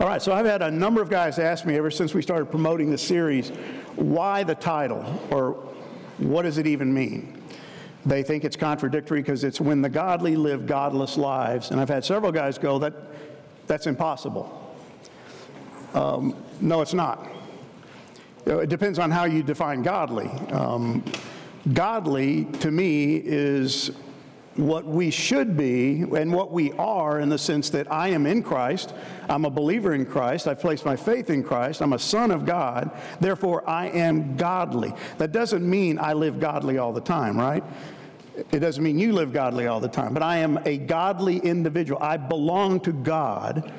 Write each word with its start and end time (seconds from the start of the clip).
All 0.00 0.06
right, 0.06 0.22
so 0.22 0.32
I've 0.32 0.46
had 0.46 0.62
a 0.62 0.70
number 0.70 1.02
of 1.02 1.10
guys 1.10 1.38
ask 1.38 1.66
me 1.66 1.76
ever 1.76 1.90
since 1.90 2.14
we 2.14 2.22
started 2.22 2.46
promoting 2.46 2.90
the 2.90 2.96
series, 2.96 3.50
why 3.96 4.42
the 4.42 4.54
title 4.54 5.20
or 5.30 5.52
what 6.16 6.42
does 6.42 6.56
it 6.56 6.66
even 6.66 6.94
mean? 6.94 7.42
They 8.06 8.22
think 8.22 8.44
it's 8.44 8.56
contradictory 8.56 9.20
because 9.20 9.44
it's 9.44 9.60
when 9.60 9.82
the 9.82 9.90
godly 9.90 10.34
live 10.34 10.66
godless 10.66 11.18
lives. 11.18 11.72
And 11.72 11.78
I've 11.78 11.90
had 11.90 12.06
several 12.06 12.32
guys 12.32 12.56
go, 12.56 12.78
that, 12.78 12.94
that's 13.66 13.86
impossible. 13.86 14.74
Um, 15.92 16.42
no, 16.62 16.80
it's 16.80 16.94
not. 16.94 17.30
It 18.46 18.70
depends 18.70 18.98
on 18.98 19.10
how 19.10 19.24
you 19.24 19.42
define 19.42 19.82
godly. 19.82 20.28
Um, 20.52 21.04
godly, 21.74 22.46
to 22.60 22.70
me, 22.70 23.16
is 23.16 23.90
what 24.56 24.84
we 24.84 25.10
should 25.10 25.56
be 25.56 26.02
and 26.02 26.32
what 26.32 26.52
we 26.52 26.72
are 26.72 27.20
in 27.20 27.28
the 27.28 27.38
sense 27.38 27.70
that 27.70 27.90
I 27.90 28.08
am 28.08 28.26
in 28.26 28.42
Christ, 28.42 28.94
I'm 29.28 29.44
a 29.44 29.50
believer 29.50 29.94
in 29.94 30.04
Christ, 30.04 30.46
I've 30.46 30.60
placed 30.60 30.84
my 30.84 30.96
faith 30.96 31.30
in 31.30 31.42
Christ, 31.42 31.80
I'm 31.80 31.94
a 31.94 31.98
son 31.98 32.30
of 32.30 32.44
God, 32.44 32.90
therefore 33.20 33.68
I 33.68 33.88
am 33.88 34.36
godly. 34.36 34.92
That 35.18 35.32
doesn't 35.32 35.68
mean 35.68 35.98
I 35.98 36.12
live 36.12 36.38
godly 36.38 36.78
all 36.78 36.92
the 36.92 37.00
time, 37.00 37.38
right? 37.38 37.64
It 38.50 38.60
doesn't 38.60 38.82
mean 38.82 38.98
you 38.98 39.12
live 39.12 39.32
godly 39.32 39.66
all 39.66 39.80
the 39.80 39.88
time, 39.88 40.14
but 40.14 40.22
I 40.22 40.38
am 40.38 40.58
a 40.64 40.78
godly 40.78 41.38
individual. 41.38 42.02
I 42.02 42.16
belong 42.16 42.80
to 42.80 42.92
God. 42.92 43.72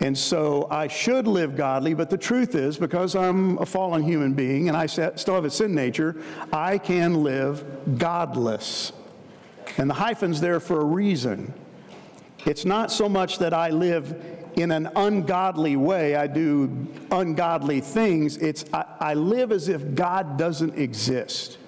And 0.00 0.18
so 0.18 0.66
I 0.70 0.88
should 0.88 1.28
live 1.28 1.56
godly, 1.56 1.94
but 1.94 2.10
the 2.10 2.18
truth 2.18 2.56
is, 2.56 2.76
because 2.76 3.14
I'm 3.14 3.56
a 3.58 3.66
fallen 3.66 4.02
human 4.02 4.34
being 4.34 4.68
and 4.68 4.76
I 4.76 4.86
still 4.86 5.34
have 5.34 5.44
a 5.44 5.50
sin 5.50 5.74
nature, 5.74 6.16
I 6.52 6.78
can 6.78 7.22
live 7.22 7.64
godless. 7.96 8.92
And 9.78 9.88
the 9.88 9.94
hyphen's 9.94 10.40
there 10.40 10.60
for 10.60 10.80
a 10.80 10.84
reason. 10.84 11.52
It's 12.46 12.64
not 12.64 12.92
so 12.92 13.08
much 13.08 13.38
that 13.38 13.54
I 13.54 13.70
live 13.70 14.22
in 14.56 14.70
an 14.70 14.88
ungodly 14.94 15.76
way, 15.76 16.14
I 16.14 16.26
do 16.26 16.86
ungodly 17.10 17.80
things. 17.80 18.36
It's 18.36 18.64
I, 18.72 18.84
I 19.00 19.14
live 19.14 19.50
as 19.50 19.68
if 19.68 19.94
God 19.94 20.38
doesn't 20.38 20.78
exist. 20.78 21.58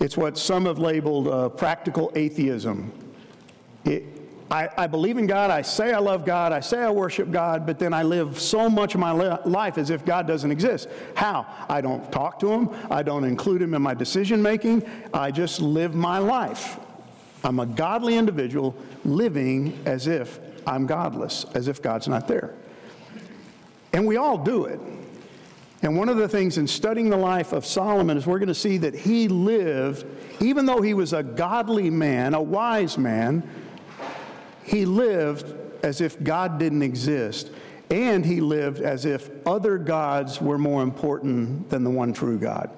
It's 0.00 0.16
what 0.16 0.38
some 0.38 0.66
have 0.66 0.78
labeled 0.78 1.28
uh, 1.28 1.48
practical 1.48 2.10
atheism. 2.14 2.92
It, 3.84 4.17
I, 4.50 4.68
I, 4.78 4.86
believe 4.86 5.18
in 5.18 5.26
God, 5.26 5.50
I 5.50 5.60
say 5.60 5.92
I 5.92 5.98
love 5.98 6.24
God, 6.24 6.52
I 6.52 6.60
say 6.60 6.78
I 6.78 6.90
worship 6.90 7.30
God, 7.30 7.66
but 7.66 7.78
then 7.78 7.92
I 7.92 8.02
live 8.02 8.40
so 8.40 8.70
much 8.70 8.94
of 8.94 9.00
my 9.00 9.10
life 9.10 9.76
as 9.76 9.90
if 9.90 10.06
God 10.06 10.26
doesn't 10.26 10.50
exist. 10.50 10.88
How? 11.14 11.46
I 11.68 11.82
don't 11.82 12.10
talk 12.10 12.38
to 12.40 12.50
Him, 12.50 12.70
I 12.90 13.02
don't 13.02 13.24
include 13.24 13.60
Him 13.60 13.74
in 13.74 13.82
my 13.82 13.92
decision 13.92 14.42
making, 14.42 14.88
I 15.12 15.30
just 15.30 15.60
live 15.60 15.94
my 15.94 16.18
life. 16.18 16.78
I'm 17.44 17.60
a 17.60 17.66
godly 17.66 18.16
individual 18.16 18.74
living 19.04 19.78
as 19.84 20.06
if 20.06 20.40
I'm 20.66 20.86
godless, 20.86 21.44
as 21.54 21.68
if 21.68 21.82
God's 21.82 22.08
not 22.08 22.26
there. 22.26 22.54
And 23.92 24.06
we 24.06 24.16
all 24.16 24.38
do 24.38 24.64
it. 24.64 24.80
And 25.82 25.96
one 25.96 26.08
of 26.08 26.16
the 26.16 26.28
things 26.28 26.58
in 26.58 26.66
studying 26.66 27.08
the 27.08 27.16
life 27.16 27.52
of 27.52 27.64
Solomon 27.64 28.16
is 28.16 28.26
we're 28.26 28.38
going 28.38 28.48
to 28.48 28.54
see 28.54 28.78
that 28.78 28.94
he 28.94 29.28
lived, 29.28 30.04
even 30.40 30.66
though 30.66 30.82
he 30.82 30.92
was 30.92 31.12
a 31.12 31.22
godly 31.22 31.88
man, 31.88 32.34
a 32.34 32.42
wise 32.42 32.98
man, 32.98 33.48
he 34.68 34.84
lived 34.84 35.54
as 35.82 36.00
if 36.00 36.22
God 36.22 36.58
didn't 36.58 36.82
exist. 36.82 37.50
And 37.90 38.24
he 38.24 38.42
lived 38.42 38.82
as 38.82 39.06
if 39.06 39.30
other 39.46 39.78
gods 39.78 40.42
were 40.42 40.58
more 40.58 40.82
important 40.82 41.70
than 41.70 41.84
the 41.84 41.90
one 41.90 42.12
true 42.12 42.38
God. 42.38 42.70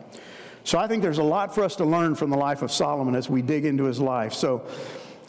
So 0.62 0.78
I 0.78 0.86
think 0.86 1.02
there's 1.02 1.18
a 1.18 1.22
lot 1.22 1.52
for 1.52 1.64
us 1.64 1.74
to 1.76 1.84
learn 1.84 2.14
from 2.14 2.30
the 2.30 2.36
life 2.36 2.62
of 2.62 2.70
Solomon 2.70 3.16
as 3.16 3.28
we 3.28 3.42
dig 3.42 3.64
into 3.64 3.84
his 3.84 3.98
life. 3.98 4.32
So, 4.32 4.66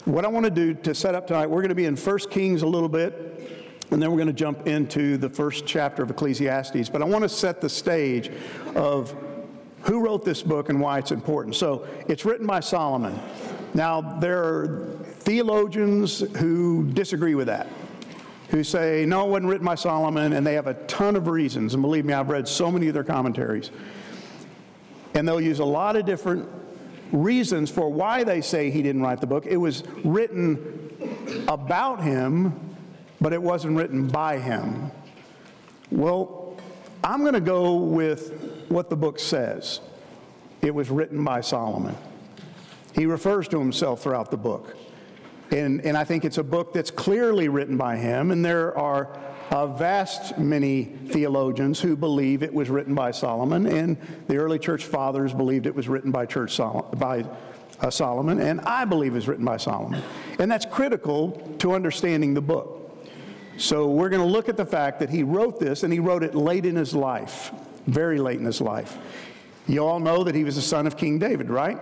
what 0.04 0.24
I 0.24 0.28
want 0.28 0.44
to 0.44 0.50
do 0.50 0.74
to 0.74 0.94
set 0.94 1.14
up 1.14 1.28
tonight, 1.28 1.46
we're 1.46 1.62
going 1.62 1.68
to 1.68 1.76
be 1.76 1.86
in 1.86 1.96
1 1.96 2.18
Kings 2.30 2.62
a 2.62 2.66
little 2.66 2.88
bit, 2.88 3.72
and 3.90 4.02
then 4.02 4.10
we're 4.10 4.16
going 4.16 4.26
to 4.26 4.32
jump 4.32 4.66
into 4.66 5.16
the 5.16 5.30
first 5.30 5.64
chapter 5.64 6.02
of 6.02 6.10
Ecclesiastes. 6.10 6.88
But 6.88 7.02
I 7.02 7.04
want 7.04 7.22
to 7.22 7.28
set 7.28 7.60
the 7.60 7.68
stage 7.68 8.30
of 8.74 9.16
who 9.82 10.00
wrote 10.04 10.24
this 10.24 10.42
book 10.42 10.68
and 10.68 10.80
why 10.80 10.98
it's 10.98 11.12
important. 11.12 11.56
So, 11.56 11.86
it's 12.08 12.24
written 12.24 12.46
by 12.46 12.60
Solomon. 12.60 13.18
Now, 13.74 14.00
there 14.00 14.42
are 14.42 14.98
theologians 15.20 16.20
who 16.36 16.90
disagree 16.92 17.34
with 17.34 17.46
that, 17.46 17.68
who 18.50 18.62
say, 18.62 19.06
no, 19.06 19.26
it 19.26 19.30
wasn't 19.30 19.50
written 19.50 19.64
by 19.66 19.76
Solomon, 19.76 20.34
and 20.34 20.46
they 20.46 20.54
have 20.54 20.66
a 20.66 20.74
ton 20.84 21.16
of 21.16 21.26
reasons. 21.26 21.72
And 21.72 21.82
believe 21.82 22.04
me, 22.04 22.12
I've 22.12 22.28
read 22.28 22.46
so 22.46 22.70
many 22.70 22.88
of 22.88 22.94
their 22.94 23.04
commentaries. 23.04 23.70
And 25.14 25.26
they'll 25.26 25.40
use 25.40 25.58
a 25.58 25.64
lot 25.64 25.96
of 25.96 26.04
different 26.04 26.48
reasons 27.12 27.70
for 27.70 27.90
why 27.90 28.24
they 28.24 28.40
say 28.40 28.70
he 28.70 28.82
didn't 28.82 29.02
write 29.02 29.20
the 29.20 29.26
book. 29.26 29.46
It 29.46 29.56
was 29.56 29.84
written 30.04 31.44
about 31.48 32.02
him, 32.02 32.76
but 33.20 33.32
it 33.32 33.42
wasn't 33.42 33.76
written 33.76 34.06
by 34.06 34.38
him. 34.38 34.90
Well, 35.90 36.56
I'm 37.04 37.20
going 37.20 37.34
to 37.34 37.40
go 37.40 37.76
with 37.76 38.66
what 38.68 38.90
the 38.90 38.96
book 38.96 39.18
says. 39.18 39.80
It 40.62 40.74
was 40.74 40.90
written 40.90 41.24
by 41.24 41.40
Solomon. 41.40 41.96
He 42.92 43.06
refers 43.06 43.48
to 43.48 43.58
himself 43.58 44.02
throughout 44.02 44.30
the 44.30 44.36
book. 44.36 44.76
And, 45.50 45.84
and 45.84 45.96
I 45.96 46.04
think 46.04 46.24
it's 46.24 46.38
a 46.38 46.42
book 46.42 46.72
that's 46.72 46.90
clearly 46.90 47.48
written 47.48 47.76
by 47.76 47.96
him, 47.96 48.30
and 48.30 48.44
there 48.44 48.76
are 48.76 49.18
a 49.50 49.66
vast 49.66 50.38
many 50.38 50.84
theologians 50.84 51.78
who 51.78 51.94
believe 51.94 52.42
it 52.42 52.52
was 52.52 52.70
written 52.70 52.94
by 52.94 53.10
Solomon, 53.10 53.66
and 53.66 53.98
the 54.28 54.36
early 54.36 54.58
church 54.58 54.84
fathers 54.84 55.34
believed 55.34 55.66
it 55.66 55.74
was 55.74 55.88
written 55.88 56.10
by, 56.10 56.24
church 56.24 56.54
Sol- 56.54 56.88
by 56.96 57.26
uh, 57.80 57.90
Solomon, 57.90 58.40
and 58.40 58.62
I 58.62 58.86
believe 58.86 59.14
it's 59.14 59.28
written 59.28 59.44
by 59.44 59.58
Solomon. 59.58 60.02
And 60.38 60.50
that's 60.50 60.64
critical 60.64 61.32
to 61.58 61.74
understanding 61.74 62.32
the 62.32 62.40
book. 62.40 62.78
So 63.58 63.88
we're 63.90 64.08
going 64.08 64.22
to 64.22 64.32
look 64.32 64.48
at 64.48 64.56
the 64.56 64.64
fact 64.64 65.00
that 65.00 65.10
he 65.10 65.22
wrote 65.22 65.60
this, 65.60 65.82
and 65.82 65.92
he 65.92 65.98
wrote 65.98 66.22
it 66.22 66.34
late 66.34 66.64
in 66.64 66.76
his 66.76 66.94
life, 66.94 67.52
very 67.86 68.18
late 68.18 68.38
in 68.38 68.46
his 68.46 68.62
life. 68.62 68.96
You 69.68 69.84
all 69.84 70.00
know 70.00 70.24
that 70.24 70.34
he 70.34 70.44
was 70.44 70.56
the 70.56 70.62
son 70.62 70.86
of 70.86 70.96
King 70.96 71.18
David, 71.18 71.50
right? 71.50 71.78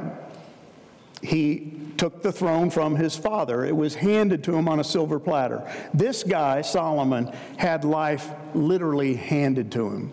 He 1.23 1.73
took 1.97 2.23
the 2.23 2.33
throne 2.33 2.71
from 2.71 2.97
his 2.97 3.17
father. 3.17 3.65
It 3.65 3.77
was 3.77 3.95
handed 3.95 4.43
to 4.45 4.55
him 4.55 4.69
on 4.69 4.81
a 4.81 4.85
silver 4.85 5.19
platter. 5.19 5.71
This 5.93 6.23
guy, 6.23 6.63
Solomon, 6.63 7.31
had 7.59 7.85
life 7.85 8.31
literally 8.55 9.15
handed 9.15 9.71
to 9.73 9.87
him. 9.87 10.13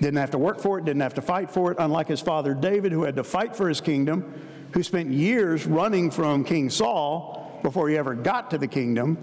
Didn't 0.00 0.16
have 0.16 0.32
to 0.32 0.38
work 0.38 0.60
for 0.60 0.78
it, 0.78 0.84
didn't 0.84 1.02
have 1.02 1.14
to 1.14 1.22
fight 1.22 1.50
for 1.50 1.70
it, 1.70 1.78
unlike 1.78 2.08
his 2.08 2.20
father 2.20 2.54
David, 2.54 2.92
who 2.92 3.04
had 3.04 3.16
to 3.16 3.24
fight 3.24 3.54
for 3.54 3.68
his 3.68 3.80
kingdom, 3.80 4.24
who 4.72 4.82
spent 4.82 5.10
years 5.10 5.64
running 5.64 6.10
from 6.10 6.44
King 6.44 6.68
Saul 6.70 7.60
before 7.62 7.88
he 7.88 7.96
ever 7.96 8.14
got 8.14 8.50
to 8.50 8.58
the 8.58 8.66
kingdom. 8.66 9.16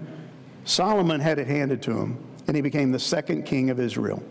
Solomon 0.64 1.20
had 1.20 1.38
it 1.38 1.46
handed 1.46 1.82
to 1.82 1.92
him, 1.92 2.18
and 2.46 2.56
he 2.56 2.62
became 2.62 2.90
the 2.90 2.98
second 2.98 3.44
king 3.44 3.70
of 3.70 3.78
Israel. 3.78 4.22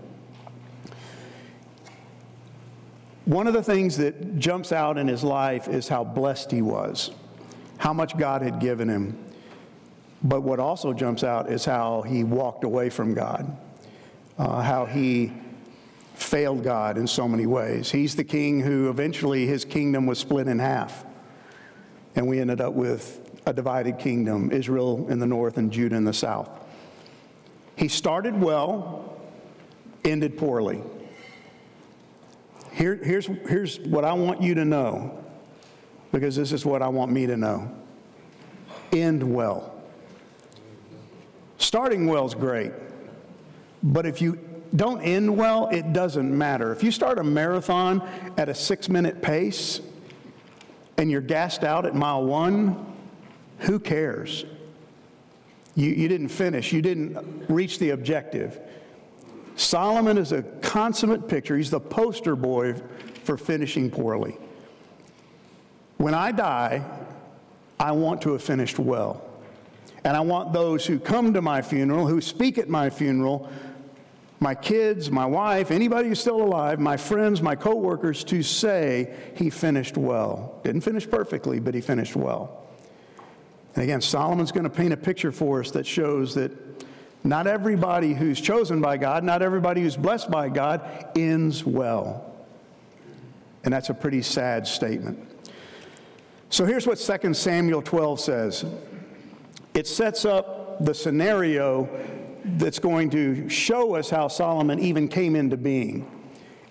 One 3.25 3.47
of 3.47 3.53
the 3.53 3.63
things 3.63 3.97
that 3.97 4.37
jumps 4.37 4.71
out 4.73 4.97
in 4.97 5.07
his 5.07 5.23
life 5.23 5.69
is 5.69 5.87
how 5.87 6.03
blessed 6.03 6.51
he 6.51 6.61
was, 6.61 7.11
how 7.77 7.93
much 7.93 8.17
God 8.17 8.41
had 8.41 8.59
given 8.59 8.89
him. 8.89 9.17
But 10.23 10.41
what 10.41 10.59
also 10.59 10.93
jumps 10.93 11.23
out 11.23 11.49
is 11.49 11.63
how 11.63 12.01
he 12.01 12.23
walked 12.23 12.65
away 12.65 12.89
from 12.89 13.13
God, 13.13 13.55
uh, 14.37 14.61
how 14.61 14.85
he 14.85 15.31
failed 16.15 16.63
God 16.63 16.97
in 16.97 17.07
so 17.07 17.27
many 17.27 17.45
ways. 17.45 17.91
He's 17.91 18.15
the 18.15 18.23
king 18.23 18.59
who 18.59 18.89
eventually 18.89 19.45
his 19.47 19.63
kingdom 19.63 20.05
was 20.05 20.19
split 20.19 20.47
in 20.47 20.59
half. 20.59 21.05
And 22.15 22.27
we 22.27 22.39
ended 22.39 22.61
up 22.61 22.73
with 22.73 23.21
a 23.45 23.53
divided 23.53 23.99
kingdom 23.99 24.51
Israel 24.51 25.07
in 25.09 25.19
the 25.19 25.25
north 25.25 25.57
and 25.57 25.71
Judah 25.71 25.95
in 25.95 26.03
the 26.03 26.13
south. 26.13 26.49
He 27.75 27.87
started 27.87 28.39
well, 28.39 29.17
ended 30.03 30.37
poorly. 30.37 30.81
Here, 32.73 32.95
here's, 32.95 33.27
here's 33.47 33.79
what 33.81 34.03
I 34.03 34.13
want 34.13 34.41
you 34.41 34.55
to 34.55 34.65
know, 34.65 35.23
because 36.11 36.35
this 36.35 36.51
is 36.51 36.65
what 36.65 36.81
I 36.81 36.87
want 36.87 37.11
me 37.11 37.27
to 37.27 37.37
know. 37.37 37.71
End 38.91 39.21
well. 39.31 39.75
Starting 41.59 42.07
well 42.07 42.25
is 42.25 42.33
great, 42.33 42.71
but 43.83 44.07
if 44.07 44.21
you 44.21 44.39
don't 44.75 45.01
end 45.01 45.37
well, 45.37 45.67
it 45.67 45.93
doesn't 45.93 46.35
matter. 46.35 46.71
If 46.71 46.83
you 46.83 46.89
start 46.89 47.19
a 47.19 47.23
marathon 47.23 48.01
at 48.37 48.49
a 48.49 48.55
six 48.55 48.89
minute 48.89 49.21
pace 49.21 49.79
and 50.97 51.11
you're 51.11 51.21
gassed 51.21 51.63
out 51.63 51.85
at 51.85 51.93
mile 51.93 52.23
one, 52.23 52.91
who 53.59 53.79
cares? 53.79 54.45
You, 55.75 55.91
you 55.91 56.07
didn't 56.07 56.29
finish, 56.29 56.73
you 56.73 56.81
didn't 56.81 57.45
reach 57.49 57.77
the 57.77 57.91
objective. 57.91 58.59
Solomon 59.55 60.17
is 60.17 60.31
a 60.31 60.43
consummate 60.43 61.27
picture. 61.27 61.57
He's 61.57 61.69
the 61.69 61.79
poster 61.79 62.35
boy 62.35 62.75
for 63.23 63.37
finishing 63.37 63.89
poorly. 63.89 64.37
When 65.97 66.13
I 66.13 66.31
die, 66.31 66.83
I 67.79 67.91
want 67.91 68.21
to 68.23 68.33
have 68.33 68.43
finished 68.43 68.79
well. 68.79 69.29
And 70.03 70.17
I 70.17 70.19
want 70.19 70.51
those 70.51 70.85
who 70.85 70.99
come 70.99 71.33
to 71.33 71.41
my 71.41 71.61
funeral, 71.61 72.07
who 72.07 72.19
speak 72.19 72.57
at 72.57 72.67
my 72.67 72.89
funeral, 72.89 73.49
my 74.39 74.53
kids, 74.53 75.09
my 75.09 75.25
wife, 75.25 75.71
anybody 75.71 76.09
who's 76.09 76.19
still 76.19 76.41
alive, 76.41 76.79
my 76.79 76.97
friends, 76.97 77.41
my 77.41 77.55
coworkers, 77.55 78.23
to 78.25 78.43
say 78.43 79.15
he 79.35 79.49
finished 79.49 79.97
well. 79.97 80.59
Didn't 80.63 80.81
finish 80.81 81.09
perfectly, 81.09 81.59
but 81.59 81.73
he 81.73 81.79
finished 81.79 82.15
well. 82.15 82.65
And 83.75 83.83
again, 83.83 84.01
Solomon's 84.01 84.51
going 84.51 84.65
to 84.65 84.69
paint 84.69 84.91
a 84.93 84.97
picture 84.97 85.31
for 85.31 85.61
us 85.61 85.71
that 85.71 85.87
shows 85.87 86.35
that 86.35 86.51
Not 87.23 87.47
everybody 87.47 88.13
who's 88.13 88.41
chosen 88.41 88.81
by 88.81 88.97
God, 88.97 89.23
not 89.23 89.41
everybody 89.41 89.81
who's 89.81 89.95
blessed 89.95 90.29
by 90.29 90.49
God 90.49 91.07
ends 91.15 91.65
well. 91.65 92.35
And 93.63 93.73
that's 93.73 93.89
a 93.89 93.93
pretty 93.93 94.21
sad 94.21 94.67
statement. 94.67 95.19
So 96.49 96.65
here's 96.65 96.85
what 96.85 96.99
2 96.99 97.33
Samuel 97.33 97.81
12 97.81 98.19
says 98.19 98.65
it 99.73 99.87
sets 99.87 100.25
up 100.25 100.83
the 100.85 100.93
scenario 100.93 101.89
that's 102.43 102.79
going 102.79 103.09
to 103.11 103.47
show 103.47 103.95
us 103.95 104.09
how 104.09 104.27
Solomon 104.27 104.79
even 104.79 105.07
came 105.07 105.35
into 105.35 105.57
being. 105.57 106.09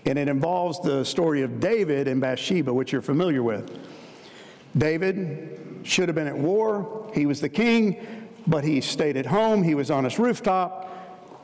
And 0.04 0.18
it 0.18 0.28
involves 0.28 0.80
the 0.80 1.04
story 1.04 1.42
of 1.42 1.60
David 1.60 2.08
and 2.08 2.20
Bathsheba, 2.20 2.72
which 2.72 2.92
you're 2.92 3.02
familiar 3.02 3.42
with. 3.42 3.78
David 4.76 5.80
should 5.82 6.08
have 6.08 6.14
been 6.14 6.26
at 6.26 6.36
war, 6.36 7.10
he 7.14 7.26
was 7.26 7.40
the 7.40 7.48
king, 7.48 8.21
but 8.46 8.64
he 8.64 8.80
stayed 8.80 9.16
at 9.16 9.26
home, 9.26 9.62
he 9.62 9.74
was 9.74 9.90
on 9.90 10.04
his 10.04 10.18
rooftop. 10.18 10.88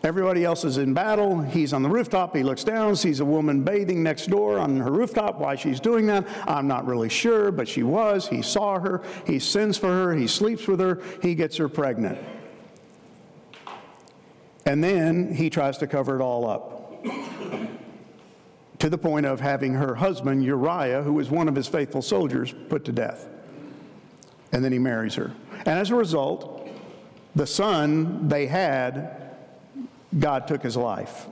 Everybody 0.05 0.45
else 0.45 0.65
is 0.65 0.79
in 0.79 0.95
battle. 0.95 1.43
He's 1.43 1.73
on 1.73 1.83
the 1.83 1.89
rooftop. 1.89 2.37
He 2.37 2.45
looks 2.45 2.63
down, 2.63 2.95
sees 2.95 3.19
a 3.19 3.25
woman 3.25 3.65
bathing 3.65 4.01
next 4.01 4.27
door 4.27 4.59
on 4.59 4.79
her 4.79 4.93
rooftop. 4.93 5.41
Why 5.41 5.57
she's 5.57 5.81
doing 5.81 6.07
that, 6.07 6.25
I'm 6.47 6.69
not 6.69 6.87
really 6.87 7.09
sure, 7.09 7.51
but 7.51 7.67
she 7.67 7.83
was. 7.83 8.29
He 8.29 8.41
saw 8.41 8.79
her. 8.79 9.03
He 9.27 9.41
sends 9.41 9.77
for 9.77 9.89
her. 9.89 10.15
He 10.15 10.29
sleeps 10.29 10.69
with 10.69 10.79
her. 10.79 11.03
He 11.21 11.35
gets 11.35 11.57
her 11.57 11.69
pregnant. 11.69 12.17
And 14.67 14.85
then 14.85 15.35
he 15.35 15.51
tries 15.51 15.79
to 15.79 15.89
cover 15.89 16.15
it 16.15 16.23
all 16.23 16.49
up 16.49 16.79
to 18.79 18.89
the 18.89 18.99
point 18.99 19.27
of 19.27 19.41
having 19.41 19.75
her 19.75 19.97
husband, 19.97 20.45
Uriah, 20.45 21.03
who 21.03 21.15
was 21.15 21.31
one 21.31 21.49
of 21.49 21.55
his 21.55 21.67
faithful 21.67 22.03
soldiers, 22.03 22.55
put 22.69 22.85
to 22.85 22.93
death. 22.93 23.27
And 24.53 24.65
then 24.65 24.73
he 24.73 24.79
marries 24.79 25.15
her. 25.17 25.33
And 25.67 25.79
as 25.79 25.91
a 25.91 25.97
result, 25.97 26.58
the 27.39 27.47
son 27.47 28.29
they 28.29 28.47
had, 28.47 29.33
God 30.19 30.49
took 30.49 30.61
his 30.61 30.77
life. 30.77 31.27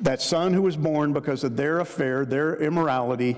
That 0.00 0.20
son 0.20 0.52
who 0.52 0.62
was 0.62 0.76
born 0.76 1.12
because 1.12 1.44
of 1.44 1.56
their 1.56 1.78
affair, 1.78 2.24
their 2.24 2.56
immorality, 2.56 3.36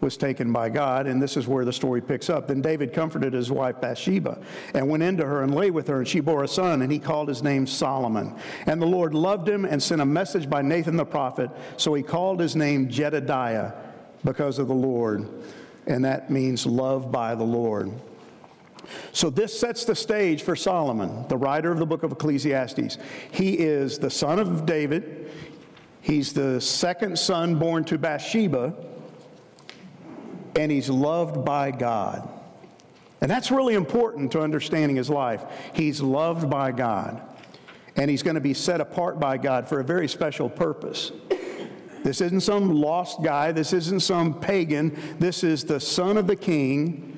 was 0.00 0.16
taken 0.16 0.54
by 0.54 0.70
God, 0.70 1.06
and 1.06 1.20
this 1.20 1.36
is 1.36 1.46
where 1.46 1.66
the 1.66 1.72
story 1.72 2.00
picks 2.00 2.30
up. 2.30 2.48
Then 2.48 2.62
David 2.62 2.94
comforted 2.94 3.34
his 3.34 3.50
wife 3.50 3.78
Bathsheba 3.78 4.38
and 4.72 4.88
went 4.88 5.02
into 5.02 5.26
her 5.26 5.42
and 5.42 5.54
lay 5.54 5.70
with 5.70 5.86
her, 5.88 5.98
and 5.98 6.08
she 6.08 6.20
bore 6.20 6.44
a 6.44 6.48
son, 6.48 6.80
and 6.80 6.90
he 6.90 6.98
called 6.98 7.28
his 7.28 7.42
name 7.42 7.66
Solomon. 7.66 8.34
And 8.64 8.80
the 8.80 8.86
Lord 8.86 9.12
loved 9.12 9.46
him 9.46 9.66
and 9.66 9.82
sent 9.82 10.00
a 10.00 10.06
message 10.06 10.48
by 10.48 10.62
Nathan 10.62 10.96
the 10.96 11.04
prophet, 11.04 11.50
so 11.76 11.92
he 11.92 12.02
called 12.02 12.40
his 12.40 12.56
name 12.56 12.88
Jedidiah 12.88 13.74
because 14.24 14.58
of 14.58 14.68
the 14.68 14.74
Lord, 14.74 15.28
and 15.86 16.02
that 16.06 16.30
means 16.30 16.64
love 16.64 17.12
by 17.12 17.34
the 17.34 17.44
Lord. 17.44 17.92
So, 19.12 19.30
this 19.30 19.58
sets 19.58 19.84
the 19.84 19.94
stage 19.94 20.42
for 20.42 20.56
Solomon, 20.56 21.26
the 21.28 21.36
writer 21.36 21.70
of 21.70 21.78
the 21.78 21.86
book 21.86 22.02
of 22.02 22.12
Ecclesiastes. 22.12 22.98
He 23.30 23.54
is 23.54 23.98
the 23.98 24.10
son 24.10 24.38
of 24.38 24.66
David, 24.66 25.30
he's 26.00 26.32
the 26.32 26.60
second 26.60 27.18
son 27.18 27.58
born 27.58 27.84
to 27.84 27.98
Bathsheba 27.98 28.74
and 30.56 30.72
he's 30.72 30.88
loved 30.88 31.44
by 31.44 31.70
God. 31.70 32.28
And 33.20 33.30
that's 33.30 33.50
really 33.50 33.74
important 33.74 34.32
to 34.32 34.40
understanding 34.40 34.96
his 34.96 35.08
life. 35.08 35.44
He's 35.72 36.00
loved 36.00 36.50
by 36.50 36.72
God, 36.72 37.20
and 37.96 38.10
he's 38.10 38.22
going 38.22 38.34
to 38.34 38.40
be 38.40 38.54
set 38.54 38.80
apart 38.80 39.18
by 39.18 39.38
God 39.38 39.68
for 39.68 39.80
a 39.80 39.84
very 39.84 40.08
special 40.08 40.48
purpose. 40.48 41.12
This 42.02 42.20
isn't 42.20 42.42
some 42.42 42.70
lost 42.70 43.22
guy, 43.22 43.52
this 43.52 43.72
isn't 43.72 44.00
some 44.00 44.38
pagan. 44.38 44.96
This 45.18 45.42
is 45.42 45.64
the 45.64 45.80
son 45.80 46.16
of 46.16 46.26
the 46.26 46.36
king, 46.36 47.15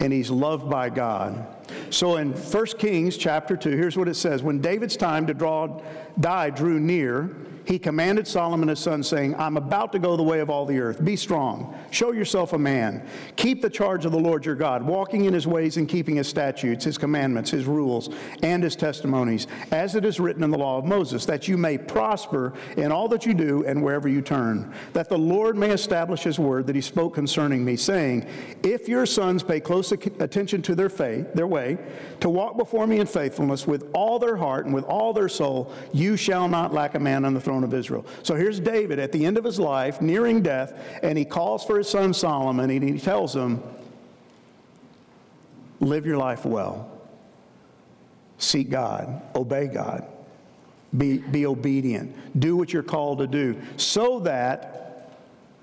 and 0.00 0.12
he's 0.12 0.30
loved 0.30 0.68
by 0.70 0.90
God. 0.90 1.46
So 1.90 2.16
in 2.16 2.32
1 2.32 2.66
Kings 2.78 3.16
chapter 3.16 3.56
2, 3.56 3.70
here's 3.70 3.96
what 3.96 4.08
it 4.08 4.14
says 4.14 4.42
When 4.42 4.60
David's 4.60 4.96
time 4.96 5.26
to 5.26 5.34
draw, 5.34 5.80
die 6.20 6.50
drew 6.50 6.80
near, 6.80 7.30
he 7.68 7.78
commanded 7.78 8.26
Solomon 8.26 8.68
his 8.68 8.78
son, 8.78 9.02
saying, 9.02 9.34
I'm 9.34 9.58
about 9.58 9.92
to 9.92 9.98
go 9.98 10.16
the 10.16 10.22
way 10.22 10.40
of 10.40 10.48
all 10.48 10.64
the 10.64 10.80
earth. 10.80 11.04
Be 11.04 11.16
strong. 11.16 11.78
Show 11.90 12.12
yourself 12.12 12.54
a 12.54 12.58
man. 12.58 13.06
Keep 13.36 13.60
the 13.60 13.68
charge 13.68 14.06
of 14.06 14.12
the 14.12 14.18
Lord 14.18 14.46
your 14.46 14.54
God, 14.54 14.82
walking 14.82 15.26
in 15.26 15.34
his 15.34 15.46
ways 15.46 15.76
and 15.76 15.86
keeping 15.86 16.16
his 16.16 16.26
statutes, 16.26 16.86
his 16.86 16.96
commandments, 16.96 17.50
his 17.50 17.66
rules, 17.66 18.08
and 18.42 18.62
his 18.62 18.74
testimonies, 18.74 19.48
as 19.70 19.96
it 19.96 20.06
is 20.06 20.18
written 20.18 20.42
in 20.42 20.50
the 20.50 20.56
law 20.56 20.78
of 20.78 20.86
Moses, 20.86 21.26
that 21.26 21.46
you 21.46 21.58
may 21.58 21.76
prosper 21.76 22.54
in 22.78 22.90
all 22.90 23.06
that 23.08 23.26
you 23.26 23.34
do 23.34 23.62
and 23.66 23.82
wherever 23.82 24.08
you 24.08 24.22
turn. 24.22 24.72
That 24.94 25.10
the 25.10 25.18
Lord 25.18 25.54
may 25.58 25.70
establish 25.70 26.22
his 26.22 26.38
word 26.38 26.66
that 26.68 26.74
he 26.74 26.80
spoke 26.80 27.14
concerning 27.14 27.66
me, 27.66 27.76
saying, 27.76 28.26
If 28.62 28.88
your 28.88 29.04
sons 29.04 29.42
pay 29.42 29.60
close 29.60 29.92
attention 29.92 30.62
to 30.62 30.74
their 30.74 30.88
faith, 30.88 31.34
their 31.34 31.46
way, 31.46 31.76
to 32.20 32.30
walk 32.30 32.56
before 32.56 32.86
me 32.86 32.98
in 32.98 33.06
faithfulness 33.06 33.66
with 33.66 33.90
all 33.92 34.18
their 34.18 34.36
heart 34.38 34.64
and 34.64 34.74
with 34.74 34.84
all 34.84 35.12
their 35.12 35.28
soul, 35.28 35.70
you 35.92 36.16
shall 36.16 36.48
not 36.48 36.72
lack 36.72 36.94
a 36.94 36.98
man 36.98 37.26
on 37.26 37.34
the 37.34 37.40
throne 37.40 37.57
throne 37.58 37.64
of 37.64 37.74
Israel. 37.74 38.06
So 38.22 38.34
here's 38.34 38.60
David 38.60 38.98
at 38.98 39.12
the 39.12 39.24
end 39.24 39.36
of 39.36 39.44
his 39.44 39.58
life, 39.58 40.00
nearing 40.00 40.42
death, 40.42 40.78
and 41.02 41.18
he 41.18 41.24
calls 41.24 41.64
for 41.64 41.78
his 41.78 41.88
son 41.88 42.14
Solomon 42.14 42.70
and 42.70 42.82
he 42.82 42.98
tells 42.98 43.34
him, 43.34 43.62
Live 45.80 46.06
your 46.06 46.16
life 46.16 46.44
well. 46.44 46.90
Seek 48.38 48.68
God, 48.68 49.22
obey 49.34 49.66
God, 49.66 50.06
be, 50.96 51.18
be 51.18 51.46
obedient, 51.46 52.40
do 52.40 52.56
what 52.56 52.72
you're 52.72 52.82
called 52.82 53.18
to 53.18 53.26
do, 53.26 53.56
so 53.76 54.20
that 54.20 55.14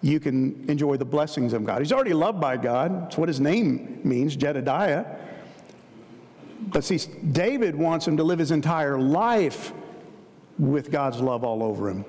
you 0.01 0.19
can 0.19 0.69
enjoy 0.69 0.95
the 0.97 1.05
blessings 1.05 1.51
of 1.53 1.65
God. 1.65 1.79
He's 1.79 1.91
already 1.91 2.13
loved 2.13 2.39
by 2.39 2.57
God. 2.57 3.05
That's 3.05 3.17
what 3.17 3.27
his 3.27 3.39
name 3.39 3.99
means, 4.03 4.37
Jedidiah. 4.37 5.05
But 6.67 6.83
see, 6.83 6.99
David 7.31 7.75
wants 7.75 8.07
him 8.07 8.17
to 8.17 8.23
live 8.23 8.39
his 8.39 8.51
entire 8.51 8.97
life 8.97 9.73
with 10.57 10.91
God's 10.91 11.19
love 11.19 11.43
all 11.43 11.63
over 11.63 11.89
him. 11.89 12.05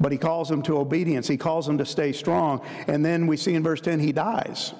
But 0.00 0.12
he 0.12 0.18
calls 0.18 0.50
him 0.50 0.62
to 0.62 0.78
obedience. 0.78 1.26
He 1.26 1.36
calls 1.36 1.68
him 1.68 1.78
to 1.78 1.84
stay 1.84 2.12
strong. 2.12 2.64
And 2.86 3.04
then 3.04 3.26
we 3.26 3.36
see 3.36 3.54
in 3.54 3.62
verse 3.62 3.80
10, 3.80 3.98
he 3.98 4.12
dies. 4.12 4.72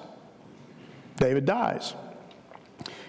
David 1.17 1.45
dies. 1.45 1.93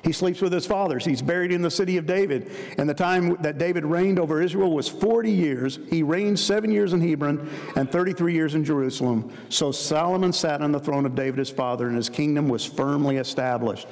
He 0.02 0.12
sleeps 0.12 0.40
with 0.40 0.52
his 0.52 0.66
fathers. 0.66 1.04
He's 1.04 1.20
buried 1.20 1.52
in 1.52 1.60
the 1.62 1.70
city 1.70 1.98
of 1.98 2.06
David. 2.06 2.50
And 2.78 2.88
the 2.88 2.94
time 2.94 3.36
that 3.42 3.58
David 3.58 3.84
reigned 3.84 4.18
over 4.18 4.40
Israel 4.40 4.72
was 4.72 4.88
40 4.88 5.30
years. 5.30 5.78
He 5.90 6.02
reigned 6.02 6.38
seven 6.38 6.70
years 6.70 6.94
in 6.94 7.00
Hebron 7.00 7.48
and 7.76 7.90
33 7.90 8.32
years 8.32 8.54
in 8.54 8.64
Jerusalem. 8.64 9.30
So 9.50 9.70
Solomon 9.70 10.32
sat 10.32 10.62
on 10.62 10.72
the 10.72 10.80
throne 10.80 11.04
of 11.04 11.14
David 11.14 11.38
his 11.38 11.50
father, 11.50 11.86
and 11.86 11.96
his 11.96 12.08
kingdom 12.08 12.48
was 12.48 12.64
firmly 12.64 13.18
established 13.18 13.86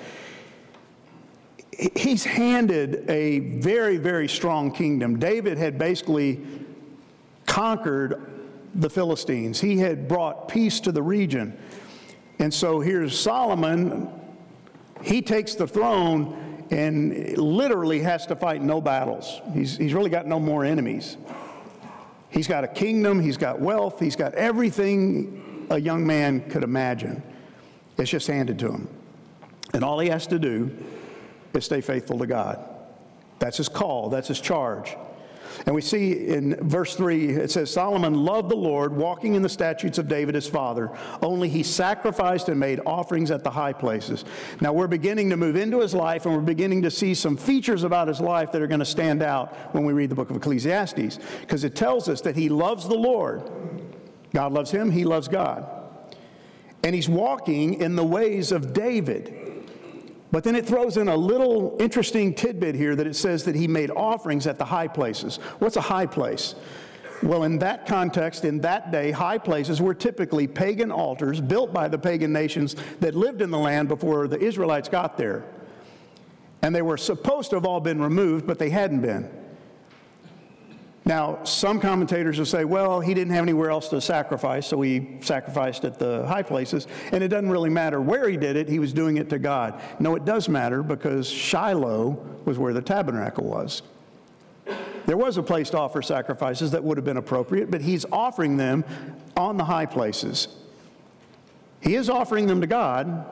he's 1.78 2.24
handed 2.24 3.08
a 3.08 3.38
very, 3.38 3.98
very 3.98 4.28
strong 4.28 4.72
kingdom. 4.72 5.18
David 5.18 5.58
had 5.58 5.78
basically 5.78 6.40
conquered 7.46 8.30
the 8.74 8.90
Philistines, 8.90 9.60
he 9.60 9.78
had 9.78 10.06
brought 10.06 10.48
peace 10.48 10.80
to 10.80 10.92
the 10.92 11.02
region. 11.02 11.56
And 12.38 12.52
so 12.52 12.80
here's 12.80 13.18
Solomon. 13.18 14.08
He 15.02 15.22
takes 15.22 15.54
the 15.54 15.66
throne 15.66 16.66
and 16.70 17.36
literally 17.38 18.00
has 18.00 18.26
to 18.26 18.36
fight 18.36 18.62
no 18.62 18.80
battles. 18.80 19.40
He's, 19.54 19.76
he's 19.76 19.94
really 19.94 20.10
got 20.10 20.26
no 20.26 20.38
more 20.38 20.64
enemies. 20.64 21.16
He's 22.30 22.46
got 22.46 22.62
a 22.62 22.68
kingdom, 22.68 23.20
he's 23.20 23.38
got 23.38 23.58
wealth, 23.58 23.98
he's 23.98 24.16
got 24.16 24.34
everything 24.34 25.66
a 25.70 25.80
young 25.80 26.06
man 26.06 26.48
could 26.50 26.62
imagine. 26.62 27.22
It's 27.96 28.10
just 28.10 28.26
handed 28.26 28.58
to 28.60 28.70
him. 28.70 28.88
And 29.72 29.82
all 29.82 29.98
he 29.98 30.08
has 30.10 30.26
to 30.28 30.38
do 30.38 30.70
is 31.54 31.64
stay 31.64 31.80
faithful 31.80 32.18
to 32.18 32.26
God. 32.26 32.64
That's 33.38 33.56
his 33.56 33.68
call, 33.68 34.08
that's 34.10 34.28
his 34.28 34.40
charge. 34.40 34.96
And 35.66 35.74
we 35.74 35.80
see 35.80 36.28
in 36.28 36.54
verse 36.68 36.94
3, 36.94 37.30
it 37.30 37.50
says, 37.50 37.72
Solomon 37.72 38.14
loved 38.14 38.48
the 38.50 38.56
Lord, 38.56 38.92
walking 38.94 39.34
in 39.34 39.42
the 39.42 39.48
statutes 39.48 39.98
of 39.98 40.06
David 40.06 40.34
his 40.34 40.46
father. 40.46 40.90
Only 41.20 41.48
he 41.48 41.62
sacrificed 41.62 42.48
and 42.48 42.60
made 42.60 42.80
offerings 42.86 43.30
at 43.30 43.42
the 43.42 43.50
high 43.50 43.72
places. 43.72 44.24
Now 44.60 44.72
we're 44.72 44.86
beginning 44.86 45.30
to 45.30 45.36
move 45.36 45.56
into 45.56 45.80
his 45.80 45.94
life, 45.94 46.26
and 46.26 46.34
we're 46.34 46.42
beginning 46.42 46.82
to 46.82 46.90
see 46.90 47.14
some 47.14 47.36
features 47.36 47.82
about 47.82 48.08
his 48.08 48.20
life 48.20 48.52
that 48.52 48.62
are 48.62 48.66
going 48.66 48.78
to 48.78 48.86
stand 48.86 49.22
out 49.22 49.54
when 49.74 49.84
we 49.84 49.92
read 49.92 50.10
the 50.10 50.14
book 50.14 50.30
of 50.30 50.36
Ecclesiastes, 50.36 51.18
because 51.40 51.64
it 51.64 51.74
tells 51.74 52.08
us 52.08 52.20
that 52.20 52.36
he 52.36 52.48
loves 52.48 52.86
the 52.86 52.94
Lord. 52.94 53.50
God 54.32 54.52
loves 54.52 54.70
him, 54.70 54.90
he 54.90 55.04
loves 55.04 55.28
God. 55.28 55.66
And 56.84 56.94
he's 56.94 57.08
walking 57.08 57.74
in 57.74 57.96
the 57.96 58.04
ways 58.04 58.52
of 58.52 58.72
David. 58.72 59.47
But 60.30 60.44
then 60.44 60.54
it 60.54 60.66
throws 60.66 60.96
in 60.96 61.08
a 61.08 61.16
little 61.16 61.76
interesting 61.80 62.34
tidbit 62.34 62.74
here 62.74 62.94
that 62.94 63.06
it 63.06 63.16
says 63.16 63.44
that 63.44 63.54
he 63.54 63.66
made 63.66 63.90
offerings 63.90 64.46
at 64.46 64.58
the 64.58 64.64
high 64.64 64.88
places. 64.88 65.36
What's 65.58 65.76
a 65.76 65.80
high 65.80 66.06
place? 66.06 66.54
Well, 67.22 67.44
in 67.44 67.58
that 67.58 67.86
context, 67.86 68.44
in 68.44 68.60
that 68.60 68.92
day, 68.92 69.10
high 69.10 69.38
places 69.38 69.80
were 69.80 69.94
typically 69.94 70.46
pagan 70.46 70.92
altars 70.92 71.40
built 71.40 71.72
by 71.72 71.88
the 71.88 71.98
pagan 71.98 72.32
nations 72.32 72.76
that 73.00 73.14
lived 73.14 73.42
in 73.42 73.50
the 73.50 73.58
land 73.58 73.88
before 73.88 74.28
the 74.28 74.38
Israelites 74.38 74.88
got 74.88 75.16
there. 75.16 75.44
And 76.62 76.74
they 76.74 76.82
were 76.82 76.96
supposed 76.96 77.50
to 77.50 77.56
have 77.56 77.64
all 77.64 77.80
been 77.80 78.00
removed, 78.00 78.46
but 78.46 78.58
they 78.58 78.70
hadn't 78.70 79.00
been. 79.00 79.28
Now, 81.08 81.42
some 81.42 81.80
commentators 81.80 82.38
will 82.38 82.44
say, 82.44 82.66
well, 82.66 83.00
he 83.00 83.14
didn't 83.14 83.32
have 83.32 83.42
anywhere 83.42 83.70
else 83.70 83.88
to 83.88 84.00
sacrifice, 84.02 84.66
so 84.66 84.82
he 84.82 85.16
sacrificed 85.22 85.86
at 85.86 85.98
the 85.98 86.26
high 86.26 86.42
places, 86.42 86.86
and 87.12 87.24
it 87.24 87.28
doesn't 87.28 87.48
really 87.48 87.70
matter 87.70 87.98
where 87.98 88.28
he 88.28 88.36
did 88.36 88.56
it, 88.56 88.68
he 88.68 88.78
was 88.78 88.92
doing 88.92 89.16
it 89.16 89.30
to 89.30 89.38
God. 89.38 89.80
No, 89.98 90.16
it 90.16 90.26
does 90.26 90.50
matter 90.50 90.82
because 90.82 91.26
Shiloh 91.26 92.10
was 92.44 92.58
where 92.58 92.74
the 92.74 92.82
tabernacle 92.82 93.44
was. 93.44 93.80
There 95.06 95.16
was 95.16 95.38
a 95.38 95.42
place 95.42 95.70
to 95.70 95.78
offer 95.78 96.02
sacrifices 96.02 96.72
that 96.72 96.84
would 96.84 96.98
have 96.98 97.06
been 97.06 97.16
appropriate, 97.16 97.70
but 97.70 97.80
he's 97.80 98.04
offering 98.12 98.58
them 98.58 98.84
on 99.34 99.56
the 99.56 99.64
high 99.64 99.86
places. 99.86 100.48
He 101.80 101.94
is 101.94 102.10
offering 102.10 102.46
them 102.46 102.60
to 102.60 102.66
God, 102.66 103.24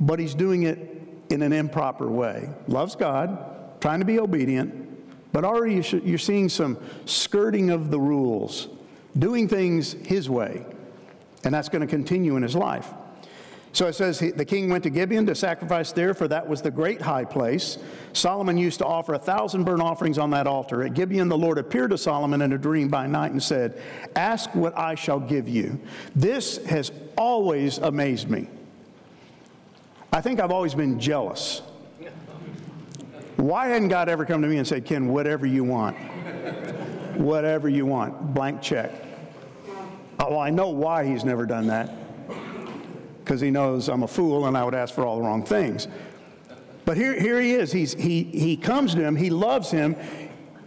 but 0.00 0.18
he's 0.18 0.34
doing 0.34 0.64
it 0.64 1.00
in 1.30 1.40
an 1.40 1.54
improper 1.54 2.08
way. 2.08 2.50
Loves 2.66 2.94
God, 2.94 3.80
trying 3.80 4.00
to 4.00 4.04
be 4.04 4.18
obedient, 4.18 4.87
but 5.38 5.44
already 5.44 5.80
you're 6.04 6.18
seeing 6.18 6.48
some 6.48 6.76
skirting 7.04 7.70
of 7.70 7.92
the 7.92 8.00
rules, 8.00 8.66
doing 9.20 9.46
things 9.46 9.92
his 9.92 10.28
way. 10.28 10.66
And 11.44 11.54
that's 11.54 11.68
going 11.68 11.80
to 11.80 11.86
continue 11.86 12.34
in 12.34 12.42
his 12.42 12.56
life. 12.56 12.92
So 13.72 13.86
it 13.86 13.92
says 13.92 14.18
the 14.18 14.44
king 14.44 14.68
went 14.68 14.82
to 14.82 14.90
Gibeon 14.90 15.26
to 15.26 15.36
sacrifice 15.36 15.92
there, 15.92 16.12
for 16.12 16.26
that 16.26 16.48
was 16.48 16.60
the 16.60 16.72
great 16.72 17.00
high 17.00 17.24
place. 17.24 17.78
Solomon 18.14 18.58
used 18.58 18.80
to 18.80 18.84
offer 18.84 19.14
a 19.14 19.18
thousand 19.20 19.62
burnt 19.62 19.80
offerings 19.80 20.18
on 20.18 20.30
that 20.30 20.48
altar. 20.48 20.82
At 20.82 20.94
Gibeon, 20.94 21.28
the 21.28 21.38
Lord 21.38 21.58
appeared 21.58 21.90
to 21.90 21.98
Solomon 21.98 22.42
in 22.42 22.52
a 22.52 22.58
dream 22.58 22.88
by 22.88 23.06
night 23.06 23.30
and 23.30 23.40
said, 23.40 23.80
Ask 24.16 24.52
what 24.56 24.76
I 24.76 24.96
shall 24.96 25.20
give 25.20 25.48
you. 25.48 25.78
This 26.16 26.56
has 26.66 26.90
always 27.16 27.78
amazed 27.78 28.28
me. 28.28 28.48
I 30.12 30.20
think 30.20 30.40
I've 30.40 30.50
always 30.50 30.74
been 30.74 30.98
jealous 30.98 31.62
why 33.38 33.68
hadn't 33.68 33.86
God 33.86 34.08
ever 34.08 34.24
come 34.24 34.42
to 34.42 34.48
me 34.48 34.58
and 34.58 34.66
said, 34.66 34.84
Ken, 34.84 35.06
whatever 35.06 35.46
you 35.46 35.62
want, 35.62 35.96
whatever 37.16 37.68
you 37.68 37.86
want, 37.86 38.34
blank 38.34 38.60
check? 38.60 38.90
Oh, 40.18 40.30
well, 40.30 40.40
I 40.40 40.50
know 40.50 40.70
why 40.70 41.04
he's 41.04 41.24
never 41.24 41.46
done 41.46 41.68
that. 41.68 41.94
Because 43.20 43.40
he 43.40 43.52
knows 43.52 43.88
I'm 43.88 44.02
a 44.02 44.08
fool 44.08 44.46
and 44.46 44.56
I 44.56 44.64
would 44.64 44.74
ask 44.74 44.92
for 44.92 45.06
all 45.06 45.18
the 45.18 45.22
wrong 45.22 45.44
things. 45.44 45.86
But 46.84 46.96
here, 46.96 47.18
here 47.20 47.40
he 47.40 47.52
is. 47.52 47.70
He's, 47.70 47.94
he, 47.94 48.24
he 48.24 48.56
comes 48.56 48.96
to 48.96 49.04
him, 49.04 49.14
he 49.14 49.30
loves 49.30 49.70
him, 49.70 49.94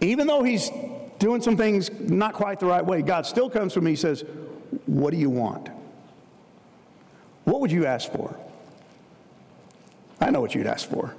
even 0.00 0.26
though 0.26 0.42
he's 0.42 0.70
doing 1.18 1.42
some 1.42 1.58
things 1.58 1.90
not 1.90 2.32
quite 2.32 2.58
the 2.58 2.66
right 2.66 2.84
way. 2.84 3.02
God 3.02 3.26
still 3.26 3.50
comes 3.50 3.74
to 3.74 3.80
him, 3.80 3.86
he 3.86 3.96
says, 3.96 4.24
What 4.86 5.10
do 5.10 5.18
you 5.18 5.28
want? 5.28 5.68
What 7.44 7.60
would 7.60 7.70
you 7.70 7.84
ask 7.84 8.10
for? 8.10 8.34
I 10.22 10.30
know 10.30 10.40
what 10.40 10.54
you'd 10.54 10.66
ask 10.66 10.88
for 10.88 11.14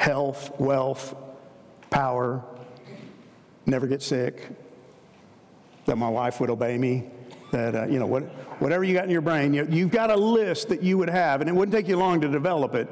health, 0.00 0.58
wealth, 0.58 1.14
power, 1.90 2.42
never 3.66 3.86
get 3.86 4.00
sick, 4.00 4.48
that 5.84 5.96
my 5.96 6.08
wife 6.08 6.40
would 6.40 6.48
obey 6.48 6.78
me, 6.78 7.04
that, 7.50 7.74
uh, 7.74 7.84
you 7.84 7.98
know, 7.98 8.06
what, 8.06 8.22
whatever 8.62 8.82
you 8.82 8.94
got 8.94 9.04
in 9.04 9.10
your 9.10 9.20
brain, 9.20 9.52
you, 9.52 9.66
you've 9.68 9.90
got 9.90 10.08
a 10.08 10.16
list 10.16 10.70
that 10.70 10.82
you 10.82 10.96
would 10.96 11.10
have, 11.10 11.42
and 11.42 11.50
it 11.50 11.52
wouldn't 11.52 11.74
take 11.74 11.86
you 11.86 11.98
long 11.98 12.18
to 12.18 12.28
develop 12.28 12.74
it. 12.74 12.88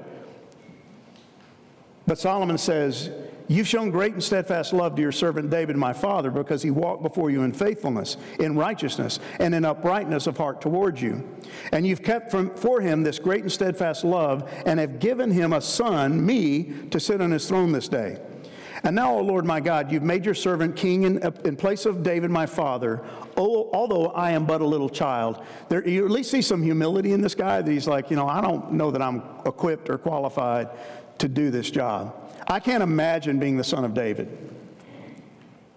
But 2.07 2.19
Solomon 2.19 2.59
says, 2.59 3.11
You've 3.50 3.67
shown 3.67 3.90
great 3.90 4.12
and 4.12 4.23
steadfast 4.23 4.75
love 4.75 4.95
to 4.97 5.02
your 5.02 5.11
servant 5.11 5.49
David, 5.49 5.76
my 5.76 5.95
father, 5.95 6.31
because 6.31 6.62
he 6.62 6.71
walked 6.71 7.02
before 7.02 7.31
you 7.31 7.43
in 7.43 7.52
faithfulness, 7.52 8.19
in 8.38 8.57
righteousness, 8.57 9.21
and 9.40 9.55
in 9.55 9.64
uprightness 9.64 10.26
of 10.26 10.37
heart 10.37 10.61
towards 10.61 11.00
you. 11.00 11.26
And 11.73 11.87
you've 11.87 12.02
kept 12.02 12.31
from, 12.31 12.55
for 12.55 12.83
him 12.83 13.02
this 13.02 13.19
great 13.19 13.40
and 13.43 13.50
steadfast 13.50 14.05
love, 14.05 14.52
and 14.67 14.78
have 14.78 14.99
given 14.99 15.31
him 15.31 15.55
a 15.55 15.62
son, 15.62 16.25
me, 16.25 16.75
to 16.90 17.00
sit 17.00 17.23
on 17.23 17.31
his 17.31 17.49
throne 17.49 17.73
this 17.73 17.88
day. 17.88 18.19
And 18.85 18.95
now, 18.95 19.14
O 19.14 19.23
Lord 19.23 19.47
my 19.47 19.61
God, 19.61 19.90
you've 19.90 20.02
made 20.02 20.26
your 20.26 20.35
servant 20.35 20.76
king 20.76 21.05
in, 21.05 21.19
in 21.45 21.57
place 21.57 21.87
of 21.87 22.02
David 22.02 22.31
my 22.31 22.45
father, 22.45 23.02
oh, 23.37 23.71
although 23.73 24.09
I 24.09 24.33
am 24.33 24.45
but 24.45 24.61
a 24.61 24.67
little 24.67 24.90
child. 24.90 25.43
There, 25.71 25.87
you 25.88 26.05
at 26.05 26.11
least 26.11 26.31
see 26.31 26.43
some 26.43 26.62
humility 26.62 27.12
in 27.12 27.23
this 27.23 27.35
guy 27.35 27.62
that 27.62 27.71
he's 27.71 27.88
like, 27.88 28.11
you 28.11 28.17
know, 28.17 28.28
I 28.28 28.40
don't 28.40 28.73
know 28.73 28.90
that 28.90 29.00
I'm 29.00 29.23
equipped 29.47 29.88
or 29.88 29.99
qualified 29.99 30.69
to 31.19 31.28
do 31.28 31.50
this 31.50 31.71
job. 31.71 32.27
I 32.49 32.61
can't 32.61 32.83
imagine 32.83 33.38
being 33.38 33.57
the 33.57 33.64
son 33.64 33.85
of 33.85 33.93
David. 33.95 34.37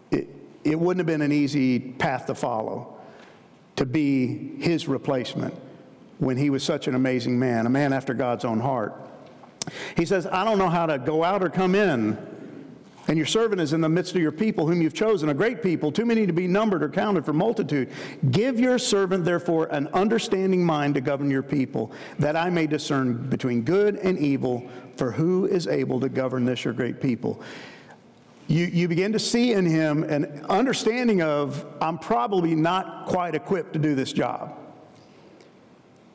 It, 0.10 0.30
it 0.64 0.80
wouldn't 0.80 1.00
have 1.00 1.08
been 1.08 1.22
an 1.22 1.32
easy 1.32 1.80
path 1.80 2.28
to 2.28 2.36
follow 2.36 2.98
to 3.76 3.86
be 3.86 4.56
his 4.60 4.88
replacement 4.88 5.54
when 6.20 6.38
he 6.38 6.50
was 6.50 6.64
such 6.64 6.88
an 6.88 6.96
amazing 6.96 7.38
man, 7.38 7.66
a 7.66 7.70
man 7.70 7.94
after 7.94 8.14
God's 8.14 8.46
own 8.46 8.60
heart. 8.60 8.96
He 9.98 10.06
says, 10.06 10.26
I 10.28 10.44
don't 10.44 10.58
know 10.58 10.70
how 10.70 10.86
to 10.86 10.98
go 10.98 11.24
out 11.24 11.44
or 11.44 11.50
come 11.50 11.76
in. 11.76 12.18
And 13.08 13.18
your 13.18 13.26
servant 13.26 13.60
is 13.60 13.74
in 13.74 13.82
the 13.82 13.90
midst 13.90 14.16
of 14.16 14.22
your 14.22 14.32
people, 14.32 14.68
whom 14.68 14.82
you've 14.82 14.94
chosen, 14.94 15.30
a 15.30 15.34
great 15.34 15.64
people, 15.64 15.92
too 15.92 16.06
many 16.06 16.28
to 16.28 16.34
be 16.34 16.48
numbered 16.48 16.84
or 16.84 16.90
counted 16.90 17.26
for 17.26 17.34
multitude. 17.34 17.90
Give 18.30 18.60
your 18.60 18.78
servant, 18.78 19.26
therefore, 19.26 19.66
an 19.68 19.88
understanding 19.88 20.64
mind 20.64 20.94
to 20.96 21.02
govern 21.02 21.32
your 21.32 21.42
people, 21.42 21.92
that 22.20 22.36
I 22.36 22.50
may 22.50 22.68
discern 22.68 23.28
between 23.30 23.64
good 23.64 23.96
and 23.98 24.20
evil, 24.20 24.70
for 24.98 25.12
who 25.12 25.48
is 25.48 25.68
able 25.68 26.00
to 26.00 26.10
govern 26.10 26.46
this 26.46 26.64
your 26.64 26.74
great 26.74 27.02
people? 27.02 27.42
You, 28.48 28.66
you 28.66 28.88
begin 28.88 29.14
to 29.14 29.20
see 29.20 29.54
in 29.54 29.66
him 29.66 30.04
an 30.04 30.46
understanding 30.50 31.22
of, 31.22 31.66
I'm 31.82 31.98
probably 31.98 32.54
not 32.54 33.08
quite 33.08 33.34
equipped 33.34 33.74
to 33.74 33.80
do 33.80 33.96
this 33.96 34.14
job. 34.14 34.58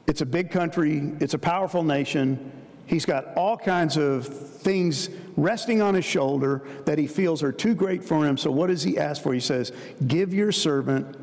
It's 0.07 0.21
a 0.21 0.26
big 0.26 0.50
country, 0.50 1.12
it's 1.19 1.35
a 1.35 1.38
powerful 1.38 1.83
nation. 1.83 2.52
He's 2.87 3.05
got 3.05 3.35
all 3.37 3.57
kinds 3.57 3.97
of 3.97 4.26
things 4.26 5.11
resting 5.37 5.83
on 5.83 5.95
his 5.95 6.05
shoulder 6.05 6.62
that 6.85 6.99
he 6.99 7.07
feels 7.07 7.43
are 7.43 7.52
too 7.52 7.75
great 7.75 8.02
for 8.02 8.26
him. 8.26 8.37
So, 8.37 8.50
what 8.50 8.69
does 8.69 8.83
he 8.83 8.99
ask 8.99 9.23
for? 9.23 9.33
He 9.33 9.40
says, 9.40 9.73
Give 10.07 10.33
your 10.33 10.52
servant 10.52 11.16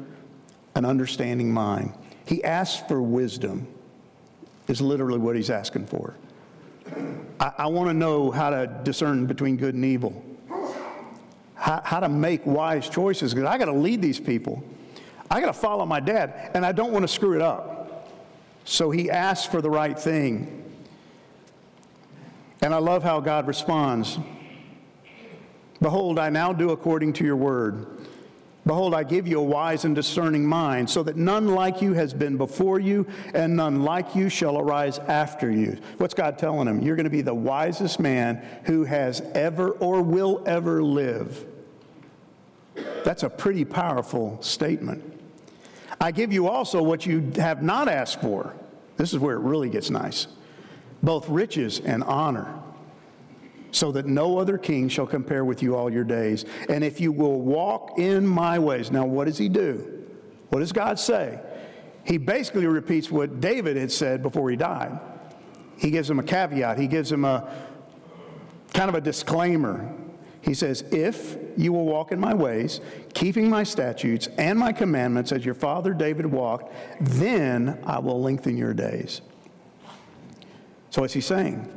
an 0.75 0.85
understanding 0.85 1.51
mind. 1.51 1.93
He 2.25 2.43
asks 2.43 2.87
for 2.87 3.01
wisdom, 3.01 3.67
is 4.67 4.81
literally 4.81 5.19
what 5.19 5.35
he's 5.35 5.49
asking 5.49 5.87
for. 5.87 6.15
I, 7.39 7.51
I 7.59 7.67
want 7.67 7.89
to 7.89 7.93
know 7.93 8.31
how 8.31 8.49
to 8.49 8.67
discern 8.83 9.25
between 9.25 9.57
good 9.57 9.75
and 9.75 9.83
evil, 9.83 10.23
how, 11.55 11.81
how 11.83 11.99
to 11.99 12.09
make 12.09 12.45
wise 12.45 12.89
choices, 12.89 13.33
because 13.33 13.47
I 13.47 13.57
got 13.57 13.65
to 13.65 13.73
lead 13.73 14.01
these 14.01 14.19
people. 14.19 14.63
I 15.29 15.39
got 15.41 15.47
to 15.47 15.53
follow 15.53 15.85
my 15.85 15.99
dad, 15.99 16.51
and 16.53 16.65
I 16.65 16.71
don't 16.71 16.91
want 16.91 17.03
to 17.03 17.07
screw 17.07 17.35
it 17.35 17.41
up. 17.41 18.09
So 18.65 18.91
he 18.91 19.09
asks 19.09 19.45
for 19.45 19.61
the 19.61 19.69
right 19.69 19.97
thing. 19.97 20.62
And 22.63 22.73
I 22.73 22.77
love 22.77 23.03
how 23.03 23.19
God 23.19 23.45
responds 23.45 24.17
Behold, 25.81 26.17
I 26.17 26.29
now 26.29 26.53
do 26.53 26.69
according 26.69 27.11
to 27.13 27.25
your 27.25 27.35
word. 27.35 28.07
Behold, 28.65 28.95
I 28.95 29.03
give 29.03 29.27
you 29.27 29.37
a 29.41 29.43
wise 29.43 29.83
and 29.83 29.93
discerning 29.93 30.45
mind, 30.45 30.89
so 30.89 31.03
that 31.03 31.17
none 31.17 31.49
like 31.49 31.81
you 31.81 31.91
has 31.91 32.13
been 32.13 32.37
before 32.37 32.79
you, 32.79 33.05
and 33.33 33.57
none 33.57 33.83
like 33.83 34.15
you 34.15 34.29
shall 34.29 34.57
arise 34.57 34.99
after 34.99 35.51
you. 35.51 35.77
What's 35.97 36.13
God 36.13 36.37
telling 36.37 36.69
him? 36.69 36.81
You're 36.81 36.95
going 36.95 37.03
to 37.03 37.09
be 37.09 37.21
the 37.21 37.33
wisest 37.33 37.99
man 37.99 38.41
who 38.63 38.85
has 38.85 39.19
ever 39.35 39.71
or 39.71 40.01
will 40.01 40.41
ever 40.45 40.81
live. 40.81 41.45
That's 43.03 43.23
a 43.23 43.29
pretty 43.29 43.65
powerful 43.65 44.41
statement. 44.41 45.03
I 45.99 46.11
give 46.11 46.31
you 46.31 46.47
also 46.47 46.81
what 46.81 47.05
you 47.05 47.29
have 47.35 47.61
not 47.61 47.89
asked 47.89 48.21
for. 48.21 48.55
This 48.95 49.11
is 49.11 49.19
where 49.19 49.35
it 49.35 49.41
really 49.41 49.69
gets 49.69 49.89
nice 49.89 50.27
both 51.03 51.27
riches 51.29 51.81
and 51.81 52.03
honor 52.05 52.63
so 53.71 53.91
that 53.91 54.05
no 54.05 54.37
other 54.37 54.57
king 54.57 54.87
shall 54.87 55.07
compare 55.07 55.43
with 55.43 55.61
you 55.61 55.75
all 55.75 55.91
your 55.91 56.03
days. 56.03 56.45
And 56.69 56.83
if 56.83 57.01
you 57.01 57.11
will 57.11 57.41
walk 57.41 57.99
in 57.99 58.25
my 58.25 58.59
ways. 58.59 58.91
Now, 58.91 59.05
what 59.05 59.25
does 59.25 59.37
he 59.37 59.49
do? 59.49 60.05
What 60.49 60.59
does 60.59 60.71
God 60.71 60.99
say? 60.99 61.39
He 62.05 62.17
basically 62.17 62.67
repeats 62.67 63.09
what 63.09 63.41
David 63.41 63.75
had 63.75 63.91
said 63.91 64.21
before 64.21 64.49
he 64.49 64.55
died. 64.55 64.99
He 65.77 65.89
gives 65.89 66.09
him 66.09 66.19
a 66.19 66.23
caveat, 66.23 66.77
he 66.77 66.87
gives 66.87 67.11
him 67.11 67.25
a 67.25 67.51
kind 68.73 68.89
of 68.89 68.95
a 68.95 69.01
disclaimer. 69.01 69.91
He 70.41 70.53
says, 70.53 70.83
If 70.91 71.37
you 71.57 71.73
will 71.73 71.85
walk 71.85 72.11
in 72.11 72.19
my 72.19 72.33
ways, 72.33 72.81
keeping 73.13 73.49
my 73.49 73.63
statutes 73.63 74.27
and 74.37 74.59
my 74.59 74.73
commandments 74.73 75.31
as 75.31 75.45
your 75.45 75.55
father 75.55 75.93
David 75.93 76.25
walked, 76.25 76.71
then 76.99 77.79
I 77.85 77.99
will 77.99 78.21
lengthen 78.21 78.57
your 78.57 78.73
days. 78.73 79.21
So, 80.93 81.01
what's 81.01 81.13
he 81.15 81.21
saying? 81.21 81.67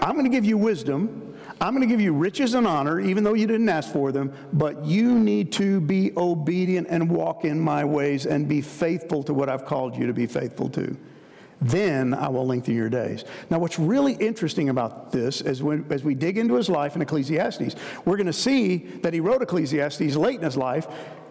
I'm 0.00 0.12
going 0.12 0.24
to 0.24 0.30
give 0.30 0.46
you 0.46 0.56
wisdom. 0.56 1.36
I'm 1.60 1.74
going 1.74 1.86
to 1.86 1.92
give 1.92 2.00
you 2.00 2.14
riches 2.14 2.54
and 2.54 2.66
honor, 2.66 2.98
even 2.98 3.24
though 3.24 3.34
you 3.34 3.46
didn't 3.46 3.68
ask 3.68 3.92
for 3.92 4.10
them, 4.10 4.32
but 4.54 4.86
you 4.86 5.18
need 5.18 5.52
to 5.52 5.78
be 5.82 6.12
obedient 6.16 6.86
and 6.88 7.10
walk 7.10 7.44
in 7.44 7.60
my 7.60 7.84
ways 7.84 8.24
and 8.24 8.48
be 8.48 8.62
faithful 8.62 9.22
to 9.24 9.34
what 9.34 9.50
I've 9.50 9.66
called 9.66 9.98
you 9.98 10.06
to 10.06 10.14
be 10.14 10.26
faithful 10.26 10.70
to. 10.70 10.96
Then 11.60 12.14
I 12.14 12.28
will 12.28 12.46
lengthen 12.46 12.74
your 12.74 12.88
days. 12.88 13.26
Now, 13.50 13.58
what's 13.58 13.78
really 13.78 14.14
interesting 14.14 14.70
about 14.70 15.12
this 15.12 15.42
is 15.42 15.62
when, 15.62 15.84
as 15.90 16.02
we 16.02 16.14
dig 16.14 16.38
into 16.38 16.54
his 16.54 16.70
life 16.70 16.96
in 16.96 17.02
Ecclesiastes, 17.02 17.74
we're 18.06 18.16
going 18.16 18.28
to 18.28 18.32
see 18.32 18.78
that 19.02 19.12
he 19.12 19.20
wrote 19.20 19.42
Ecclesiastes 19.42 20.16
late 20.16 20.36
in 20.36 20.44
his 20.44 20.56
life. 20.56 20.86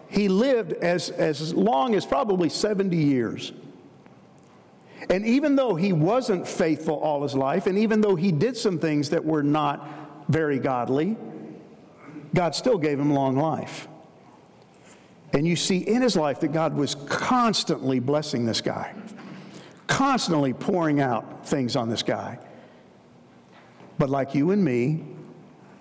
He 0.08 0.28
lived 0.28 0.74
as, 0.74 1.10
as 1.10 1.52
long 1.52 1.96
as 1.96 2.06
probably 2.06 2.48
70 2.48 2.96
years. 2.96 3.52
And 5.10 5.26
even 5.26 5.56
though 5.56 5.74
he 5.74 5.92
wasn't 5.92 6.46
faithful 6.46 6.96
all 6.96 7.22
his 7.22 7.34
life, 7.34 7.66
and 7.66 7.78
even 7.78 8.00
though 8.00 8.14
he 8.14 8.30
did 8.30 8.56
some 8.56 8.78
things 8.78 9.10
that 9.10 9.24
were 9.24 9.42
not 9.42 9.88
very 10.28 10.58
godly, 10.58 11.16
God 12.34 12.54
still 12.54 12.78
gave 12.78 13.00
him 13.00 13.12
long 13.12 13.36
life. 13.36 13.88
And 15.32 15.46
you 15.46 15.56
see 15.56 15.78
in 15.78 16.02
his 16.02 16.16
life 16.16 16.40
that 16.40 16.52
God 16.52 16.74
was 16.74 16.94
constantly 16.94 18.00
blessing 18.00 18.44
this 18.44 18.60
guy, 18.60 18.94
constantly 19.86 20.52
pouring 20.52 21.00
out 21.00 21.46
things 21.46 21.76
on 21.76 21.88
this 21.88 22.02
guy. 22.02 22.38
But 23.98 24.10
like 24.10 24.34
you 24.34 24.50
and 24.50 24.64
me, 24.64 25.04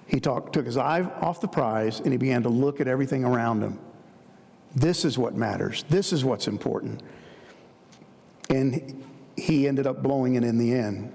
he 0.07 0.19
talk, 0.19 0.53
took 0.53 0.65
his 0.65 0.77
eye 0.77 1.01
off 1.01 1.41
the 1.41 1.47
prize 1.47 1.99
and 1.99 2.11
he 2.11 2.17
began 2.17 2.43
to 2.43 2.49
look 2.49 2.79
at 2.79 2.87
everything 2.87 3.25
around 3.25 3.61
him. 3.61 3.79
This 4.75 5.05
is 5.05 5.17
what 5.17 5.35
matters. 5.35 5.83
This 5.89 6.13
is 6.13 6.23
what's 6.23 6.47
important. 6.47 7.01
And 8.49 9.03
he 9.37 9.67
ended 9.67 9.87
up 9.87 10.03
blowing 10.03 10.35
it 10.35 10.43
in 10.43 10.57
the 10.57 10.73
end. 10.73 11.13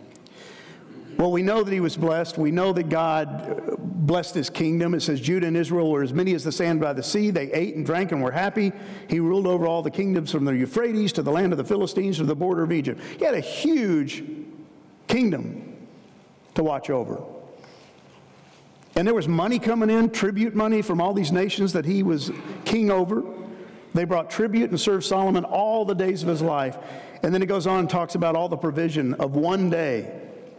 Well, 1.19 1.31
we 1.31 1.43
know 1.43 1.62
that 1.62 1.73
he 1.73 1.81
was 1.81 1.97
blessed. 1.97 2.38
We 2.38 2.50
know 2.50 2.73
that 2.73 2.88
God 2.88 3.76
blessed 3.79 4.35
his 4.35 4.49
kingdom. 4.49 4.95
It 4.95 5.02
says 5.02 5.21
Judah 5.21 5.47
and 5.47 5.57
Israel 5.57 5.91
were 5.91 6.02
as 6.02 6.12
many 6.12 6.35
as 6.35 6.43
the 6.43 6.50
sand 6.50 6.81
by 6.81 6.95
the 6.95 7.02
sea. 7.02 7.31
They 7.31 7.52
ate 7.52 7.76
and 7.76 7.85
drank 7.85 8.12
and 8.12 8.23
were 8.23 8.33
happy. 8.33 8.73
He 9.09 9.21
ruled 9.21 9.47
over 9.47 9.67
all 9.67 9.83
the 9.83 9.91
kingdoms 9.91 10.33
from 10.33 10.45
the 10.45 10.52
Euphrates 10.52 11.12
to 11.12 11.23
the 11.23 11.31
land 11.31 11.52
of 11.52 11.59
the 11.59 11.64
Philistines 11.64 12.17
to 12.17 12.25
the 12.25 12.35
border 12.35 12.62
of 12.62 12.73
Egypt. 12.73 13.00
He 13.19 13.25
had 13.25 13.35
a 13.35 13.41
huge 13.41 14.25
kingdom 15.07 15.76
to 16.55 16.62
watch 16.62 16.91
over. 16.91 17.23
And 18.95 19.07
there 19.07 19.14
was 19.14 19.29
money 19.29 19.59
coming 19.59 19.91
in, 19.91 20.11
tribute 20.11 20.55
money 20.55 20.83
from 20.83 21.00
all 21.00 21.14
these 21.14 21.33
nations 21.33 21.73
that 21.75 21.85
he 21.85 22.02
was 22.02 22.31
king 22.64 22.91
over. 22.91 23.23
They 23.95 24.05
brought 24.05 24.31
tribute 24.31 24.71
and 24.71 24.81
served 24.81 25.05
Solomon 25.05 25.45
all 25.45 25.85
the 25.85 25.95
days 25.95 26.23
of 26.23 26.29
his 26.29 26.43
life. 26.43 26.79
And 27.23 27.33
then 27.33 27.43
it 27.43 27.47
goes 27.47 27.67
on 27.67 27.81
and 27.81 27.91
talks 27.91 28.14
about 28.14 28.37
all 28.37 28.49
the 28.49 28.57
provision 28.57 29.14
of 29.14 29.37
one 29.37 29.71
day 29.71 30.11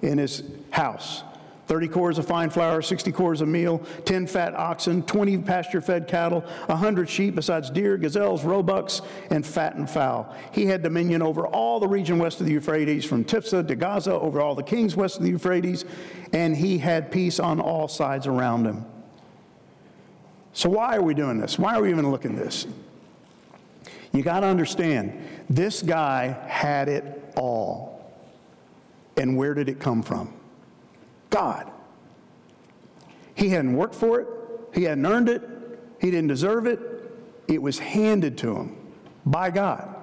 in 0.02 0.18
his 0.18 0.44
house 0.72 1.24
30 1.68 1.88
cors 1.88 2.18
of 2.18 2.28
fine 2.28 2.50
flour, 2.50 2.82
60 2.82 3.12
cors 3.12 3.42
of 3.42 3.48
meal, 3.48 3.82
10 4.06 4.28
fat 4.28 4.54
oxen, 4.54 5.02
20 5.04 5.38
pasture 5.40 5.82
fed 5.82 6.08
cattle, 6.08 6.42
100 6.66 7.10
sheep, 7.10 7.36
besides 7.36 7.70
deer, 7.70 7.98
gazelles, 7.98 8.44
roebucks, 8.44 9.02
and 9.30 9.46
fattened 9.46 9.90
fowl. 9.90 10.36
He 10.52 10.66
had 10.66 10.84
dominion 10.84 11.22
over 11.22 11.48
all 11.48 11.80
the 11.80 11.88
region 11.88 12.20
west 12.20 12.42
of 12.42 12.48
the 12.48 12.52
Euphrates, 12.52 13.06
from 13.06 13.24
Tiphsah 13.24 13.68
to 13.68 13.76
Gaza, 13.76 14.14
over 14.14 14.42
all 14.42 14.56
the 14.56 14.64
kings 14.64 14.96
west 14.96 15.18
of 15.18 15.24
the 15.24 15.30
Euphrates, 15.30 15.86
and 16.34 16.56
he 16.56 16.78
had 16.78 17.12
peace 17.12 17.40
on 17.40 17.60
all 17.62 17.88
sides 17.88 18.28
around 18.28 18.66
him. 18.66 18.86
So, 20.52 20.70
why 20.70 20.98
are 20.98 21.02
we 21.02 21.14
doing 21.14 21.40
this? 21.40 21.58
Why 21.58 21.76
are 21.76 21.82
we 21.82 21.90
even 21.90 22.12
looking 22.12 22.38
at 22.38 22.44
this? 22.44 22.68
You 24.14 24.22
got 24.22 24.42
to 24.42 24.48
understand, 24.48 25.28
this 25.50 25.82
guy 25.82 26.28
had 26.48 26.88
it 26.88 27.34
all. 27.36 28.12
And 29.18 29.36
where 29.36 29.54
did 29.54 29.70
it 29.70 29.80
come 29.80 30.04
from? 30.04 30.34
God. 31.30 31.70
He 33.34 33.50
hadn't 33.50 33.76
worked 33.76 33.96
for 33.96 34.22
it, 34.22 34.28
he 34.74 34.84
hadn't 34.84 35.06
earned 35.06 35.30
it, 35.30 35.42
he 36.00 36.12
didn't 36.12 36.28
deserve 36.28 36.68
it. 36.68 36.80
It 37.48 37.62
was 37.62 37.80
handed 37.80 38.38
to 38.40 38.56
him 38.56 38.78
by 39.26 39.50
God. 39.50 39.96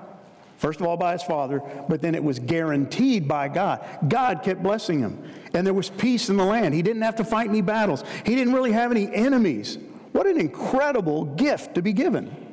First 0.58 0.80
of 0.80 0.86
all, 0.86 0.96
by 0.96 1.12
his 1.12 1.22
father, 1.22 1.62
but 1.88 2.02
then 2.02 2.14
it 2.14 2.22
was 2.22 2.38
guaranteed 2.38 3.26
by 3.26 3.48
God. 3.48 3.82
God 4.08 4.42
kept 4.42 4.62
blessing 4.62 5.00
him. 5.00 5.22
And 5.54 5.66
there 5.66 5.72
was 5.72 5.88
peace 5.88 6.28
in 6.28 6.36
the 6.36 6.44
land. 6.44 6.74
He 6.74 6.82
didn't 6.82 7.00
have 7.02 7.16
to 7.16 7.24
fight 7.24 7.48
any 7.48 7.62
battles, 7.62 8.04
he 8.26 8.34
didn't 8.34 8.52
really 8.52 8.72
have 8.72 8.90
any 8.90 9.12
enemies. 9.14 9.78
What 10.12 10.26
an 10.26 10.38
incredible 10.38 11.24
gift 11.24 11.76
to 11.76 11.82
be 11.82 11.92
given. 11.92 12.49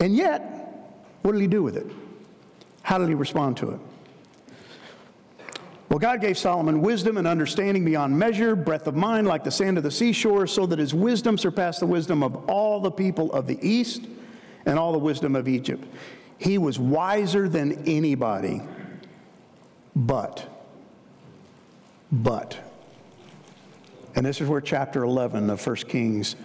And 0.00 0.16
yet, 0.16 0.90
what 1.22 1.32
did 1.32 1.40
he 1.40 1.46
do 1.46 1.62
with 1.62 1.76
it? 1.76 1.86
How 2.82 2.98
did 2.98 3.08
he 3.08 3.14
respond 3.14 3.58
to 3.58 3.70
it? 3.72 3.80
Well, 5.90 5.98
God 5.98 6.20
gave 6.20 6.38
Solomon 6.38 6.80
wisdom 6.82 7.18
and 7.18 7.26
understanding 7.26 7.84
beyond 7.84 8.16
measure, 8.16 8.54
breadth 8.54 8.86
of 8.86 8.94
mind 8.94 9.26
like 9.26 9.42
the 9.42 9.50
sand 9.50 9.76
of 9.76 9.82
the 9.82 9.90
seashore, 9.90 10.46
so 10.46 10.64
that 10.66 10.78
his 10.78 10.94
wisdom 10.94 11.36
surpassed 11.36 11.80
the 11.80 11.86
wisdom 11.86 12.22
of 12.22 12.48
all 12.48 12.80
the 12.80 12.92
people 12.92 13.32
of 13.32 13.46
the 13.46 13.58
east 13.60 14.02
and 14.66 14.78
all 14.78 14.92
the 14.92 14.98
wisdom 14.98 15.34
of 15.34 15.48
Egypt. 15.48 15.84
He 16.38 16.58
was 16.58 16.78
wiser 16.78 17.48
than 17.48 17.82
anybody. 17.86 18.62
But, 19.96 20.46
but, 22.12 22.56
and 24.14 24.24
this 24.24 24.40
is 24.40 24.48
where 24.48 24.60
chapter 24.60 25.02
11 25.02 25.50
of 25.50 25.66
1 25.66 25.76
Kings 25.76 26.36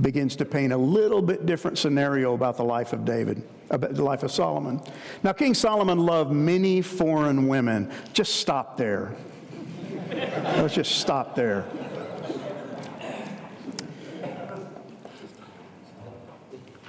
begins 0.00 0.36
to 0.36 0.44
paint 0.44 0.72
a 0.72 0.76
little 0.76 1.22
bit 1.22 1.46
different 1.46 1.78
scenario 1.78 2.34
about 2.34 2.56
the 2.56 2.64
life 2.64 2.92
of 2.92 3.04
David 3.04 3.42
about 3.70 3.94
the 3.94 4.02
life 4.02 4.22
of 4.22 4.32
Solomon. 4.32 4.80
Now, 5.22 5.32
King 5.32 5.54
Solomon 5.54 5.98
loved 5.98 6.32
many 6.32 6.82
foreign 6.82 7.46
women. 7.46 7.90
Just 8.12 8.36
stop 8.36 8.76
there. 8.76 9.14
Let's 10.10 10.74
just 10.74 10.96
stop 10.96 11.36
there. 11.36 11.64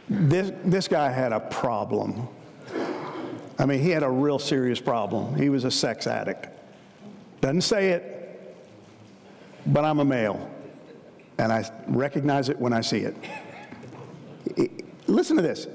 This, 0.09 0.51
this 0.65 0.87
guy 0.87 1.09
had 1.09 1.31
a 1.31 1.39
problem. 1.39 2.27
I 3.57 3.65
mean, 3.65 3.79
he 3.79 3.91
had 3.91 4.03
a 4.03 4.09
real 4.09 4.39
serious 4.39 4.81
problem. 4.81 5.35
He 5.35 5.49
was 5.49 5.63
a 5.63 5.71
sex 5.71 6.07
addict. 6.07 6.47
Doesn't 7.39 7.61
say 7.61 7.89
it, 7.91 8.57
but 9.67 9.85
I'm 9.85 9.99
a 9.99 10.05
male, 10.05 10.49
and 11.41 11.51
I 11.51 11.67
recognize 11.87 12.49
it 12.49 12.59
when 12.59 12.71
I 12.71 12.81
see 12.81 12.99
it. 12.99 13.15
Listen 15.07 15.35
to 15.37 15.41
this 15.41 15.67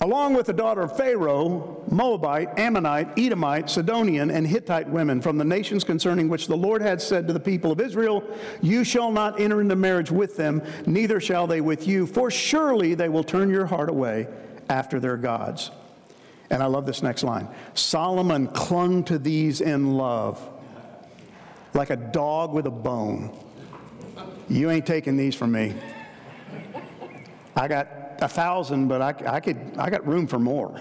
along 0.00 0.34
with 0.34 0.46
the 0.46 0.52
daughter 0.52 0.82
of 0.82 0.96
Pharaoh, 0.96 1.82
Moabite, 1.90 2.58
Ammonite, 2.58 3.18
Edomite, 3.18 3.70
Sidonian, 3.70 4.30
and 4.30 4.46
Hittite 4.46 4.88
women 4.88 5.22
from 5.22 5.38
the 5.38 5.44
nations 5.44 5.84
concerning 5.84 6.28
which 6.28 6.48
the 6.48 6.56
Lord 6.56 6.82
had 6.82 7.00
said 7.00 7.26
to 7.26 7.32
the 7.32 7.40
people 7.40 7.72
of 7.72 7.80
Israel, 7.80 8.22
You 8.60 8.84
shall 8.84 9.10
not 9.10 9.40
enter 9.40 9.60
into 9.60 9.74
marriage 9.74 10.10
with 10.10 10.36
them, 10.36 10.62
neither 10.86 11.18
shall 11.18 11.46
they 11.46 11.62
with 11.62 11.88
you, 11.88 12.06
for 12.06 12.30
surely 12.30 12.94
they 12.94 13.08
will 13.08 13.24
turn 13.24 13.48
your 13.48 13.64
heart 13.64 13.88
away 13.88 14.28
after 14.68 15.00
their 15.00 15.16
gods. 15.16 15.70
And 16.50 16.62
I 16.62 16.66
love 16.66 16.84
this 16.86 17.02
next 17.02 17.22
line 17.22 17.48
Solomon 17.74 18.48
clung 18.48 19.04
to 19.04 19.18
these 19.18 19.60
in 19.60 19.94
love 19.94 20.46
like 21.74 21.90
a 21.90 21.96
dog 21.96 22.52
with 22.52 22.66
a 22.66 22.70
bone. 22.70 23.45
You 24.48 24.70
ain't 24.70 24.86
taking 24.86 25.16
these 25.16 25.34
from 25.34 25.52
me. 25.52 25.74
I 27.56 27.68
got 27.68 27.88
a 28.20 28.28
thousand, 28.28 28.88
but 28.88 29.02
I, 29.02 29.14
I, 29.26 29.40
could, 29.40 29.74
I 29.78 29.90
got 29.90 30.06
room 30.06 30.26
for 30.26 30.38
more. 30.38 30.80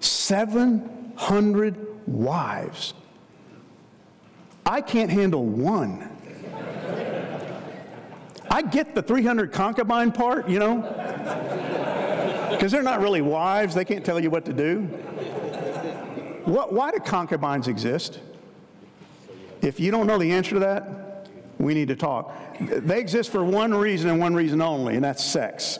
700 0.00 2.08
wives. 2.08 2.94
I 4.64 4.80
can't 4.80 5.10
handle 5.10 5.44
one. 5.44 6.08
I 8.50 8.62
get 8.62 8.94
the 8.94 9.02
300 9.02 9.52
concubine 9.52 10.12
part, 10.12 10.48
you 10.48 10.58
know, 10.58 10.78
because 12.50 12.72
they're 12.72 12.82
not 12.82 13.00
really 13.00 13.22
wives. 13.22 13.74
They 13.74 13.84
can't 13.84 14.04
tell 14.04 14.20
you 14.20 14.30
what 14.30 14.44
to 14.46 14.52
do. 14.52 14.82
What, 16.44 16.72
why 16.72 16.90
do 16.90 16.98
concubines 16.98 17.68
exist? 17.68 18.20
If 19.62 19.78
you 19.78 19.90
don't 19.90 20.06
know 20.06 20.18
the 20.18 20.32
answer 20.32 20.54
to 20.54 20.60
that, 20.60 21.01
we 21.58 21.74
need 21.74 21.88
to 21.88 21.96
talk. 21.96 22.34
They 22.60 23.00
exist 23.00 23.30
for 23.30 23.44
one 23.44 23.74
reason 23.74 24.10
and 24.10 24.18
one 24.18 24.34
reason 24.34 24.60
only, 24.60 24.94
and 24.94 25.04
that's 25.04 25.24
sex. 25.24 25.78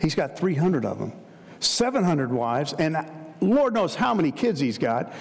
He's 0.00 0.14
got 0.14 0.38
300 0.38 0.84
of 0.84 0.98
them, 0.98 1.12
700 1.60 2.32
wives, 2.32 2.72
and 2.74 2.96
Lord 3.40 3.74
knows 3.74 3.94
how 3.94 4.14
many 4.14 4.30
kids 4.30 4.60
he's 4.60 4.78
got. 4.78 5.12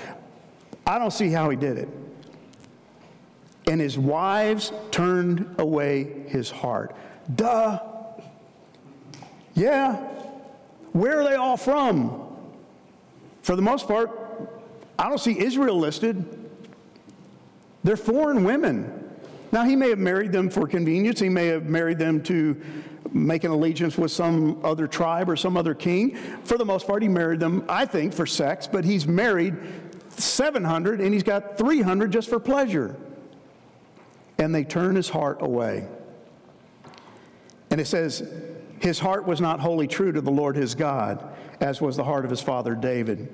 I 0.85 0.99
don't 0.99 1.11
see 1.11 1.29
how 1.29 1.49
he 1.49 1.57
did 1.57 1.77
it. 1.77 1.89
And 3.67 3.81
his 3.81 3.97
wives 3.97 4.71
turned 4.91 5.55
away 5.57 6.25
his 6.27 6.49
heart. 6.49 6.95
Duh. 7.35 7.79
Yeah. 9.53 9.95
Where 10.93 11.19
are 11.19 11.23
they 11.23 11.35
all 11.35 11.57
from? 11.57 12.23
For 13.41 13.55
the 13.55 13.61
most 13.61 13.87
part, 13.87 14.11
I 14.97 15.09
don't 15.09 15.19
see 15.19 15.37
Israel 15.37 15.77
listed. 15.77 16.25
They're 17.87 17.95
foreign 17.95 18.43
women. 18.43 19.13
Now, 19.53 19.63
he 19.63 19.77
may 19.77 19.87
have 19.87 19.97
married 19.97 20.33
them 20.33 20.49
for 20.49 20.67
convenience. 20.67 21.21
He 21.21 21.29
may 21.29 21.47
have 21.47 21.67
married 21.67 21.97
them 21.97 22.21
to 22.23 22.61
make 23.13 23.45
an 23.45 23.51
allegiance 23.51 23.97
with 23.97 24.11
some 24.11 24.59
other 24.61 24.87
tribe 24.87 25.29
or 25.29 25.37
some 25.37 25.55
other 25.55 25.73
king. 25.73 26.17
For 26.43 26.57
the 26.57 26.65
most 26.65 26.85
part, 26.85 27.01
he 27.01 27.07
married 27.07 27.39
them, 27.39 27.63
I 27.69 27.85
think, 27.85 28.11
for 28.11 28.25
sex, 28.25 28.67
but 28.67 28.83
he's 28.83 29.07
married 29.07 29.55
700 30.09 30.99
and 30.99 31.13
he's 31.13 31.23
got 31.23 31.57
300 31.57 32.11
just 32.11 32.27
for 32.27 32.41
pleasure. 32.41 32.97
And 34.37 34.53
they 34.53 34.65
turn 34.65 34.97
his 34.97 35.07
heart 35.07 35.37
away. 35.41 35.87
And 37.69 37.79
it 37.79 37.87
says, 37.87 38.29
his 38.81 38.99
heart 38.99 39.25
was 39.25 39.39
not 39.39 39.61
wholly 39.61 39.87
true 39.87 40.11
to 40.11 40.19
the 40.19 40.29
Lord 40.29 40.57
his 40.57 40.75
God, 40.75 41.23
as 41.61 41.79
was 41.79 41.95
the 41.95 42.03
heart 42.03 42.25
of 42.25 42.31
his 42.31 42.41
father 42.41 42.75
David. 42.75 43.33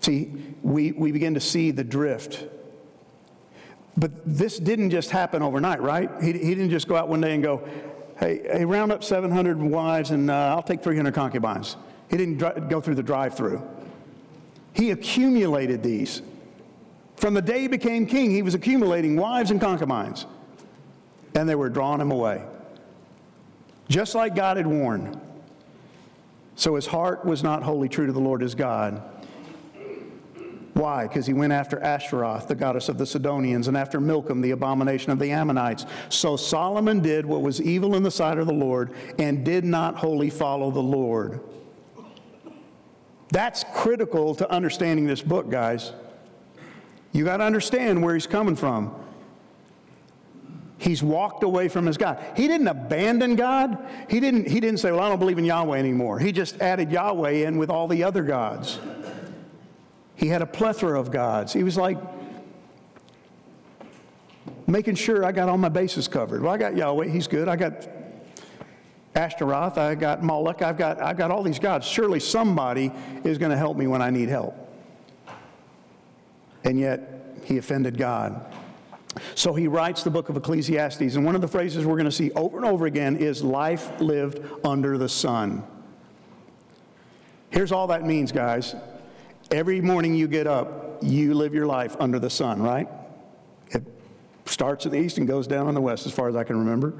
See, 0.00 0.32
we, 0.64 0.90
we 0.90 1.12
begin 1.12 1.34
to 1.34 1.40
see 1.40 1.70
the 1.70 1.84
drift 1.84 2.48
but 3.98 4.12
this 4.24 4.58
didn't 4.58 4.90
just 4.90 5.10
happen 5.10 5.42
overnight, 5.42 5.82
right? 5.82 6.08
He, 6.20 6.32
he 6.32 6.54
didn't 6.54 6.70
just 6.70 6.86
go 6.86 6.94
out 6.94 7.08
one 7.08 7.20
day 7.20 7.34
and 7.34 7.42
go, 7.42 7.66
hey, 8.20 8.42
hey 8.44 8.64
round 8.64 8.92
up 8.92 9.02
700 9.02 9.58
wives 9.58 10.12
and 10.12 10.30
uh, 10.30 10.54
I'll 10.54 10.62
take 10.62 10.82
300 10.82 11.12
concubines. 11.12 11.76
He 12.08 12.16
didn't 12.16 12.38
dr- 12.38 12.68
go 12.68 12.80
through 12.80 12.94
the 12.94 13.02
drive 13.02 13.34
through. 13.36 13.60
He 14.72 14.92
accumulated 14.92 15.82
these. 15.82 16.22
From 17.16 17.34
the 17.34 17.42
day 17.42 17.62
he 17.62 17.68
became 17.68 18.06
king, 18.06 18.30
he 18.30 18.42
was 18.42 18.54
accumulating 18.54 19.16
wives 19.16 19.50
and 19.50 19.60
concubines, 19.60 20.26
and 21.34 21.48
they 21.48 21.56
were 21.56 21.68
drawing 21.68 22.00
him 22.00 22.12
away. 22.12 22.44
Just 23.88 24.14
like 24.14 24.36
God 24.36 24.56
had 24.56 24.66
warned. 24.68 25.20
So 26.54 26.76
his 26.76 26.86
heart 26.86 27.24
was 27.24 27.42
not 27.42 27.64
wholly 27.64 27.88
true 27.88 28.06
to 28.06 28.12
the 28.12 28.20
Lord 28.20 28.42
his 28.42 28.54
God. 28.54 29.02
Why? 30.78 31.08
Because 31.08 31.26
he 31.26 31.32
went 31.32 31.52
after 31.52 31.80
Ashtaroth, 31.80 32.46
the 32.46 32.54
goddess 32.54 32.88
of 32.88 32.98
the 32.98 33.04
Sidonians, 33.04 33.66
and 33.66 33.76
after 33.76 34.00
Milcom, 34.00 34.40
the 34.40 34.52
abomination 34.52 35.10
of 35.10 35.18
the 35.18 35.32
Ammonites. 35.32 35.84
So 36.08 36.36
Solomon 36.36 37.00
did 37.00 37.26
what 37.26 37.42
was 37.42 37.60
evil 37.60 37.96
in 37.96 38.04
the 38.04 38.12
sight 38.12 38.38
of 38.38 38.46
the 38.46 38.52
Lord 38.52 38.92
and 39.18 39.44
did 39.44 39.64
not 39.64 39.96
wholly 39.96 40.30
follow 40.30 40.70
the 40.70 40.78
Lord. 40.78 41.40
That's 43.30 43.64
critical 43.74 44.36
to 44.36 44.48
understanding 44.48 45.04
this 45.04 45.20
book, 45.20 45.50
guys. 45.50 45.90
You 47.10 47.24
got 47.24 47.38
to 47.38 47.44
understand 47.44 48.00
where 48.00 48.14
he's 48.14 48.28
coming 48.28 48.54
from. 48.54 48.94
He's 50.78 51.02
walked 51.02 51.42
away 51.42 51.66
from 51.66 51.86
his 51.86 51.96
God. 51.96 52.24
He 52.36 52.46
didn't 52.46 52.68
abandon 52.68 53.34
God. 53.34 53.84
He 54.08 54.20
didn't, 54.20 54.46
he 54.46 54.60
didn't 54.60 54.78
say, 54.78 54.92
Well, 54.92 55.00
I 55.00 55.08
don't 55.08 55.18
believe 55.18 55.38
in 55.38 55.44
Yahweh 55.44 55.76
anymore. 55.76 56.20
He 56.20 56.30
just 56.30 56.60
added 56.60 56.92
Yahweh 56.92 57.48
in 57.48 57.58
with 57.58 57.68
all 57.68 57.88
the 57.88 58.04
other 58.04 58.22
gods. 58.22 58.78
He 60.18 60.26
had 60.26 60.42
a 60.42 60.46
plethora 60.46 60.98
of 60.98 61.12
gods. 61.12 61.52
He 61.52 61.62
was 61.62 61.76
like 61.76 61.96
making 64.66 64.96
sure 64.96 65.24
I 65.24 65.30
got 65.30 65.48
all 65.48 65.56
my 65.56 65.68
bases 65.68 66.08
covered. 66.08 66.42
Well, 66.42 66.52
I 66.52 66.58
got 66.58 66.76
Yahweh, 66.76 67.06
he's 67.06 67.28
good. 67.28 67.46
I 67.46 67.54
got 67.54 67.88
Ashtaroth, 69.14 69.78
I 69.78 69.94
got 69.94 70.24
Moloch, 70.24 70.60
I've 70.60 70.76
got, 70.76 71.00
I've 71.00 71.16
got 71.16 71.30
all 71.30 71.44
these 71.44 71.60
gods. 71.60 71.86
Surely 71.86 72.18
somebody 72.18 72.90
is 73.22 73.38
going 73.38 73.52
to 73.52 73.56
help 73.56 73.76
me 73.76 73.86
when 73.86 74.02
I 74.02 74.10
need 74.10 74.28
help. 74.28 74.56
And 76.64 76.80
yet, 76.80 77.36
he 77.44 77.56
offended 77.56 77.96
God. 77.96 78.44
So 79.36 79.54
he 79.54 79.68
writes 79.68 80.02
the 80.02 80.10
book 80.10 80.28
of 80.28 80.36
Ecclesiastes, 80.36 81.14
and 81.14 81.24
one 81.24 81.36
of 81.36 81.40
the 81.40 81.48
phrases 81.48 81.86
we're 81.86 81.94
going 81.94 82.06
to 82.06 82.12
see 82.12 82.32
over 82.32 82.56
and 82.56 82.66
over 82.66 82.86
again 82.86 83.16
is 83.16 83.42
life 83.42 84.00
lived 84.00 84.44
under 84.64 84.98
the 84.98 85.08
sun. 85.08 85.62
Here's 87.50 87.70
all 87.70 87.86
that 87.86 88.04
means, 88.04 88.32
guys. 88.32 88.74
Every 89.50 89.80
morning 89.80 90.14
you 90.14 90.28
get 90.28 90.46
up, 90.46 90.98
you 91.02 91.32
live 91.32 91.54
your 91.54 91.66
life 91.66 91.96
under 91.98 92.18
the 92.18 92.28
sun, 92.28 92.60
right? 92.62 92.86
It 93.70 93.82
starts 94.44 94.84
in 94.84 94.92
the 94.92 94.98
east 94.98 95.16
and 95.16 95.26
goes 95.26 95.46
down 95.46 95.68
in 95.68 95.74
the 95.74 95.80
west, 95.80 96.06
as 96.06 96.12
far 96.12 96.28
as 96.28 96.36
I 96.36 96.44
can 96.44 96.58
remember. 96.58 96.92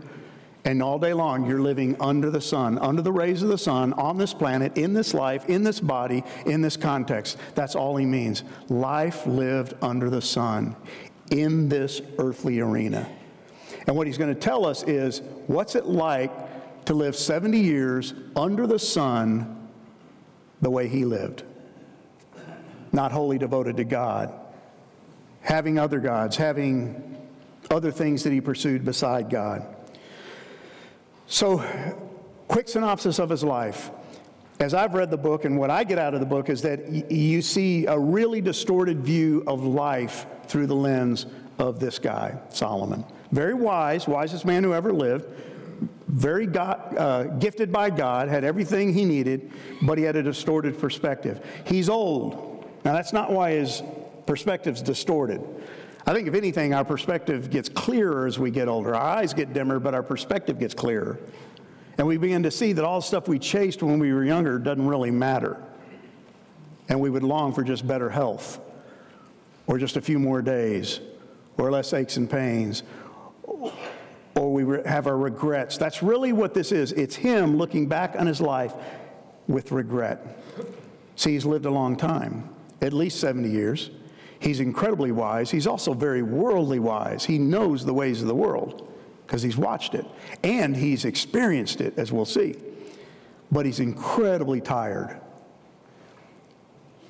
And 0.65 0.83
all 0.83 0.99
day 0.99 1.13
long, 1.13 1.47
you're 1.47 1.61
living 1.61 1.97
under 2.01 2.31
the 2.31 2.41
sun, 2.41 2.79
under 2.79 3.03
the 3.03 3.13
rays 3.13 3.43
of 3.43 3.49
the 3.49 3.59
sun, 3.59 3.93
on 3.95 4.17
this 4.17 4.33
planet, 4.33 4.77
in 4.79 4.95
this 4.95 5.13
life, 5.15 5.47
in 5.47 5.63
this 5.63 5.79
body, 5.79 6.25
in 6.47 6.63
this 6.63 6.77
context. 6.77 7.37
That's 7.55 7.75
all 7.75 7.97
he 7.97 8.07
means. 8.07 8.45
Life 8.69 9.27
lived 9.27 9.75
under 9.83 10.09
the 10.09 10.23
sun 10.23 10.75
in 11.31 11.69
this 11.69 12.01
earthly 12.19 12.61
arena. 12.61 13.09
And 13.87 13.95
what 13.95 14.07
he's 14.07 14.19
going 14.19 14.35
to 14.35 14.41
tell 14.41 14.65
us 14.67 14.83
is 14.85 15.21
what's 15.47 15.75
it 15.75 15.87
like 15.87 16.85
to 16.87 16.95
live 16.95 17.15
70 17.15 17.59
years 17.59 18.15
under 18.35 18.67
the 18.67 18.79
sun 18.79 19.69
the 20.63 20.71
way 20.71 20.89
he 20.89 21.05
lived? 21.05 21.45
Not 22.93 23.13
wholly 23.13 23.39
devoted 23.39 23.77
to 23.77 23.85
God, 23.85 24.33
having 25.41 25.79
other 25.79 26.01
gods, 26.01 26.37
having 26.37 27.17
other 27.71 27.91
things 27.91 28.25
that 28.25 28.33
he 28.33 28.41
pursued 28.41 28.85
beside 28.85 29.31
God. 29.31 29.67
So, 31.27 31.63
quick 32.49 32.69
synopsis 32.69 33.19
of 33.19 33.29
his 33.29 33.45
life. 33.45 33.91
As 34.61 34.75
I've 34.75 34.95
read 34.95 35.11
the 35.11 35.19
book, 35.19 35.45
and 35.45 35.59
what 35.59 35.71
I 35.71 35.85
get 35.85 35.99
out 35.99 36.15
of 36.15 36.21
the 36.21 36.27
book 36.27 36.49
is 36.49 36.63
that 36.63 36.81
y- 36.89 37.05
you 37.09 37.43
see 37.43 37.87
a 37.87 37.97
really 37.97 38.41
distorted 38.41 39.01
view 39.01 39.45
of 39.47 39.63
life 39.63 40.27
through 40.47 40.67
the 40.67 40.75
lens 40.75 41.27
of 41.59 41.79
this 41.79 41.99
guy, 41.99 42.39
Solomon. 42.49 43.05
Very 43.31 43.55
wise, 43.55 44.09
wisest 44.09 44.45
man 44.45 44.65
who 44.65 44.73
ever 44.73 44.93
lived, 44.93 45.27
very 46.09 46.47
God, 46.47 46.97
uh, 46.97 47.25
gifted 47.25 47.71
by 47.71 47.91
God, 47.91 48.29
had 48.29 48.43
everything 48.43 48.93
he 48.93 49.05
needed, 49.05 49.53
but 49.83 49.99
he 49.99 50.05
had 50.05 50.17
a 50.17 50.23
distorted 50.23 50.79
perspective. 50.79 51.45
He's 51.67 51.89
old. 51.89 52.48
Now, 52.85 52.93
that's 52.93 53.13
not 53.13 53.33
why 53.33 53.53
his 53.53 53.83
perspective's 54.27 54.83
distorted. 54.83 55.43
I 56.07 56.15
think, 56.15 56.27
if 56.27 56.35
anything, 56.35 56.73
our 56.73 56.85
perspective 56.85 57.51
gets 57.51 57.69
clearer 57.69 58.27
as 58.27 58.39
we 58.39 58.51
get 58.51 58.69
older. 58.69 58.95
Our 58.95 59.03
eyes 59.19 59.35
get 59.35 59.53
dimmer, 59.53 59.79
but 59.79 59.95
our 59.95 60.03
perspective 60.03 60.59
gets 60.59 60.75
clearer. 60.75 61.19
And 61.99 62.07
we 62.07 62.17
begin 62.17 62.45
to 62.45 62.51
see 62.51 62.73
that 62.73 62.85
all 62.85 63.01
the 63.01 63.07
stuff 63.07 63.29
we 63.29 63.39
chased 63.39 63.83
when 63.83 63.99
we 63.99 64.13
were 64.13 64.25
younger 64.25 64.59
doesn't 64.59 64.87
really 64.87 65.11
matter. 65.11 65.63
And 66.89 67.01
we 67.01 67.11
would 67.11 67.25
long 67.25 67.53
for 67.53 67.63
just 67.63 67.87
better 67.87 68.09
health, 68.09 68.61
or 69.67 69.77
just 69.77 69.97
a 69.97 70.01
few 70.01 70.19
more 70.19 70.41
days, 70.41 71.01
or 71.59 71.71
less 71.71 71.93
aches 71.93 72.17
and 72.17 72.31
pains, 72.31 72.85
or 73.45 74.53
we 74.53 74.81
have 74.87 75.07
our 75.07 75.19
regrets. 75.19 75.77
That's 75.77 76.03
really 76.03 76.33
what 76.33 76.55
this 76.55 76.73
is. 76.73 76.93
It's 76.93 77.17
him 77.17 77.57
looking 77.59 77.89
back 77.89 78.15
on 78.17 78.27
his 78.27 78.41
life 78.41 78.73
with 79.49 79.73
regret. 79.73 80.41
See, 81.17 81.33
he's 81.33 81.45
lived 81.45 81.67
a 81.67 81.71
long 81.71 81.97
time, 81.97 82.49
at 82.81 82.93
least 82.93 83.21
70 83.21 83.51
years. 83.51 83.91
He's 84.41 84.61
incredibly 84.61 85.13
wise. 85.13 85.51
He's 85.51 85.67
also 85.67 85.95
very 85.95 86.23
worldly 86.23 86.79
wise. 86.79 87.25
He 87.25 87.39
knows 87.39 87.85
the 87.85 87.95
ways 87.95 88.23
of 88.23 88.29
the 88.29 88.35
world 88.35 88.89
because 89.27 89.43
he's 89.43 89.57
watched 89.57 89.95
it 89.95 90.07
and 90.43 90.77
he's 90.77 91.05
experienced 91.05 91.81
it, 91.81 91.95
as 91.99 92.13
we'll 92.13 92.25
see. 92.25 92.55
But 93.51 93.67
he's 93.67 93.81
incredibly 93.81 94.61
tired. 94.61 95.21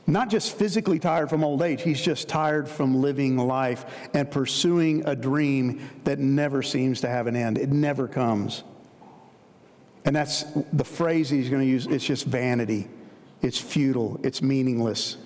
Not 0.07 0.31
just 0.31 0.57
physically 0.57 0.99
tired 0.99 1.29
from 1.29 1.45
old 1.45 1.61
age, 1.61 1.83
he's 1.83 2.01
just 2.01 2.29
tired 2.29 2.67
from 2.67 3.03
living 3.03 3.37
life 3.37 3.85
and 4.15 4.31
pursuing 4.31 5.07
a 5.07 5.15
dream 5.15 5.87
that 6.05 6.19
never 6.19 6.63
seems 6.63 7.03
to 7.03 7.09
have 7.09 7.27
an 7.27 7.37
end. 7.37 7.59
It 7.59 7.69
never 7.69 8.09
comes. 8.09 8.65
And 10.07 10.17
that's 10.17 10.45
the 10.73 10.85
phrase 10.85 11.29
he's 11.29 11.51
going 11.51 11.61
to 11.61 11.69
use 11.69 11.87
it's 11.87 12.05
just 12.05 12.25
vanity, 12.25 12.89
it's 13.43 13.59
futile, 13.59 14.19
it's 14.23 14.41
meaningless. 14.41 15.19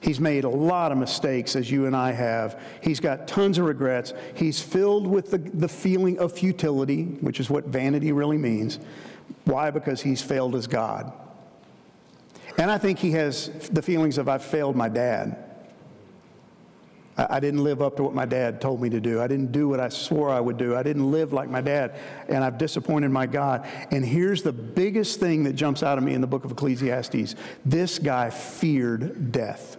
He's 0.00 0.18
made 0.18 0.44
a 0.44 0.48
lot 0.48 0.92
of 0.92 0.98
mistakes, 0.98 1.54
as 1.54 1.70
you 1.70 1.84
and 1.84 1.94
I 1.94 2.12
have. 2.12 2.58
He's 2.82 3.00
got 3.00 3.28
tons 3.28 3.58
of 3.58 3.66
regrets. 3.66 4.14
He's 4.34 4.60
filled 4.60 5.06
with 5.06 5.30
the, 5.30 5.38
the 5.38 5.68
feeling 5.68 6.18
of 6.18 6.32
futility, 6.32 7.04
which 7.20 7.38
is 7.38 7.50
what 7.50 7.66
vanity 7.66 8.10
really 8.10 8.38
means. 8.38 8.78
Why? 9.44 9.70
Because 9.70 10.00
he's 10.00 10.22
failed 10.22 10.54
as 10.54 10.66
God. 10.66 11.12
And 12.56 12.70
I 12.70 12.78
think 12.78 12.98
he 12.98 13.12
has 13.12 13.48
the 13.70 13.82
feelings 13.82 14.16
of, 14.16 14.28
I've 14.28 14.44
failed 14.44 14.74
my 14.74 14.88
dad. 14.88 15.36
I, 17.16 17.36
I 17.36 17.40
didn't 17.40 17.62
live 17.62 17.82
up 17.82 17.96
to 17.96 18.02
what 18.02 18.14
my 18.14 18.24
dad 18.24 18.60
told 18.60 18.80
me 18.80 18.88
to 18.90 19.00
do. 19.00 19.20
I 19.20 19.26
didn't 19.26 19.52
do 19.52 19.68
what 19.68 19.80
I 19.80 19.90
swore 19.90 20.30
I 20.30 20.40
would 20.40 20.56
do. 20.56 20.76
I 20.76 20.82
didn't 20.82 21.10
live 21.10 21.34
like 21.34 21.50
my 21.50 21.60
dad. 21.60 21.96
And 22.28 22.42
I've 22.42 22.56
disappointed 22.56 23.10
my 23.10 23.26
God. 23.26 23.66
And 23.90 24.04
here's 24.04 24.42
the 24.42 24.52
biggest 24.52 25.20
thing 25.20 25.44
that 25.44 25.54
jumps 25.54 25.82
out 25.82 25.98
of 25.98 26.04
me 26.04 26.14
in 26.14 26.22
the 26.22 26.26
book 26.26 26.46
of 26.46 26.52
Ecclesiastes 26.52 27.34
this 27.66 27.98
guy 27.98 28.30
feared 28.30 29.30
death. 29.30 29.76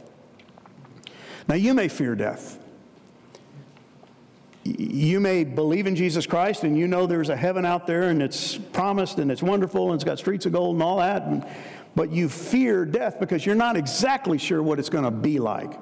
Now, 1.51 1.57
you 1.57 1.73
may 1.73 1.89
fear 1.89 2.15
death. 2.15 2.57
You 4.63 5.19
may 5.19 5.43
believe 5.43 5.85
in 5.85 5.97
Jesus 5.97 6.25
Christ 6.25 6.63
and 6.63 6.77
you 6.77 6.87
know 6.87 7.05
there's 7.05 7.27
a 7.27 7.35
heaven 7.35 7.65
out 7.65 7.85
there 7.85 8.03
and 8.03 8.23
it's 8.23 8.55
promised 8.55 9.19
and 9.19 9.29
it's 9.29 9.43
wonderful 9.43 9.91
and 9.91 9.95
it's 9.95 10.05
got 10.05 10.17
streets 10.17 10.45
of 10.45 10.53
gold 10.53 10.75
and 10.75 10.81
all 10.81 10.99
that, 10.99 11.23
and, 11.23 11.45
but 11.93 12.09
you 12.09 12.29
fear 12.29 12.85
death 12.85 13.19
because 13.19 13.45
you're 13.45 13.53
not 13.53 13.75
exactly 13.75 14.37
sure 14.37 14.63
what 14.63 14.79
it's 14.79 14.87
going 14.87 15.03
to 15.03 15.11
be 15.11 15.39
like. 15.39 15.77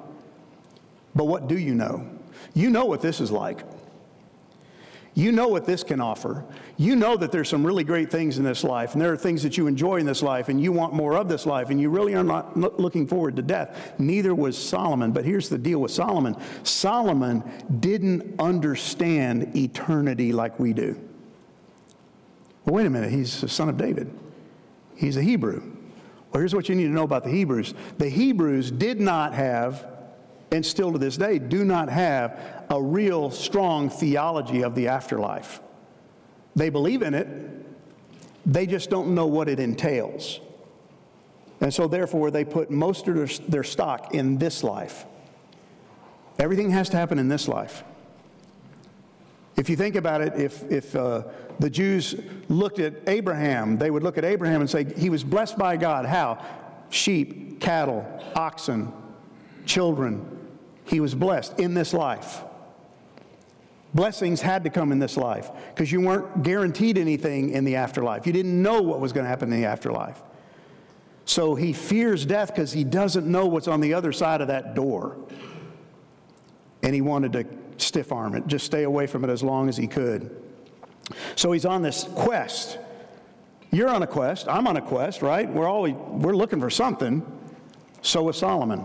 But 1.14 1.26
what 1.26 1.46
do 1.46 1.56
you 1.56 1.76
know? 1.76 2.04
You 2.52 2.70
know 2.70 2.86
what 2.86 3.00
this 3.00 3.20
is 3.20 3.30
like. 3.30 3.60
You 5.14 5.32
know 5.32 5.48
what 5.48 5.66
this 5.66 5.82
can 5.82 6.00
offer. 6.00 6.44
You 6.76 6.94
know 6.94 7.16
that 7.16 7.32
there's 7.32 7.48
some 7.48 7.66
really 7.66 7.82
great 7.82 8.10
things 8.10 8.38
in 8.38 8.44
this 8.44 8.62
life, 8.62 8.92
and 8.92 9.02
there 9.02 9.12
are 9.12 9.16
things 9.16 9.42
that 9.42 9.58
you 9.58 9.66
enjoy 9.66 9.96
in 9.96 10.06
this 10.06 10.22
life, 10.22 10.48
and 10.48 10.60
you 10.60 10.70
want 10.70 10.94
more 10.94 11.16
of 11.16 11.28
this 11.28 11.46
life, 11.46 11.70
and 11.70 11.80
you 11.80 11.90
really 11.90 12.14
are 12.14 12.22
not 12.22 12.56
looking 12.56 13.06
forward 13.06 13.34
to 13.36 13.42
death. 13.42 13.94
Neither 13.98 14.34
was 14.34 14.56
Solomon. 14.56 15.10
But 15.10 15.24
here's 15.24 15.48
the 15.48 15.58
deal 15.58 15.80
with 15.80 15.90
Solomon 15.90 16.36
Solomon 16.62 17.42
didn't 17.80 18.40
understand 18.40 19.56
eternity 19.56 20.32
like 20.32 20.58
we 20.60 20.72
do. 20.72 20.98
Well, 22.64 22.76
wait 22.76 22.86
a 22.86 22.90
minute, 22.90 23.10
he's 23.10 23.40
the 23.40 23.48
son 23.48 23.68
of 23.68 23.76
David, 23.76 24.10
he's 24.94 25.16
a 25.16 25.22
Hebrew. 25.22 25.60
Well, 26.30 26.40
here's 26.40 26.54
what 26.54 26.68
you 26.68 26.76
need 26.76 26.84
to 26.84 26.90
know 26.90 27.02
about 27.02 27.24
the 27.24 27.30
Hebrews 27.30 27.74
the 27.98 28.08
Hebrews 28.08 28.70
did 28.70 29.00
not 29.00 29.34
have 29.34 29.89
and 30.52 30.64
still 30.64 30.92
to 30.92 30.98
this 30.98 31.16
day 31.16 31.38
do 31.38 31.64
not 31.64 31.88
have 31.88 32.64
a 32.70 32.80
real 32.80 33.30
strong 33.30 33.88
theology 33.88 34.62
of 34.62 34.74
the 34.74 34.88
afterlife. 34.88 35.60
They 36.56 36.70
believe 36.70 37.02
in 37.02 37.14
it, 37.14 37.28
they 38.46 38.66
just 38.66 38.90
don't 38.90 39.14
know 39.14 39.26
what 39.26 39.48
it 39.48 39.60
entails. 39.60 40.40
And 41.60 41.72
so, 41.72 41.86
therefore, 41.86 42.30
they 42.30 42.44
put 42.44 42.70
most 42.70 43.06
of 43.06 43.14
their, 43.14 43.26
their 43.48 43.64
stock 43.64 44.14
in 44.14 44.38
this 44.38 44.64
life. 44.64 45.04
Everything 46.38 46.70
has 46.70 46.88
to 46.88 46.96
happen 46.96 47.18
in 47.18 47.28
this 47.28 47.46
life. 47.48 47.84
If 49.56 49.68
you 49.68 49.76
think 49.76 49.94
about 49.94 50.22
it, 50.22 50.32
if, 50.36 50.62
if 50.72 50.96
uh, 50.96 51.24
the 51.58 51.68
Jews 51.68 52.14
looked 52.48 52.78
at 52.78 52.94
Abraham, 53.06 53.76
they 53.76 53.90
would 53.90 54.02
look 54.02 54.16
at 54.16 54.24
Abraham 54.24 54.62
and 54.62 54.70
say, 54.70 54.84
He 54.96 55.10
was 55.10 55.22
blessed 55.22 55.58
by 55.58 55.76
God. 55.76 56.06
How? 56.06 56.42
Sheep, 56.88 57.60
cattle, 57.60 58.06
oxen, 58.34 58.90
children, 59.66 60.39
he 60.90 60.98
was 60.98 61.14
blessed 61.14 61.60
in 61.60 61.72
this 61.72 61.94
life. 61.94 62.42
Blessings 63.94 64.40
had 64.40 64.64
to 64.64 64.70
come 64.70 64.90
in 64.90 64.98
this 64.98 65.16
life 65.16 65.50
because 65.68 65.90
you 65.90 66.00
weren't 66.00 66.42
guaranteed 66.42 66.98
anything 66.98 67.50
in 67.50 67.64
the 67.64 67.76
afterlife. 67.76 68.26
You 68.26 68.32
didn't 68.32 68.60
know 68.60 68.82
what 68.82 68.98
was 68.98 69.12
going 69.12 69.24
to 69.24 69.28
happen 69.28 69.52
in 69.52 69.60
the 69.60 69.66
afterlife. 69.66 70.20
So 71.24 71.54
he 71.54 71.72
fears 71.72 72.26
death 72.26 72.48
because 72.48 72.72
he 72.72 72.82
doesn't 72.82 73.24
know 73.24 73.46
what's 73.46 73.68
on 73.68 73.80
the 73.80 73.94
other 73.94 74.12
side 74.12 74.40
of 74.40 74.48
that 74.48 74.74
door. 74.74 75.16
And 76.82 76.92
he 76.92 77.02
wanted 77.02 77.32
to 77.34 77.46
stiff 77.76 78.10
arm 78.10 78.34
it, 78.34 78.48
just 78.48 78.66
stay 78.66 78.82
away 78.82 79.06
from 79.06 79.22
it 79.22 79.30
as 79.30 79.44
long 79.44 79.68
as 79.68 79.76
he 79.76 79.86
could. 79.86 80.42
So 81.36 81.52
he's 81.52 81.64
on 81.64 81.82
this 81.82 82.04
quest. 82.16 82.78
You're 83.70 83.88
on 83.88 84.02
a 84.02 84.08
quest. 84.08 84.48
I'm 84.48 84.66
on 84.66 84.76
a 84.76 84.82
quest, 84.82 85.22
right? 85.22 85.48
We're 85.48 85.68
always 85.68 85.94
we're 85.94 86.34
looking 86.34 86.58
for 86.58 86.70
something. 86.70 87.24
So 88.02 88.24
was 88.24 88.38
Solomon. 88.38 88.84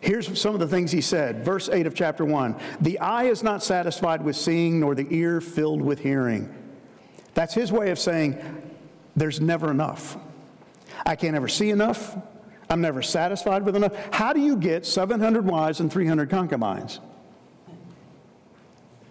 Here's 0.00 0.40
some 0.40 0.54
of 0.54 0.60
the 0.60 0.68
things 0.68 0.90
he 0.90 1.00
said. 1.00 1.44
Verse 1.44 1.68
8 1.68 1.86
of 1.86 1.94
chapter 1.94 2.24
1 2.24 2.56
The 2.80 2.98
eye 3.00 3.24
is 3.24 3.42
not 3.42 3.62
satisfied 3.62 4.22
with 4.22 4.36
seeing, 4.36 4.80
nor 4.80 4.94
the 4.94 5.06
ear 5.10 5.40
filled 5.40 5.82
with 5.82 6.00
hearing. 6.00 6.52
That's 7.34 7.54
his 7.54 7.70
way 7.70 7.90
of 7.90 7.98
saying 7.98 8.38
there's 9.14 9.40
never 9.40 9.70
enough. 9.70 10.16
I 11.04 11.16
can't 11.16 11.36
ever 11.36 11.48
see 11.48 11.70
enough. 11.70 12.16
I'm 12.68 12.80
never 12.80 13.02
satisfied 13.02 13.64
with 13.64 13.76
enough. 13.76 13.94
How 14.12 14.32
do 14.32 14.40
you 14.40 14.56
get 14.56 14.86
700 14.86 15.44
wives 15.44 15.80
and 15.80 15.92
300 15.92 16.30
concubines? 16.30 17.00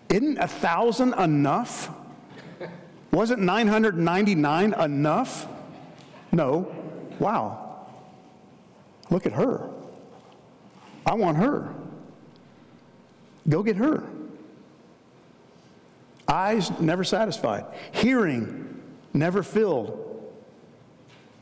Isn't 0.09 0.37
a 0.37 0.47
thousand 0.47 1.13
enough? 1.15 1.91
Wasn't 3.11 3.41
999 3.41 4.73
enough? 4.73 5.47
No. 6.31 6.75
Wow. 7.19 7.87
Look 9.09 9.25
at 9.25 9.33
her. 9.33 9.69
I 11.05 11.15
want 11.15 11.37
her. 11.37 11.73
Go 13.47 13.63
get 13.63 13.77
her. 13.77 14.03
Eyes 16.27 16.69
never 16.79 17.03
satisfied. 17.03 17.65
Hearing 17.91 18.81
never 19.13 19.41
filled. 19.41 20.05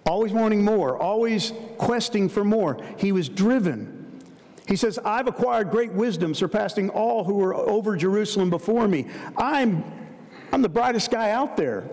Always 0.05 0.31
wanting 0.31 0.63
more, 0.63 0.97
always 0.97 1.51
questing 1.77 2.29
for 2.29 2.45
more. 2.45 2.77
He 2.97 3.11
was 3.11 3.27
driven. 3.27 4.21
He 4.65 4.77
says, 4.77 4.97
I've 5.03 5.27
acquired 5.27 5.69
great 5.69 5.91
wisdom, 5.91 6.33
surpassing 6.33 6.89
all 6.89 7.25
who 7.25 7.33
were 7.33 7.53
over 7.53 7.97
Jerusalem 7.97 8.49
before 8.49 8.87
me. 8.87 9.07
I'm, 9.35 9.83
I'm 10.53 10.61
the 10.61 10.69
brightest 10.69 11.11
guy 11.11 11.31
out 11.31 11.57
there. 11.57 11.89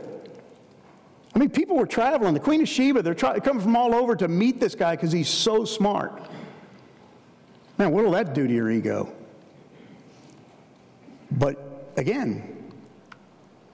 I 1.35 1.39
mean, 1.41 1.51
people 1.51 1.77
were 1.77 1.87
traveling. 1.87 2.35
The 2.35 2.41
Queen 2.41 2.61
of 2.63 2.69
Sheba, 2.69 3.03
they're 3.03 3.15
try- 3.15 3.41
coming 3.41 3.63
from 3.63 3.75
all 3.75 3.95
over 3.95 4.15
to 4.15 4.29
meet 4.29 4.61
this 4.61 4.77
guy 4.77 4.95
because 4.95 5.11
he's 5.11 5.29
so 5.29 5.65
smart. 5.65 6.29
Man, 7.85 7.93
what 7.93 8.05
will 8.05 8.13
that 8.13 8.33
do 8.33 8.47
to 8.47 8.53
your 8.55 8.71
ego? 8.71 9.13
But 11.31 11.93
again, 11.99 12.73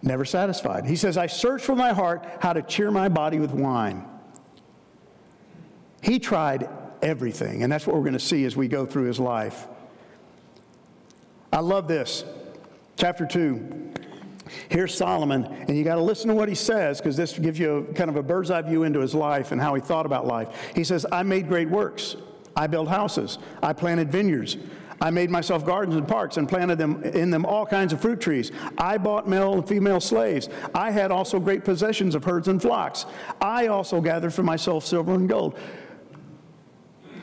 never 0.02 0.24
satisfied. 0.24 0.84
He 0.84 0.96
says, 0.96 1.16
I 1.16 1.28
search 1.28 1.62
for 1.62 1.76
my 1.76 1.92
heart 1.92 2.26
how 2.40 2.52
to 2.52 2.62
cheer 2.62 2.90
my 2.90 3.08
body 3.08 3.38
with 3.38 3.52
wine. 3.52 4.04
He 6.02 6.18
tried 6.18 6.68
everything, 7.02 7.62
and 7.62 7.70
that's 7.70 7.86
what 7.86 7.94
we're 7.94 8.02
going 8.02 8.14
to 8.14 8.18
see 8.18 8.44
as 8.46 8.56
we 8.56 8.66
go 8.66 8.84
through 8.84 9.04
his 9.04 9.20
life. 9.20 9.68
I 11.52 11.60
love 11.60 11.86
this. 11.86 12.24
Chapter 12.96 13.26
2. 13.26 13.92
Here's 14.70 14.92
Solomon, 14.92 15.44
and 15.44 15.78
you 15.78 15.84
got 15.84 15.94
to 15.94 16.02
listen 16.02 16.26
to 16.26 16.34
what 16.34 16.48
he 16.48 16.56
says 16.56 16.98
because 16.98 17.16
this 17.16 17.38
gives 17.38 17.60
you 17.60 17.86
a, 17.88 17.94
kind 17.94 18.10
of 18.10 18.16
a 18.16 18.24
bird's 18.24 18.50
eye 18.50 18.62
view 18.62 18.82
into 18.82 18.98
his 18.98 19.14
life 19.14 19.52
and 19.52 19.60
how 19.60 19.72
he 19.74 19.80
thought 19.80 20.04
about 20.04 20.26
life. 20.26 20.48
He 20.74 20.82
says, 20.82 21.06
I 21.12 21.22
made 21.22 21.46
great 21.46 21.70
works. 21.70 22.16
I 22.56 22.66
built 22.66 22.88
houses. 22.88 23.38
I 23.62 23.72
planted 23.72 24.10
vineyards. 24.10 24.56
I 25.02 25.10
made 25.10 25.30
myself 25.30 25.64
gardens 25.64 25.96
and 25.96 26.06
parks 26.06 26.36
and 26.36 26.46
planted 26.46 26.76
them 26.76 27.02
in 27.02 27.30
them 27.30 27.46
all 27.46 27.64
kinds 27.64 27.92
of 27.92 28.02
fruit 28.02 28.20
trees. 28.20 28.52
I 28.76 28.98
bought 28.98 29.26
male 29.26 29.54
and 29.54 29.66
female 29.66 30.00
slaves. 30.00 30.50
I 30.74 30.90
had 30.90 31.10
also 31.10 31.40
great 31.40 31.64
possessions 31.64 32.14
of 32.14 32.24
herds 32.24 32.48
and 32.48 32.60
flocks. 32.60 33.06
I 33.40 33.68
also 33.68 34.00
gathered 34.02 34.34
for 34.34 34.42
myself 34.42 34.84
silver 34.84 35.14
and 35.14 35.28
gold. 35.28 35.58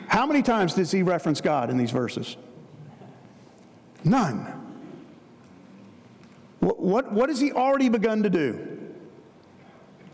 How 0.08 0.26
many 0.26 0.42
times 0.42 0.74
does 0.74 0.90
he 0.90 1.02
reference 1.02 1.40
God 1.40 1.70
in 1.70 1.76
these 1.76 1.92
verses? 1.92 2.36
None. 4.02 4.54
What, 6.58 6.80
what, 6.80 7.12
what 7.12 7.28
has 7.28 7.38
he 7.38 7.52
already 7.52 7.88
begun 7.88 8.24
to 8.24 8.30
do? 8.30 8.76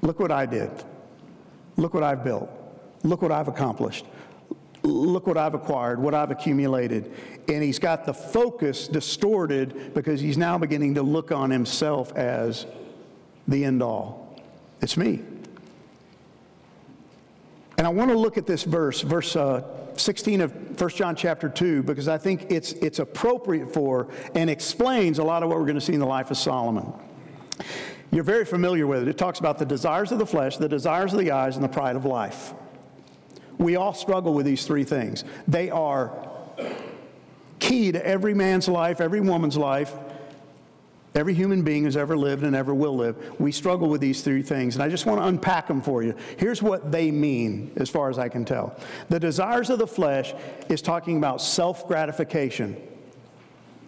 Look 0.03 0.20
what 0.20 0.31
I 0.31 0.44
did. 0.44 0.70
Look 1.77 1.94
what 1.94 2.03
I've 2.03 2.22
built. 2.22 2.50
Look 3.05 3.22
what 3.22 3.33
I've 3.33 3.48
accomplished 3.48 4.05
look 4.84 5.26
what 5.26 5.36
I've 5.36 5.54
acquired, 5.54 5.98
what 5.98 6.14
I've 6.14 6.30
accumulated. 6.30 7.10
And 7.48 7.62
he's 7.62 7.78
got 7.78 8.04
the 8.04 8.14
focus 8.14 8.86
distorted 8.86 9.94
because 9.94 10.20
he's 10.20 10.38
now 10.38 10.58
beginning 10.58 10.94
to 10.94 11.02
look 11.02 11.32
on 11.32 11.50
himself 11.50 12.14
as 12.14 12.66
the 13.48 13.64
end 13.64 13.82
all. 13.82 14.40
It's 14.80 14.96
me. 14.96 15.22
And 17.78 17.86
I 17.86 17.90
want 17.90 18.10
to 18.10 18.16
look 18.16 18.38
at 18.38 18.46
this 18.46 18.62
verse, 18.62 19.00
verse 19.00 19.34
uh, 19.34 19.62
16 19.96 20.40
of 20.40 20.80
1 20.80 20.90
John 20.90 21.16
chapter 21.16 21.48
2, 21.48 21.82
because 21.82 22.08
I 22.08 22.18
think 22.18 22.50
it's, 22.50 22.72
it's 22.74 22.98
appropriate 22.98 23.72
for 23.72 24.08
and 24.34 24.48
explains 24.48 25.18
a 25.18 25.24
lot 25.24 25.42
of 25.42 25.48
what 25.48 25.58
we're 25.58 25.64
going 25.64 25.74
to 25.74 25.80
see 25.80 25.94
in 25.94 26.00
the 26.00 26.06
life 26.06 26.30
of 26.30 26.36
Solomon. 26.36 26.92
You're 28.10 28.24
very 28.24 28.44
familiar 28.44 28.86
with 28.86 29.02
it. 29.02 29.08
It 29.08 29.18
talks 29.18 29.40
about 29.40 29.58
the 29.58 29.64
desires 29.64 30.12
of 30.12 30.18
the 30.18 30.26
flesh, 30.26 30.56
the 30.56 30.68
desires 30.68 31.12
of 31.12 31.18
the 31.18 31.32
eyes, 31.32 31.56
and 31.56 31.64
the 31.64 31.68
pride 31.68 31.96
of 31.96 32.04
life. 32.04 32.54
We 33.58 33.76
all 33.76 33.94
struggle 33.94 34.34
with 34.34 34.46
these 34.46 34.66
three 34.66 34.84
things. 34.84 35.24
They 35.46 35.70
are 35.70 36.12
key 37.58 37.92
to 37.92 38.06
every 38.06 38.34
man's 38.34 38.68
life, 38.68 39.00
every 39.00 39.20
woman's 39.20 39.56
life, 39.56 39.92
every 41.14 41.34
human 41.34 41.62
being 41.62 41.84
who's 41.84 41.96
ever 41.96 42.16
lived 42.16 42.42
and 42.42 42.54
ever 42.54 42.74
will 42.74 42.96
live. 42.96 43.40
We 43.40 43.52
struggle 43.52 43.88
with 43.88 44.00
these 44.00 44.22
three 44.22 44.42
things, 44.42 44.74
and 44.74 44.82
I 44.82 44.88
just 44.88 45.06
want 45.06 45.20
to 45.20 45.26
unpack 45.26 45.68
them 45.68 45.80
for 45.80 46.02
you. 46.02 46.14
Here's 46.36 46.62
what 46.62 46.90
they 46.90 47.10
mean, 47.10 47.72
as 47.76 47.88
far 47.88 48.10
as 48.10 48.18
I 48.18 48.28
can 48.28 48.44
tell. 48.44 48.76
The 49.08 49.20
desires 49.20 49.70
of 49.70 49.78
the 49.78 49.86
flesh 49.86 50.34
is 50.68 50.82
talking 50.82 51.16
about 51.16 51.40
self 51.40 51.86
gratification. 51.86 52.76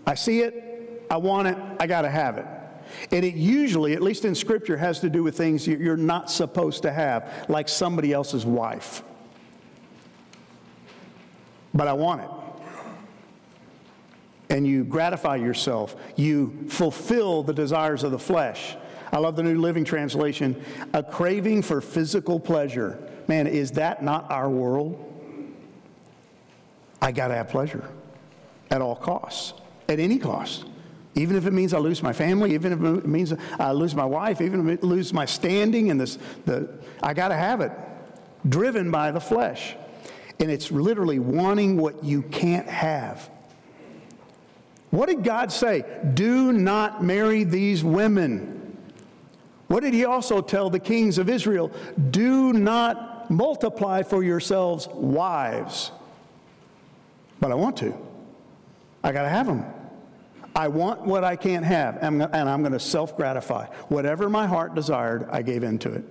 I 0.07 0.15
see 0.15 0.41
it, 0.41 1.05
I 1.11 1.17
want 1.17 1.49
it, 1.49 1.59
I 1.81 1.87
got 1.87 2.03
to 2.03 2.11
have 2.11 2.39
it. 2.39 2.47
And 3.11 3.25
it 3.25 3.35
usually, 3.35 3.95
at 3.95 4.03
least 4.03 4.25
in 4.25 4.37
Scripture, 4.37 4.77
has 4.77 5.01
to 5.01 5.11
do 5.11 5.25
with 5.25 5.37
things 5.37 5.67
you're 5.67 5.97
not 5.97 6.31
supposed 6.31 6.83
to 6.83 6.93
have, 6.93 7.47
like 7.49 7.69
somebody 7.69 8.13
else's 8.13 8.47
wife 8.47 9.03
but 11.77 11.87
I 11.87 11.93
want 11.93 12.23
it. 12.23 12.31
And 14.49 14.67
you 14.67 14.85
gratify 14.85 15.37
yourself, 15.37 15.95
you 16.17 16.67
fulfill 16.69 17.43
the 17.43 17.53
desires 17.53 18.03
of 18.03 18.13
the 18.13 18.19
flesh. 18.19 18.77
I 19.13 19.19
love 19.19 19.37
the 19.37 19.43
New 19.43 19.61
Living 19.61 19.85
Translation. 19.85 20.63
A 20.93 21.03
craving 21.03 21.63
for 21.63 21.81
physical 21.81 22.41
pleasure. 22.41 22.99
Man, 23.29 23.47
is 23.47 23.73
that 23.73 24.03
not 24.03 24.31
our 24.31 24.49
world? 24.49 25.03
I 27.01 27.13
got 27.13 27.29
to 27.29 27.35
have 27.35 27.49
pleasure 27.49 27.89
at 28.71 28.81
all 28.81 28.97
costs, 28.97 29.53
at 29.89 30.01
any 30.01 30.19
cost. 30.19 30.65
Even 31.15 31.37
if 31.37 31.47
it 31.47 31.53
means 31.53 31.73
I 31.73 31.79
lose 31.79 32.03
my 32.03 32.13
family, 32.13 32.55
even 32.55 32.73
if 32.73 33.05
it 33.05 33.07
means 33.07 33.33
I 33.59 33.73
lose 33.73 33.95
my 33.95 34.05
wife, 34.05 34.41
even 34.41 34.69
if 34.69 34.79
it 34.79 34.85
lose 34.85 35.13
my 35.13 35.25
standing 35.25 35.91
and 35.91 36.01
this, 36.01 36.19
the, 36.45 36.69
I 37.03 37.15
got 37.15 37.29
to 37.29 37.37
have 37.37 37.61
it. 37.61 37.73
Driven 38.49 38.91
by 38.91 39.13
the 39.13 39.21
flesh. 39.21 39.77
And 40.39 40.51
it's 40.51 40.71
literally 40.71 41.19
wanting 41.19 41.77
what 41.77 42.05
you 42.05 42.23
can't 42.23 42.69
have. 42.69 43.31
What 44.91 45.09
did 45.09 45.25
God 45.25 45.51
say? 45.51 45.85
Do 46.15 46.53
not 46.53 47.03
marry 47.03 47.45
these 47.45 47.83
women. 47.83 48.77
What 49.69 49.83
did 49.83 49.95
he 49.95 50.05
also 50.05 50.41
tell 50.41 50.71
the 50.71 50.79
kings 50.79 51.19
of 51.19 51.29
Israel? 51.29 51.73
Do 52.11 52.53
not 52.53 53.31
multiply 53.31 54.03
for 54.03 54.23
yourselves 54.23 54.89
wives. 54.89 55.91
But 57.41 57.51
I 57.51 57.55
want 57.55 57.77
to. 57.79 57.95
I 59.03 59.13
got 59.13 59.23
to 59.23 59.29
have 59.29 59.47
them. 59.47 59.65
I 60.55 60.69
want 60.69 61.03
what 61.03 61.23
I 61.23 61.37
can't 61.37 61.65
have, 61.67 61.99
and 62.01 62.23
I'm 62.23 62.63
going 62.63 62.73
to 62.73 62.81
self 62.81 63.17
gratify. 63.17 63.67
Whatever 63.89 64.31
my 64.31 64.47
heart 64.47 64.75
desired, 64.75 65.29
I 65.31 65.43
gave 65.43 65.63
into 65.63 65.93
it. 65.93 66.05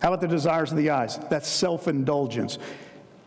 How 0.00 0.08
about 0.08 0.20
the 0.20 0.26
desires 0.26 0.72
of 0.72 0.78
the 0.78 0.90
eyes? 0.90 1.18
That's 1.30 1.48
self 1.48 1.86
indulgence 1.86 2.58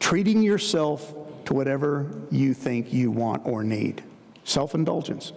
treating 0.05 0.43
yourself 0.43 1.15
to 1.45 1.55
whatever 1.55 2.05
you 2.29 2.53
think 2.53 2.93
you 2.93 3.09
want 3.09 3.43
or 3.43 3.63
need. 3.63 4.03
Self 4.43 4.75
indulgence. 4.75 5.33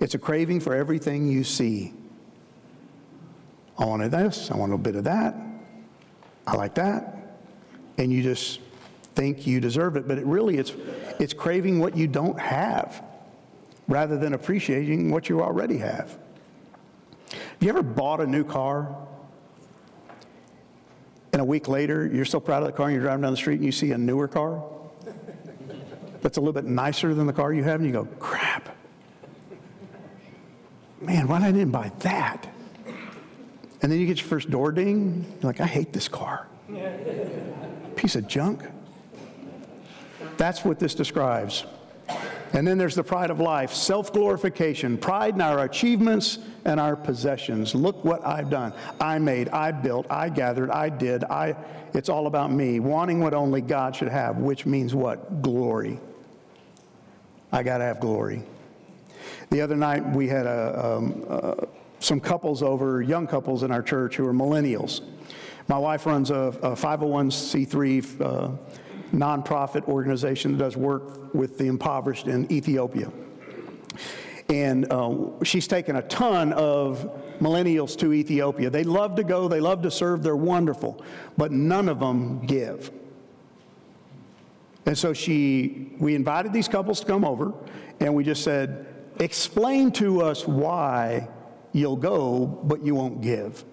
It's 0.00 0.14
a 0.14 0.18
craving 0.18 0.60
for 0.60 0.74
everything 0.74 1.28
you 1.28 1.44
see. 1.44 1.92
I 3.76 3.84
wanted 3.84 4.10
this, 4.10 4.50
I 4.50 4.56
want 4.56 4.72
a 4.72 4.78
bit 4.78 4.96
of 4.96 5.04
that, 5.04 5.36
I 6.46 6.56
like 6.56 6.74
that. 6.76 7.36
And 7.98 8.10
you 8.10 8.22
just 8.22 8.60
think 9.14 9.46
you 9.46 9.60
deserve 9.60 9.94
it, 9.96 10.08
but 10.08 10.16
it 10.16 10.24
really 10.24 10.56
it's, 10.56 10.72
it's 11.20 11.34
craving 11.34 11.78
what 11.78 11.94
you 11.94 12.06
don't 12.06 12.40
have 12.40 13.04
rather 13.88 14.16
than 14.16 14.32
appreciating 14.32 15.10
what 15.10 15.28
you 15.28 15.42
already 15.42 15.76
have. 15.76 16.16
Have 17.30 17.58
you 17.60 17.68
ever 17.68 17.82
bought 17.82 18.22
a 18.22 18.26
new 18.26 18.42
car 18.42 19.06
and 21.38 21.46
a 21.46 21.48
week 21.48 21.68
later, 21.68 22.04
you're 22.12 22.24
so 22.24 22.40
proud 22.40 22.64
of 22.64 22.66
the 22.66 22.72
car 22.72 22.86
and 22.86 22.94
you're 22.94 23.04
driving 23.04 23.22
down 23.22 23.30
the 23.30 23.36
street 23.36 23.60
and 23.60 23.64
you 23.64 23.70
see 23.70 23.92
a 23.92 23.98
newer 23.98 24.26
car? 24.26 24.60
that's 26.20 26.36
a 26.36 26.40
little 26.40 26.52
bit 26.52 26.64
nicer 26.64 27.14
than 27.14 27.28
the 27.28 27.32
car 27.32 27.52
you 27.52 27.62
have, 27.62 27.78
and 27.78 27.86
you 27.86 27.92
go, 27.92 28.06
crap. 28.18 28.76
Man, 31.00 31.28
why 31.28 31.38
did 31.38 31.44
I 31.46 31.52
didn't 31.52 31.70
buy 31.70 31.92
that? 32.00 32.48
And 33.80 33.92
then 33.92 34.00
you 34.00 34.06
get 34.06 34.18
your 34.18 34.26
first 34.26 34.50
door 34.50 34.72
ding. 34.72 35.24
You're 35.40 35.48
like, 35.48 35.60
I 35.60 35.66
hate 35.66 35.92
this 35.92 36.08
car. 36.08 36.48
Piece 37.94 38.16
of 38.16 38.26
junk. 38.26 38.64
That's 40.38 40.64
what 40.64 40.80
this 40.80 40.96
describes. 40.96 41.66
And 42.52 42.66
then 42.66 42.78
there's 42.78 42.94
the 42.94 43.04
pride 43.04 43.30
of 43.30 43.40
life, 43.40 43.72
self 43.72 44.12
glorification, 44.12 44.96
pride 44.96 45.34
in 45.34 45.40
our 45.40 45.64
achievements 45.64 46.38
and 46.64 46.80
our 46.80 46.96
possessions. 46.96 47.74
Look 47.74 48.04
what 48.04 48.26
I've 48.26 48.50
done. 48.50 48.72
I 49.00 49.18
made, 49.18 49.48
I 49.50 49.70
built, 49.70 50.06
I 50.10 50.28
gathered, 50.30 50.70
I 50.70 50.88
did. 50.88 51.24
I, 51.24 51.56
it's 51.94 52.08
all 52.08 52.26
about 52.26 52.50
me, 52.50 52.80
wanting 52.80 53.20
what 53.20 53.34
only 53.34 53.60
God 53.60 53.94
should 53.94 54.08
have, 54.08 54.38
which 54.38 54.66
means 54.66 54.94
what? 54.94 55.42
Glory. 55.42 56.00
I 57.52 57.62
got 57.62 57.78
to 57.78 57.84
have 57.84 58.00
glory. 58.00 58.42
The 59.50 59.60
other 59.60 59.76
night 59.76 60.06
we 60.10 60.28
had 60.28 60.46
a, 60.46 60.86
um, 60.86 61.24
uh, 61.28 61.54
some 62.00 62.20
couples 62.20 62.62
over, 62.62 63.02
young 63.02 63.26
couples 63.26 63.62
in 63.62 63.70
our 63.70 63.82
church 63.82 64.16
who 64.16 64.26
are 64.26 64.34
millennials. 64.34 65.02
My 65.68 65.78
wife 65.78 66.06
runs 66.06 66.30
a, 66.30 66.34
a 66.62 66.70
501c3 66.72 68.20
uh, 68.20 68.50
nonprofit 69.12 69.84
organization 69.88 70.52
that 70.52 70.58
does 70.58 70.76
work 70.76 71.34
with 71.34 71.58
the 71.58 71.66
impoverished 71.66 72.26
in 72.26 72.50
Ethiopia. 72.52 73.10
And 74.48 74.90
uh, 74.90 75.44
she's 75.44 75.66
taken 75.66 75.96
a 75.96 76.02
ton 76.02 76.52
of 76.54 77.10
millennials 77.40 77.96
to 77.98 78.12
Ethiopia. 78.12 78.70
They 78.70 78.84
love 78.84 79.14
to 79.16 79.24
go, 79.24 79.48
they 79.48 79.60
love 79.60 79.82
to 79.82 79.90
serve, 79.90 80.22
they're 80.22 80.36
wonderful, 80.36 81.04
but 81.36 81.52
none 81.52 81.88
of 81.88 82.00
them 82.00 82.46
give. 82.46 82.90
And 84.86 84.96
so 84.96 85.12
she, 85.12 85.92
we 85.98 86.14
invited 86.14 86.52
these 86.52 86.66
couples 86.66 87.00
to 87.00 87.06
come 87.06 87.24
over, 87.24 87.52
and 88.00 88.14
we 88.14 88.24
just 88.24 88.42
said, 88.42 88.86
explain 89.20 89.92
to 89.92 90.22
us 90.22 90.46
why 90.46 91.28
you'll 91.72 91.96
go, 91.96 92.46
but 92.46 92.82
you 92.82 92.94
won't 92.94 93.20
give. 93.20 93.64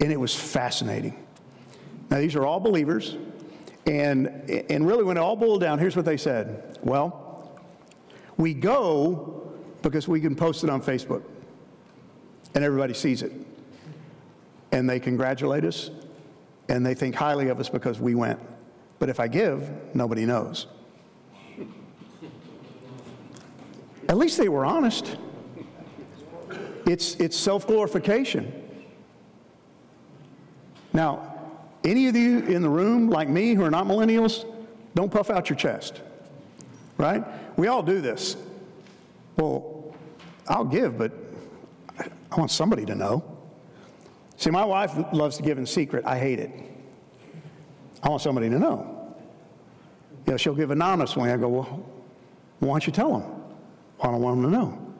And 0.00 0.10
it 0.10 0.18
was 0.18 0.34
fascinating. 0.34 1.22
Now, 2.10 2.18
these 2.18 2.34
are 2.36 2.46
all 2.46 2.58
believers. 2.58 3.16
And, 3.86 4.28
and 4.70 4.86
really, 4.86 5.02
when 5.02 5.16
it 5.16 5.20
all 5.20 5.36
boiled 5.36 5.60
down, 5.60 5.78
here's 5.78 5.96
what 5.96 6.04
they 6.04 6.16
said 6.16 6.78
Well, 6.82 7.52
we 8.36 8.54
go 8.54 9.52
because 9.82 10.06
we 10.06 10.20
can 10.20 10.36
post 10.36 10.64
it 10.64 10.70
on 10.70 10.80
Facebook 10.80 11.22
and 12.54 12.64
everybody 12.64 12.94
sees 12.94 13.22
it. 13.22 13.32
And 14.70 14.88
they 14.88 15.00
congratulate 15.00 15.64
us 15.64 15.90
and 16.68 16.84
they 16.86 16.94
think 16.94 17.14
highly 17.14 17.48
of 17.48 17.60
us 17.60 17.68
because 17.68 18.00
we 18.00 18.14
went. 18.14 18.40
But 18.98 19.08
if 19.08 19.20
I 19.20 19.28
give, 19.28 19.70
nobody 19.94 20.24
knows. 20.24 20.66
At 24.08 24.16
least 24.16 24.38
they 24.38 24.48
were 24.48 24.64
honest. 24.64 25.16
It's, 26.86 27.14
it's 27.16 27.36
self 27.36 27.66
glorification. 27.66 28.52
Now, 30.92 31.31
any 31.84 32.08
of 32.08 32.16
you 32.16 32.40
in 32.40 32.62
the 32.62 32.68
room, 32.68 33.10
like 33.10 33.28
me, 33.28 33.54
who 33.54 33.64
are 33.64 33.70
not 33.70 33.86
millennials, 33.86 34.46
don't 34.94 35.10
puff 35.10 35.30
out 35.30 35.48
your 35.48 35.56
chest, 35.56 36.00
right? 36.98 37.24
We 37.56 37.66
all 37.68 37.82
do 37.82 38.00
this. 38.00 38.36
Well, 39.36 39.94
I'll 40.48 40.64
give, 40.64 40.98
but 40.98 41.12
I 41.98 42.36
want 42.36 42.50
somebody 42.50 42.84
to 42.86 42.94
know. 42.94 43.24
See, 44.36 44.50
my 44.50 44.64
wife 44.64 44.92
loves 45.12 45.36
to 45.36 45.42
give 45.42 45.58
in 45.58 45.66
secret. 45.66 46.04
I 46.04 46.18
hate 46.18 46.38
it. 46.38 46.50
I 48.02 48.08
want 48.08 48.22
somebody 48.22 48.50
to 48.50 48.58
know. 48.58 49.14
You 50.26 50.32
know, 50.32 50.36
she'll 50.36 50.54
give 50.54 50.70
anonymously. 50.70 51.30
I 51.30 51.36
go, 51.36 51.48
well, 51.48 51.86
why 52.58 52.68
don't 52.70 52.86
you 52.86 52.92
tell 52.92 53.18
them? 53.18 53.42
I 54.00 54.06
don't 54.06 54.20
want 54.20 54.42
them 54.42 54.50
to 54.50 54.58
know. 54.58 54.94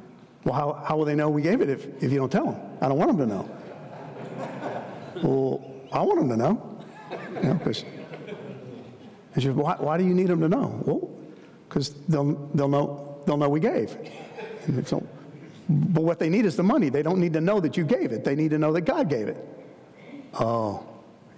Well, 0.45 0.55
how, 0.55 0.85
how 0.85 0.97
will 0.97 1.05
they 1.05 1.15
know 1.15 1.29
we 1.29 1.43
gave 1.43 1.61
it 1.61 1.69
if, 1.69 1.87
if 2.03 2.11
you 2.13 2.19
don't 2.19 2.31
tell 2.31 2.47
them? 2.47 2.61
I 2.81 2.89
don't 2.89 2.99
want 2.99 3.17
them 3.17 3.29
to 3.29 3.35
know. 3.35 3.51
well, 5.23 5.73
I 5.93 6.03
want 6.03 6.19
them 6.21 6.29
to 6.29 6.37
know. 6.37 6.72
Know, 7.43 7.55
because 7.55 7.85
and 9.35 9.43
she 9.43 9.49
said, 9.49 9.57
why, 9.57 9.77
why 9.79 9.97
do 9.97 10.05
you 10.05 10.15
need 10.15 10.27
them 10.27 10.41
to 10.41 10.49
know? 10.49 10.81
Well, 10.85 11.11
because 11.69 11.91
they'll, 12.09 12.35
they'll, 12.55 12.69
know, 12.69 13.23
they'll 13.27 13.39
know 13.39 13.49
we 13.49 13.61
gave. 13.61 13.97
So, 14.85 15.07
but 15.69 16.05
what 16.05 16.19
they 16.19 16.29
need 16.29 16.45
is 16.45 16.55
the 16.55 16.63
money. 16.63 16.91
They 16.91 17.03
don't 17.03 17.19
need 17.19 17.33
to 17.33 17.41
know 17.41 17.59
that 17.61 17.77
you 17.77 17.85
gave 17.85 18.13
it. 18.13 18.25
They 18.25 18.35
need 18.35 18.51
to 18.51 18.59
know 18.59 18.73
that 18.73 18.83
God 18.83 19.09
gave 19.09 19.29
it. 19.29 19.49
Oh, 20.35 20.87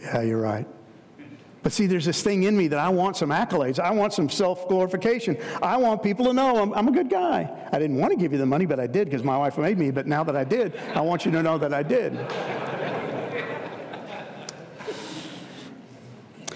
yeah, 0.00 0.22
you're 0.22 0.40
right. 0.40 0.66
But 1.62 1.72
see, 1.72 1.86
there's 1.86 2.04
this 2.04 2.22
thing 2.22 2.42
in 2.42 2.54
me 2.54 2.68
that 2.68 2.78
I 2.78 2.90
want 2.90 3.16
some 3.16 3.30
accolades. 3.30 3.78
I 3.78 3.90
want 3.92 4.12
some 4.12 4.28
self 4.28 4.68
glorification. 4.68 5.38
I 5.62 5.78
want 5.78 6.02
people 6.02 6.26
to 6.26 6.32
know 6.34 6.60
I'm, 6.60 6.74
I'm, 6.74 6.88
a 6.88 6.92
good 6.92 7.08
guy. 7.08 7.50
I 7.72 7.78
didn't 7.78 7.96
want 7.96 8.12
to 8.12 8.18
give 8.18 8.32
you 8.32 8.38
the 8.38 8.44
money, 8.44 8.66
but 8.66 8.78
I 8.78 8.86
did 8.86 9.06
because 9.06 9.22
my 9.22 9.38
wife 9.38 9.56
made 9.56 9.78
me. 9.78 9.90
But 9.90 10.06
now 10.06 10.22
that 10.24 10.36
I 10.36 10.44
did, 10.44 10.76
I 10.94 11.00
want 11.00 11.24
you 11.24 11.30
to 11.30 11.42
know 11.42 11.56
that 11.56 11.72
I 11.72 11.82
did. 11.82 12.12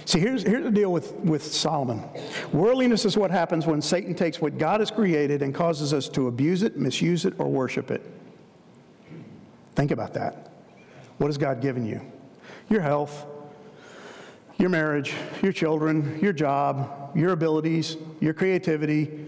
See, 0.09 0.21
here's, 0.21 0.42
here's 0.42 0.64
the 0.64 0.71
deal 0.71 0.90
with, 0.90 1.12
with 1.16 1.44
Solomon. 1.44 2.03
Worldliness 2.51 3.05
is 3.05 3.18
what 3.18 3.31
happens 3.31 3.66
when 3.66 3.83
Satan 3.83 4.14
takes 4.14 4.40
what 4.40 4.57
God 4.57 4.81
has 4.81 4.90
created 4.90 5.42
and 5.42 5.55
causes 5.55 5.92
us 5.92 6.09
to 6.09 6.29
abuse 6.29 6.62
it, 6.62 6.79
misuse 6.79 7.27
it, 7.27 7.35
or 7.37 7.47
worship 7.47 7.90
it. 7.90 8.01
Think 9.75 9.90
about 9.90 10.14
that. 10.14 10.51
What 11.18 11.27
has 11.27 11.37
God 11.37 11.61
given 11.61 11.85
you? 11.85 12.01
Your 12.71 12.81
health, 12.81 13.27
your 14.57 14.71
marriage, 14.71 15.12
your 15.42 15.53
children, 15.53 16.18
your 16.23 16.33
job, 16.33 17.11
your 17.14 17.33
abilities, 17.33 17.99
your 18.18 18.33
creativity, 18.33 19.27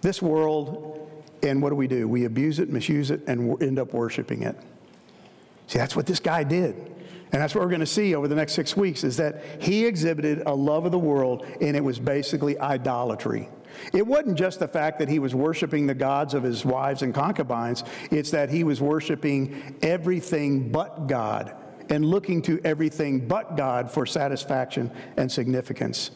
this 0.00 0.20
world, 0.20 1.08
and 1.44 1.62
what 1.62 1.68
do 1.68 1.76
we 1.76 1.86
do? 1.86 2.08
We 2.08 2.24
abuse 2.24 2.58
it, 2.58 2.68
misuse 2.68 3.12
it, 3.12 3.20
and 3.28 3.62
end 3.62 3.78
up 3.78 3.94
worshiping 3.94 4.42
it. 4.42 4.56
See, 5.68 5.78
that's 5.78 5.94
what 5.94 6.06
this 6.06 6.18
guy 6.18 6.42
did. 6.42 6.95
And 7.32 7.42
that's 7.42 7.54
what 7.54 7.62
we're 7.62 7.70
going 7.70 7.80
to 7.80 7.86
see 7.86 8.14
over 8.14 8.28
the 8.28 8.34
next 8.34 8.52
six 8.52 8.76
weeks 8.76 9.02
is 9.04 9.16
that 9.16 9.42
he 9.60 9.84
exhibited 9.84 10.42
a 10.46 10.54
love 10.54 10.84
of 10.84 10.92
the 10.92 10.98
world, 10.98 11.44
and 11.60 11.76
it 11.76 11.82
was 11.82 11.98
basically 11.98 12.58
idolatry. 12.58 13.48
It 13.92 14.06
wasn't 14.06 14.38
just 14.38 14.60
the 14.60 14.68
fact 14.68 14.98
that 15.00 15.08
he 15.08 15.18
was 15.18 15.34
worshiping 15.34 15.86
the 15.86 15.94
gods 15.94 16.34
of 16.34 16.42
his 16.42 16.64
wives 16.64 17.02
and 17.02 17.14
concubines, 17.14 17.84
it's 18.10 18.30
that 18.30 18.48
he 18.48 18.64
was 18.64 18.80
worshiping 18.80 19.76
everything 19.82 20.70
but 20.70 21.06
God 21.08 21.54
and 21.88 22.04
looking 22.04 22.42
to 22.42 22.60
everything 22.64 23.26
but 23.26 23.56
God 23.56 23.90
for 23.90 24.06
satisfaction 24.06 24.90
and 25.16 25.30
significance. 25.30 26.10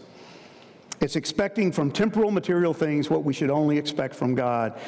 It's 1.00 1.16
expecting 1.16 1.72
from 1.72 1.90
temporal 1.90 2.30
material 2.30 2.74
things 2.74 3.08
what 3.08 3.24
we 3.24 3.32
should 3.32 3.50
only 3.50 3.78
expect 3.78 4.14
from 4.14 4.34
God. 4.34 4.78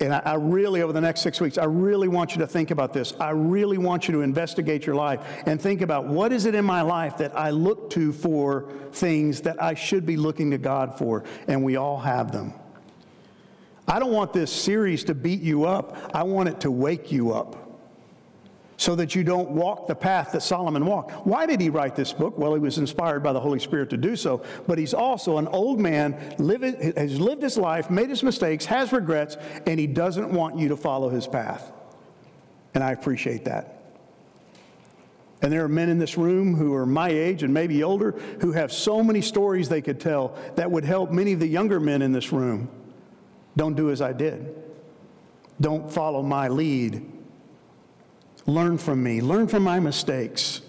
And 0.00 0.12
I, 0.12 0.18
I, 0.20 0.34
really, 0.34 0.82
over 0.82 0.92
the 0.92 1.00
next 1.00 1.20
six 1.20 1.40
weeks, 1.40 1.58
I 1.58 1.64
really 1.64 2.08
want 2.08 2.32
you 2.32 2.38
to 2.38 2.46
think 2.46 2.70
about 2.70 2.92
this. 2.92 3.14
I 3.20 3.30
really 3.30 3.78
want 3.78 4.08
you 4.08 4.12
to 4.14 4.20
investigate 4.22 4.84
your 4.84 4.96
life 4.96 5.20
and 5.46 5.60
think 5.60 5.80
about 5.80 6.06
what 6.06 6.32
is 6.32 6.44
it 6.44 6.54
in 6.54 6.64
my 6.64 6.82
life 6.82 7.18
that 7.18 7.38
I 7.38 7.50
look 7.50 7.90
to 7.90 8.12
for 8.12 8.68
things 8.92 9.42
that 9.42 9.62
I 9.62 9.74
should 9.74 10.04
be 10.04 10.16
looking 10.16 10.50
to 10.50 10.58
God 10.58 10.98
for. 10.98 11.22
And 11.46 11.62
we 11.62 11.76
all 11.76 11.98
have 11.98 12.32
them. 12.32 12.52
I 13.86 13.98
don't 13.98 14.12
want 14.12 14.32
this 14.32 14.50
series 14.50 15.04
to 15.04 15.14
beat 15.14 15.40
you 15.40 15.64
up, 15.64 15.96
I 16.14 16.22
want 16.22 16.48
it 16.48 16.60
to 16.60 16.70
wake 16.70 17.12
you 17.12 17.32
up 17.32 17.61
so 18.82 18.96
that 18.96 19.14
you 19.14 19.22
don't 19.22 19.48
walk 19.50 19.86
the 19.86 19.94
path 19.94 20.32
that 20.32 20.42
Solomon 20.42 20.84
walked. 20.84 21.12
Why 21.24 21.46
did 21.46 21.60
he 21.60 21.70
write 21.70 21.94
this 21.94 22.12
book? 22.12 22.36
Well, 22.36 22.52
he 22.52 22.58
was 22.58 22.78
inspired 22.78 23.22
by 23.22 23.32
the 23.32 23.38
Holy 23.38 23.60
Spirit 23.60 23.90
to 23.90 23.96
do 23.96 24.16
so, 24.16 24.42
but 24.66 24.76
he's 24.76 24.92
also 24.92 25.38
an 25.38 25.46
old 25.46 25.78
man, 25.78 26.14
has 26.96 27.20
lived 27.20 27.42
his 27.44 27.56
life, 27.56 27.90
made 27.90 28.10
his 28.10 28.24
mistakes, 28.24 28.64
has 28.64 28.92
regrets, 28.92 29.36
and 29.68 29.78
he 29.78 29.86
doesn't 29.86 30.32
want 30.32 30.58
you 30.58 30.68
to 30.68 30.76
follow 30.76 31.10
his 31.10 31.28
path. 31.28 31.70
And 32.74 32.82
I 32.82 32.90
appreciate 32.90 33.44
that. 33.44 33.84
And 35.42 35.52
there 35.52 35.62
are 35.62 35.68
men 35.68 35.88
in 35.88 36.00
this 36.00 36.18
room 36.18 36.56
who 36.56 36.74
are 36.74 36.84
my 36.86 37.08
age 37.08 37.44
and 37.44 37.54
maybe 37.54 37.84
older 37.84 38.18
who 38.40 38.50
have 38.50 38.72
so 38.72 39.00
many 39.00 39.20
stories 39.20 39.68
they 39.68 39.80
could 39.80 40.00
tell 40.00 40.36
that 40.56 40.68
would 40.68 40.84
help 40.84 41.12
many 41.12 41.34
of 41.34 41.38
the 41.38 41.46
younger 41.46 41.78
men 41.78 42.02
in 42.02 42.10
this 42.10 42.32
room. 42.32 42.68
Don't 43.56 43.76
do 43.76 43.92
as 43.92 44.02
I 44.02 44.12
did. 44.12 44.60
Don't 45.60 45.88
follow 45.88 46.20
my 46.20 46.48
lead 46.48 47.11
Learn 48.46 48.78
from 48.78 49.02
me, 49.02 49.20
learn 49.20 49.46
from 49.48 49.62
my 49.62 49.78
mistakes. 49.78 50.62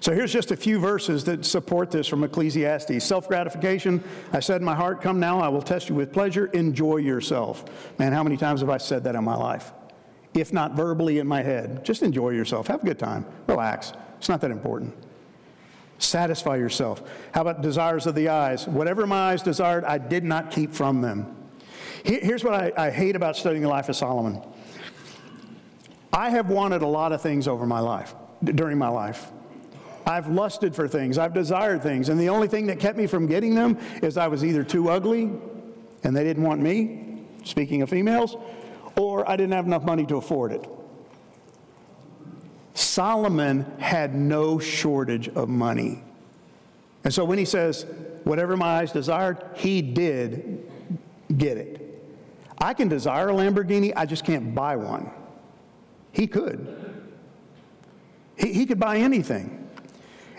So 0.00 0.14
here's 0.14 0.32
just 0.32 0.50
a 0.52 0.56
few 0.56 0.78
verses 0.78 1.24
that 1.24 1.44
support 1.44 1.90
this 1.90 2.06
from 2.06 2.22
Ecclesiastes. 2.22 3.04
Self 3.04 3.28
gratification, 3.28 4.02
I 4.32 4.40
said 4.40 4.60
in 4.60 4.64
my 4.64 4.74
heart, 4.74 5.02
Come 5.02 5.18
now, 5.18 5.40
I 5.40 5.48
will 5.48 5.62
test 5.62 5.88
you 5.88 5.94
with 5.94 6.12
pleasure. 6.12 6.46
Enjoy 6.46 6.98
yourself. 6.98 7.64
Man, 7.98 8.12
how 8.12 8.22
many 8.22 8.36
times 8.36 8.60
have 8.60 8.70
I 8.70 8.78
said 8.78 9.04
that 9.04 9.14
in 9.14 9.24
my 9.24 9.34
life? 9.34 9.72
If 10.34 10.52
not 10.52 10.74
verbally 10.74 11.18
in 11.18 11.26
my 11.26 11.42
head, 11.42 11.84
just 11.84 12.02
enjoy 12.02 12.30
yourself. 12.30 12.68
Have 12.68 12.82
a 12.82 12.86
good 12.86 12.98
time. 12.98 13.26
Relax. 13.48 13.92
It's 14.18 14.28
not 14.28 14.40
that 14.42 14.50
important. 14.50 14.94
Satisfy 15.98 16.56
yourself. 16.56 17.02
How 17.32 17.40
about 17.40 17.60
desires 17.60 18.06
of 18.06 18.14
the 18.14 18.28
eyes? 18.28 18.68
Whatever 18.68 19.06
my 19.06 19.32
eyes 19.32 19.42
desired, 19.42 19.84
I 19.84 19.98
did 19.98 20.22
not 20.22 20.52
keep 20.52 20.72
from 20.72 21.00
them. 21.00 21.34
Here's 22.04 22.44
what 22.44 22.54
I, 22.54 22.72
I 22.76 22.90
hate 22.90 23.16
about 23.16 23.36
studying 23.36 23.62
the 23.62 23.68
life 23.68 23.88
of 23.88 23.96
Solomon 23.96 24.40
I 26.12 26.30
have 26.30 26.48
wanted 26.48 26.82
a 26.82 26.86
lot 26.86 27.12
of 27.12 27.20
things 27.20 27.46
over 27.46 27.66
my 27.66 27.80
life, 27.80 28.14
during 28.42 28.78
my 28.78 28.88
life. 28.88 29.30
I've 30.06 30.28
lusted 30.28 30.74
for 30.74 30.88
things. 30.88 31.18
I've 31.18 31.34
desired 31.34 31.82
things. 31.82 32.08
And 32.08 32.18
the 32.18 32.30
only 32.30 32.48
thing 32.48 32.66
that 32.68 32.80
kept 32.80 32.96
me 32.96 33.06
from 33.06 33.26
getting 33.26 33.54
them 33.54 33.78
is 34.02 34.16
I 34.16 34.26
was 34.28 34.42
either 34.42 34.64
too 34.64 34.88
ugly 34.88 35.30
and 36.02 36.16
they 36.16 36.24
didn't 36.24 36.44
want 36.44 36.62
me, 36.62 37.24
speaking 37.44 37.82
of 37.82 37.90
females, 37.90 38.36
or 38.96 39.28
I 39.28 39.36
didn't 39.36 39.52
have 39.52 39.66
enough 39.66 39.84
money 39.84 40.06
to 40.06 40.16
afford 40.16 40.52
it. 40.52 40.66
Solomon 42.72 43.66
had 43.78 44.14
no 44.14 44.58
shortage 44.58 45.28
of 45.28 45.48
money. 45.48 46.02
And 47.04 47.12
so 47.12 47.24
when 47.24 47.36
he 47.36 47.44
says, 47.44 47.84
whatever 48.24 48.56
my 48.56 48.78
eyes 48.78 48.92
desired, 48.92 49.44
he 49.54 49.82
did 49.82 50.70
get 51.36 51.58
it. 51.58 52.02
I 52.56 52.74
can 52.74 52.88
desire 52.88 53.28
a 53.28 53.32
Lamborghini, 53.32 53.92
I 53.94 54.06
just 54.06 54.24
can't 54.24 54.54
buy 54.54 54.76
one. 54.76 55.10
He 56.12 56.26
could. 56.26 56.74
He, 58.36 58.52
he 58.52 58.66
could 58.66 58.78
buy 58.78 58.98
anything. 58.98 59.54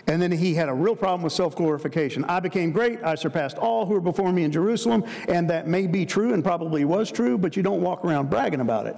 And 0.06 0.20
then 0.20 0.32
he 0.32 0.54
had 0.54 0.68
a 0.68 0.74
real 0.74 0.96
problem 0.96 1.22
with 1.22 1.32
self 1.32 1.54
glorification. 1.54 2.24
I 2.24 2.40
became 2.40 2.72
great. 2.72 3.02
I 3.04 3.14
surpassed 3.14 3.58
all 3.58 3.86
who 3.86 3.94
were 3.94 4.00
before 4.00 4.32
me 4.32 4.42
in 4.42 4.50
Jerusalem. 4.50 5.04
And 5.28 5.48
that 5.50 5.68
may 5.68 5.86
be 5.86 6.04
true 6.04 6.34
and 6.34 6.42
probably 6.42 6.84
was 6.84 7.12
true, 7.12 7.38
but 7.38 7.56
you 7.56 7.62
don't 7.62 7.80
walk 7.80 8.04
around 8.04 8.28
bragging 8.28 8.60
about 8.60 8.86
it. 8.86 8.96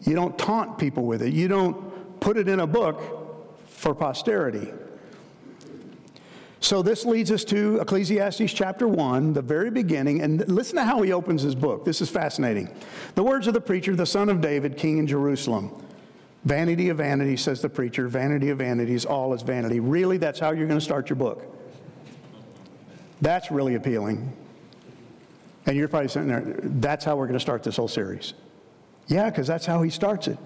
You 0.00 0.14
don't 0.14 0.36
taunt 0.38 0.78
people 0.78 1.04
with 1.04 1.22
it. 1.22 1.32
You 1.32 1.48
don't 1.48 2.20
put 2.20 2.36
it 2.36 2.48
in 2.48 2.60
a 2.60 2.66
book 2.66 3.02
for 3.66 3.94
posterity. 3.94 4.72
So 6.62 6.80
this 6.80 7.04
leads 7.04 7.32
us 7.32 7.42
to 7.46 7.80
Ecclesiastes 7.80 8.52
chapter 8.52 8.86
1, 8.86 9.32
the 9.32 9.42
very 9.42 9.68
beginning, 9.68 10.22
and 10.22 10.48
listen 10.48 10.76
to 10.76 10.84
how 10.84 11.02
he 11.02 11.12
opens 11.12 11.42
his 11.42 11.56
book. 11.56 11.84
This 11.84 12.00
is 12.00 12.08
fascinating. 12.08 12.72
The 13.16 13.22
words 13.24 13.48
of 13.48 13.54
the 13.54 13.60
preacher, 13.60 13.96
the 13.96 14.06
son 14.06 14.28
of 14.28 14.40
David, 14.40 14.76
king 14.76 14.98
in 14.98 15.08
Jerusalem. 15.08 15.72
Vanity 16.44 16.88
of 16.88 16.98
vanity, 16.98 17.36
says 17.36 17.60
the 17.62 17.68
preacher. 17.68 18.06
Vanity 18.06 18.50
of 18.50 18.58
vanities, 18.58 19.04
all 19.04 19.34
is 19.34 19.42
vanity. 19.42 19.80
Really, 19.80 20.18
that's 20.18 20.38
how 20.38 20.52
you're 20.52 20.68
going 20.68 20.78
to 20.78 20.84
start 20.84 21.10
your 21.10 21.16
book. 21.16 21.44
That's 23.20 23.50
really 23.50 23.74
appealing. 23.74 24.32
And 25.66 25.76
you're 25.76 25.88
probably 25.88 26.08
sitting 26.10 26.28
there, 26.28 26.60
that's 26.62 27.04
how 27.04 27.16
we're 27.16 27.26
going 27.26 27.34
to 27.34 27.40
start 27.40 27.64
this 27.64 27.76
whole 27.76 27.88
series. 27.88 28.34
Yeah, 29.08 29.30
because 29.30 29.48
that's 29.48 29.66
how 29.66 29.82
he 29.82 29.90
starts 29.90 30.28
it. 30.28 30.38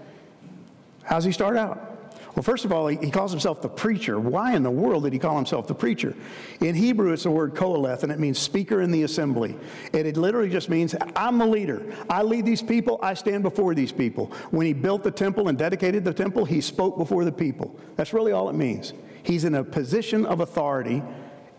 How's 1.05 1.25
he 1.25 1.33
start 1.33 1.59
out? 1.59 1.96
Well, 2.37 2.43
first 2.43 2.67
of 2.67 2.73
all, 2.73 2.87
he, 2.87 3.11
calls 3.11 3.31
himself 3.31 3.63
the 3.63 3.69
preacher. 3.71 4.21
Why 4.21 4.55
in 4.55 4.63
the 4.63 4.71
world 4.71 5.05
did 5.05 5.15
he 5.15 5.19
call 5.19 5.37
himself 5.37 5.67
the 5.67 5.75
preacher? 5.75 6.15
In 6.61 6.75
Hebrew, 6.75 7.15
it's 7.15 7.23
the 7.23 7.31
word 7.31 7.55
koheleth, 7.55 8.03
and 8.03 8.13
it 8.13 8.19
means 8.19 8.39
speaker 8.39 8.83
in 8.83 8.91
the 8.91 9.05
assembly. 9.05 9.57
And 9.95 10.07
it 10.07 10.19
literally 10.19 10.51
just 10.51 10.69
means, 10.69 10.95
I'm 11.17 11.39
the 11.39 11.47
leader. 11.47 11.83
I 12.11 12.23
lead 12.23 12.45
these 12.45 12.61
people, 12.61 12.99
I 13.03 13.15
stand 13.15 13.43
before 13.43 13.75
these 13.75 13.91
people. 13.91 14.27
When 14.51 14.67
he 14.67 14.75
built 14.75 15.03
the 15.03 15.11
temple 15.11 15.49
and 15.49 15.57
dedicated 15.57 16.05
the 16.05 16.13
temple, 16.13 16.45
he 16.45 16.61
spoke 16.61 16.99
before 16.99 17.25
the 17.25 17.33
people. 17.33 17.75
That's 17.97 18.13
really 18.13 18.33
all 18.33 18.51
it 18.51 18.55
means. 18.55 18.93
He's 19.23 19.45
in 19.45 19.55
a 19.55 19.65
position 19.65 20.27
of 20.27 20.41
authority, 20.41 21.03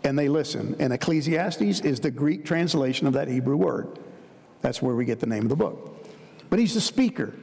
and 0.04 0.16
they 0.16 0.28
listen. 0.28 0.76
And 0.78 0.92
Ecclesiastes 0.92 1.80
is 1.80 1.98
the 1.98 2.12
Greek 2.12 2.44
translation 2.44 3.08
of 3.08 3.14
that 3.14 3.26
Hebrew 3.26 3.56
word. 3.56 3.98
That's 4.60 4.80
where 4.80 4.94
we 4.94 5.04
get 5.04 5.18
the 5.18 5.26
name 5.26 5.42
of 5.42 5.48
the 5.48 5.56
book. 5.56 6.06
But 6.50 6.60
he's 6.60 6.74
the 6.74 6.80
speaker. 6.80 7.34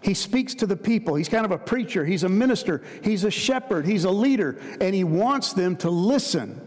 He 0.00 0.14
speaks 0.14 0.54
to 0.56 0.66
the 0.66 0.76
people. 0.76 1.16
He's 1.16 1.28
kind 1.28 1.44
of 1.44 1.50
a 1.50 1.58
preacher. 1.58 2.04
He's 2.04 2.22
a 2.22 2.28
minister. 2.28 2.82
He's 3.02 3.24
a 3.24 3.30
shepherd. 3.30 3.84
He's 3.84 4.04
a 4.04 4.10
leader. 4.10 4.58
And 4.80 4.94
he 4.94 5.04
wants 5.04 5.52
them 5.52 5.76
to 5.78 5.90
listen. 5.90 6.64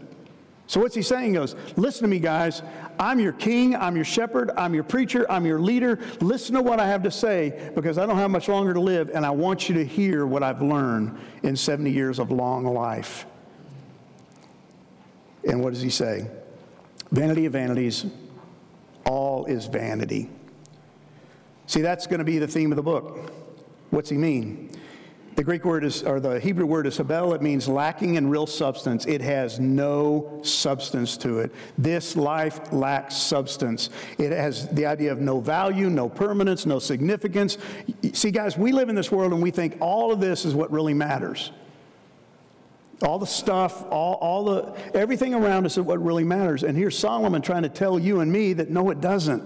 So, 0.66 0.80
what's 0.80 0.94
he 0.94 1.02
saying? 1.02 1.28
He 1.28 1.32
goes, 1.34 1.56
Listen 1.76 2.02
to 2.02 2.08
me, 2.08 2.18
guys. 2.18 2.62
I'm 2.98 3.18
your 3.18 3.32
king. 3.32 3.74
I'm 3.74 3.96
your 3.96 4.04
shepherd. 4.04 4.50
I'm 4.56 4.74
your 4.74 4.84
preacher. 4.84 5.30
I'm 5.30 5.44
your 5.44 5.58
leader. 5.58 5.98
Listen 6.20 6.54
to 6.54 6.62
what 6.62 6.78
I 6.78 6.86
have 6.86 7.02
to 7.02 7.10
say 7.10 7.70
because 7.74 7.98
I 7.98 8.06
don't 8.06 8.16
have 8.16 8.30
much 8.30 8.48
longer 8.48 8.74
to 8.74 8.80
live. 8.80 9.10
And 9.12 9.24
I 9.24 9.30
want 9.30 9.68
you 9.68 9.74
to 9.76 9.84
hear 9.84 10.26
what 10.26 10.42
I've 10.42 10.62
learned 10.62 11.18
in 11.42 11.56
70 11.56 11.90
years 11.90 12.18
of 12.18 12.30
long 12.30 12.64
life. 12.64 13.26
And 15.44 15.62
what 15.62 15.72
does 15.72 15.82
he 15.82 15.90
say? 15.90 16.26
Vanity 17.10 17.46
of 17.46 17.52
vanities, 17.52 18.06
all 19.04 19.46
is 19.46 19.66
vanity. 19.66 20.30
See, 21.66 21.80
that's 21.80 22.06
going 22.06 22.18
to 22.18 22.24
be 22.24 22.38
the 22.38 22.48
theme 22.48 22.72
of 22.72 22.76
the 22.76 22.82
book. 22.82 23.32
What's 23.90 24.10
he 24.10 24.16
mean? 24.16 24.70
The 25.34 25.44
Greek 25.44 25.64
word 25.64 25.82
is, 25.82 26.02
or 26.02 26.20
the 26.20 26.38
Hebrew 26.38 26.66
word 26.66 26.86
is 26.86 26.98
hebel. 26.98 27.32
It 27.32 27.40
means 27.40 27.66
lacking 27.66 28.16
in 28.16 28.28
real 28.28 28.46
substance. 28.46 29.06
It 29.06 29.22
has 29.22 29.58
no 29.58 30.40
substance 30.42 31.16
to 31.18 31.38
it. 31.38 31.52
This 31.78 32.16
life 32.16 32.70
lacks 32.72 33.16
substance. 33.16 33.88
It 34.18 34.30
has 34.32 34.68
the 34.68 34.84
idea 34.84 35.10
of 35.10 35.20
no 35.20 35.40
value, 35.40 35.88
no 35.88 36.08
permanence, 36.08 36.66
no 36.66 36.78
significance. 36.78 37.56
See, 38.12 38.30
guys, 38.30 38.58
we 38.58 38.72
live 38.72 38.90
in 38.90 38.94
this 38.94 39.10
world 39.10 39.32
and 39.32 39.42
we 39.42 39.50
think 39.50 39.78
all 39.80 40.12
of 40.12 40.20
this 40.20 40.44
is 40.44 40.54
what 40.54 40.70
really 40.70 40.94
matters. 40.94 41.50
All 43.02 43.18
the 43.18 43.26
stuff, 43.26 43.84
all, 43.90 44.14
all 44.14 44.44
the, 44.44 44.78
everything 44.94 45.32
around 45.32 45.64
us 45.64 45.78
is 45.78 45.84
what 45.84 46.02
really 46.02 46.24
matters. 46.24 46.62
And 46.62 46.76
here's 46.76 46.96
Solomon 46.96 47.40
trying 47.40 47.62
to 47.62 47.68
tell 47.70 47.98
you 47.98 48.20
and 48.20 48.30
me 48.30 48.52
that 48.52 48.68
no, 48.68 48.90
it 48.90 49.00
doesn't. 49.00 49.42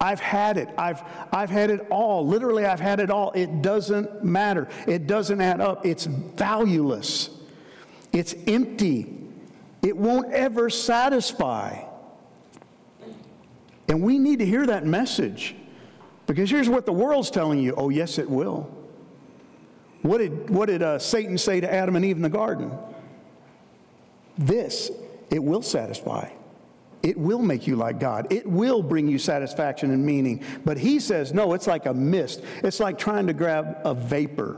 I've 0.00 0.20
had 0.20 0.58
it. 0.58 0.68
I've, 0.76 1.02
I've 1.32 1.50
had 1.50 1.70
it 1.70 1.86
all. 1.90 2.26
Literally, 2.26 2.66
I've 2.66 2.80
had 2.80 3.00
it 3.00 3.10
all. 3.10 3.32
It 3.32 3.62
doesn't 3.62 4.22
matter. 4.22 4.68
It 4.86 5.06
doesn't 5.06 5.40
add 5.40 5.60
up. 5.60 5.86
It's 5.86 6.04
valueless. 6.04 7.30
It's 8.12 8.34
empty. 8.46 9.18
It 9.82 9.96
won't 9.96 10.32
ever 10.32 10.68
satisfy. 10.68 11.82
And 13.88 14.02
we 14.02 14.18
need 14.18 14.40
to 14.40 14.46
hear 14.46 14.66
that 14.66 14.84
message 14.84 15.54
because 16.26 16.50
here's 16.50 16.68
what 16.68 16.86
the 16.86 16.92
world's 16.92 17.30
telling 17.30 17.58
you 17.60 17.74
oh, 17.76 17.88
yes, 17.88 18.18
it 18.18 18.28
will. 18.28 18.72
What 20.02 20.18
did, 20.18 20.50
what 20.50 20.66
did 20.66 20.82
uh, 20.82 20.98
Satan 20.98 21.38
say 21.38 21.60
to 21.60 21.72
Adam 21.72 21.96
and 21.96 22.04
Eve 22.04 22.16
in 22.16 22.22
the 22.22 22.28
garden? 22.28 22.70
This, 24.38 24.90
it 25.30 25.42
will 25.42 25.62
satisfy. 25.62 26.30
It 27.06 27.16
will 27.16 27.38
make 27.38 27.68
you 27.68 27.76
like 27.76 28.00
God. 28.00 28.32
It 28.32 28.44
will 28.44 28.82
bring 28.82 29.06
you 29.06 29.16
satisfaction 29.16 29.92
and 29.92 30.04
meaning. 30.04 30.42
But 30.64 30.76
he 30.76 30.98
says, 30.98 31.32
no, 31.32 31.52
it's 31.52 31.68
like 31.68 31.86
a 31.86 31.94
mist. 31.94 32.42
It's 32.64 32.80
like 32.80 32.98
trying 32.98 33.28
to 33.28 33.32
grab 33.32 33.78
a 33.84 33.94
vapor. 33.94 34.56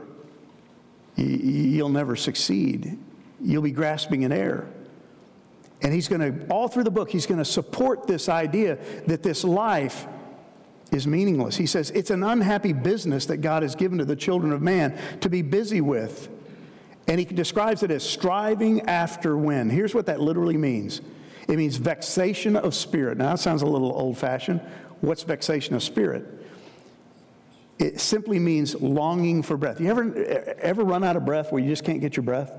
You'll 1.17 1.91
never 1.91 2.17
succeed. 2.17 2.99
You'll 3.39 3.61
be 3.61 3.71
grasping 3.71 4.23
in 4.23 4.33
air. 4.33 4.67
And 5.83 5.93
he's 5.93 6.09
going 6.09 6.23
to, 6.23 6.47
all 6.47 6.69
through 6.69 6.85
the 6.85 6.91
book, 6.91 7.11
he's 7.11 7.27
going 7.27 7.37
to 7.37 7.45
support 7.45 8.07
this 8.07 8.31
idea 8.31 8.79
that 9.07 9.23
this 9.23 9.45
life 9.45 10.07
is 10.91 11.07
meaningless. 11.07 11.55
He 11.55 11.67
says 11.67 11.91
it's 11.91 12.09
an 12.09 12.23
unhappy 12.23 12.73
business 12.73 13.27
that 13.27 13.43
God 13.43 13.63
has 13.63 13.75
given 13.75 13.99
to 13.99 14.07
the 14.07 14.17
children 14.17 14.55
of 14.55 14.63
man 14.63 14.99
to 15.21 15.29
be 15.29 15.43
busy 15.43 15.83
with. 15.83 16.31
And 17.09 17.19
he 17.19 17.27
describes 17.27 17.83
it 17.83 17.91
as 17.91 18.03
striving 18.03 18.89
after 18.89 19.37
when. 19.37 19.69
Here's 19.69 19.95
what 19.95 20.07
that 20.07 20.23
literally 20.23 20.57
means 20.57 21.03
it 21.49 21.57
means 21.57 21.77
vexation 21.77 22.57
of 22.57 22.75
spirit. 22.75 23.17
Now, 23.17 23.31
that 23.31 23.41
sounds 23.41 23.63
a 23.63 23.67
little 23.67 23.93
old 23.93 24.19
fashioned. 24.19 24.61
What's 25.01 25.23
vexation 25.23 25.75
of 25.75 25.83
spirit? 25.83 26.27
It 27.79 28.01
simply 28.01 28.39
means 28.39 28.75
longing 28.75 29.43
for 29.43 29.57
breath. 29.57 29.81
You 29.81 29.89
ever, 29.89 30.15
ever 30.61 30.85
run 30.85 31.05
out 31.05 31.17
of 31.17 31.25
breath 31.25 31.51
where 31.51 31.63
you 31.63 31.69
just 31.69 31.85
can't 31.85 32.01
get 32.01 32.17
your 32.17 32.25
breath? 32.25 32.53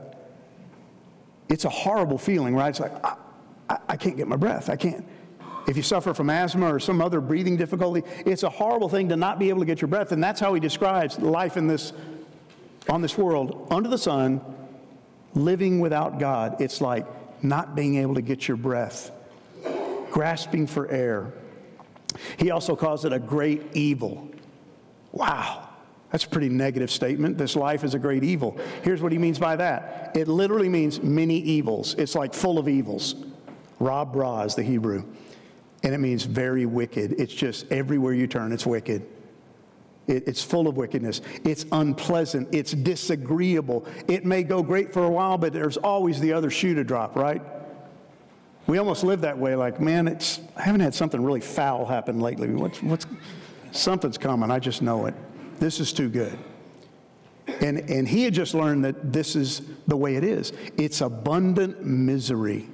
It's 1.49 1.65
a 1.65 1.69
horrible 1.69 2.17
feeling, 2.17 2.55
right? 2.55 2.69
It's 2.69 2.79
like, 2.79 3.05
I, 3.05 3.15
I, 3.69 3.77
I 3.89 3.97
can't 3.97 4.17
get 4.17 4.27
my 4.27 4.37
breath. 4.37 4.69
I 4.69 4.75
can't. 4.75 5.05
If 5.67 5.77
you 5.77 5.83
suffer 5.83 6.13
from 6.15 6.29
asthma 6.31 6.73
or 6.73 6.79
some 6.79 7.01
other 7.01 7.21
breathing 7.21 7.57
difficulty, 7.57 8.01
it's 8.25 8.43
a 8.43 8.49
horrible 8.49 8.89
thing 8.89 9.09
to 9.09 9.15
not 9.15 9.37
be 9.37 9.49
able 9.49 9.59
to 9.59 9.65
get 9.65 9.81
your 9.81 9.87
breath. 9.87 10.11
And 10.13 10.23
that's 10.23 10.39
how 10.39 10.53
he 10.53 10.59
describes 10.59 11.19
life 11.19 11.57
in 11.57 11.67
this, 11.67 11.93
on 12.87 13.01
this 13.01 13.17
world, 13.17 13.67
under 13.69 13.89
the 13.89 13.97
sun, 13.97 14.41
living 15.35 15.79
without 15.79 16.17
God. 16.17 16.59
It's 16.59 16.81
like 16.81 17.05
not 17.41 17.75
being 17.75 17.97
able 17.97 18.15
to 18.15 18.21
get 18.21 18.47
your 18.47 18.57
breath, 18.57 19.11
grasping 20.11 20.67
for 20.67 20.89
air. 20.89 21.33
He 22.37 22.51
also 22.51 22.75
calls 22.75 23.05
it 23.05 23.13
a 23.13 23.19
great 23.19 23.61
evil. 23.73 24.29
Wow. 25.11 25.69
That's 26.11 26.25
a 26.25 26.29
pretty 26.29 26.49
negative 26.49 26.89
statement. 26.89 27.37
This 27.37 27.55
life 27.55 27.83
is 27.83 27.93
a 27.93 27.99
great 27.99 28.23
evil. 28.23 28.57
Here's 28.83 29.01
what 29.01 29.11
he 29.11 29.17
means 29.17 29.37
by 29.37 29.55
that 29.57 30.11
it 30.15 30.27
literally 30.27 30.69
means 30.69 31.01
many 31.03 31.37
evils. 31.39 31.93
It's 31.95 32.15
like 32.15 32.33
full 32.33 32.57
of 32.57 32.67
evils. 32.67 33.15
Rob 33.79 34.15
Ra 34.15 34.41
is 34.41 34.55
the 34.55 34.63
Hebrew. 34.63 35.03
And 35.83 35.93
it 35.93 35.99
means 35.99 36.23
very 36.23 36.65
wicked. 36.65 37.19
It's 37.19 37.33
just 37.33 37.71
everywhere 37.71 38.13
you 38.13 38.27
turn, 38.27 38.51
it's 38.51 38.65
wicked. 38.65 39.05
It, 40.09 40.27
it's 40.27 40.43
full 40.43 40.67
of 40.67 40.75
wickedness. 40.75 41.21
It's 41.45 41.65
unpleasant. 41.71 42.49
It's 42.51 42.71
disagreeable. 42.71 43.85
It 44.07 44.25
may 44.25 44.41
go 44.41 44.63
great 44.63 44.91
for 44.91 45.03
a 45.03 45.09
while, 45.09 45.37
but 45.37 45.53
there's 45.53 45.77
always 45.77 46.19
the 46.19 46.33
other 46.33 46.49
shoe 46.49 46.73
to 46.73 46.83
drop, 46.83 47.15
right? 47.15 47.41
We 48.65 48.79
almost 48.79 49.03
live 49.03 49.21
that 49.21 49.37
way, 49.37 49.55
like, 49.55 49.79
man, 49.79 50.07
it's, 50.07 50.41
I 50.57 50.63
haven't 50.63 50.81
had 50.81 50.95
something 50.95 51.23
really 51.23 51.41
foul 51.41 51.85
happen 51.85 52.19
lately. 52.19 52.49
What's, 52.49 52.81
what's, 52.81 53.05
something's 53.71 54.17
coming. 54.17 54.49
I 54.49 54.57
just 54.57 54.81
know 54.81 55.05
it. 55.05 55.13
This 55.59 55.79
is 55.79 55.93
too 55.93 56.09
good. 56.09 56.37
And, 57.61 57.89
and 57.89 58.07
he 58.07 58.23
had 58.23 58.33
just 58.33 58.55
learned 58.55 58.85
that 58.85 59.13
this 59.13 59.35
is 59.35 59.61
the 59.87 59.97
way 59.97 60.15
it 60.15 60.23
is. 60.23 60.53
It's 60.77 61.01
abundant 61.01 61.85
misery. 61.85 62.67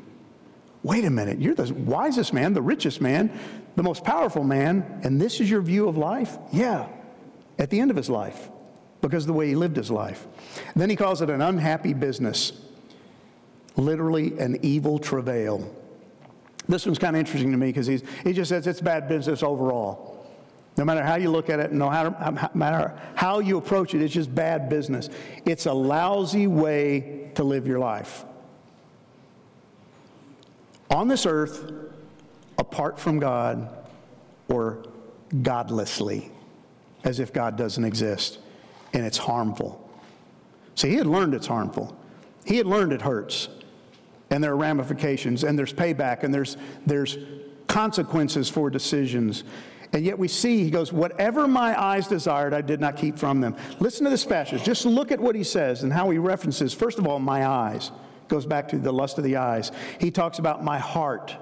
Wait 0.83 1.03
a 1.03 1.09
minute, 1.09 1.39
you're 1.39 1.55
the 1.55 1.73
wisest 1.73 2.31
man, 2.31 2.53
the 2.53 2.61
richest 2.61 3.01
man, 3.01 3.37
the 3.75 3.83
most 3.83 4.03
powerful 4.03 4.43
man, 4.43 5.01
and 5.03 5.19
this 5.19 5.41
is 5.41 5.49
your 5.49 5.61
view 5.61 5.89
of 5.89 5.97
life? 5.97 6.37
Yeah 6.53 6.87
at 7.57 7.69
the 7.69 7.79
end 7.79 7.91
of 7.91 7.97
his 7.97 8.09
life. 8.09 8.49
because 9.01 9.23
of 9.23 9.27
the 9.27 9.33
way 9.33 9.47
he 9.47 9.55
lived 9.55 9.77
his 9.77 9.91
life. 9.91 10.25
Then 10.75 10.89
he 10.89 10.95
calls 10.95 11.21
it 11.21 11.29
an 11.29 11.41
unhappy 11.41 11.93
business, 11.93 12.53
literally 13.75 14.37
an 14.39 14.57
evil 14.63 14.97
travail. 14.97 15.71
This 16.67 16.85
one's 16.85 16.97
kind 16.97 17.15
of 17.15 17.19
interesting 17.19 17.51
to 17.51 17.57
me 17.57 17.67
because 17.67 17.85
he 17.85 18.33
just 18.33 18.49
says 18.49 18.65
it's 18.65 18.81
bad 18.81 19.07
business 19.07 19.43
overall. 19.43 20.25
No 20.77 20.83
matter 20.83 21.03
how 21.03 21.15
you 21.15 21.29
look 21.29 21.49
at 21.49 21.59
it, 21.59 21.71
no 21.71 21.89
matter 22.53 22.99
how 23.13 23.39
you 23.39 23.57
approach 23.57 23.93
it, 23.93 24.01
it's 24.01 24.13
just 24.13 24.33
bad 24.33 24.67
business. 24.69 25.09
It's 25.45 25.67
a 25.67 25.73
lousy 25.73 26.47
way 26.47 27.29
to 27.35 27.43
live 27.43 27.67
your 27.67 27.79
life. 27.79 28.25
On 30.89 31.07
this 31.07 31.25
earth, 31.25 31.71
apart 32.57 32.99
from 32.99 33.19
God 33.19 33.69
or 34.49 34.83
godlessly, 35.43 36.31
as 37.05 37.19
if 37.19 37.31
God 37.31 37.55
doesn't 37.55 37.85
exist, 37.85 38.39
and 38.93 39.05
it's 39.05 39.17
harmful. 39.17 39.81
See, 40.73 40.89
he 40.89 40.95
had 40.95 41.07
learned 41.07 41.33
it's 41.33 41.47
harmful. 41.47 41.95
He 42.45 42.57
had 42.57 42.65
learned 42.65 42.91
it 42.91 43.01
hurts, 43.01 43.47
and 44.29 44.43
there 44.43 44.51
are 44.51 44.57
ramifications, 44.57 45.43
and 45.43 45.57
there's 45.57 45.71
payback, 45.73 46.23
and 46.23 46.33
there's, 46.33 46.57
there's 46.85 47.17
consequences 47.67 48.49
for 48.49 48.69
decisions. 48.69 49.43
And 49.93 50.03
yet 50.03 50.19
we 50.19 50.27
see, 50.27 50.63
he 50.63 50.71
goes, 50.71 50.91
Whatever 50.91 51.47
my 51.47 51.79
eyes 51.79 52.07
desired, 52.07 52.53
I 52.53 52.61
did 52.61 52.81
not 52.81 52.97
keep 52.97 53.17
from 53.17 53.39
them. 53.39 53.55
Listen 53.79 54.03
to 54.03 54.09
this 54.09 54.25
passage. 54.25 54.63
Just 54.63 54.85
look 54.85 55.11
at 55.11 55.19
what 55.19 55.35
he 55.35 55.43
says 55.43 55.83
and 55.83 55.93
how 55.93 56.09
he 56.09 56.17
references, 56.17 56.73
first 56.73 56.99
of 56.99 57.07
all, 57.07 57.19
my 57.19 57.47
eyes. 57.47 57.91
Goes 58.27 58.45
back 58.45 58.67
to 58.69 58.79
the 58.79 58.91
lust 58.91 59.19
of 59.19 59.23
the 59.23 59.37
eyes. 59.37 59.71
He 59.99 60.09
talks 60.09 60.39
about 60.39 60.63
my 60.63 60.79
heart, 60.79 61.35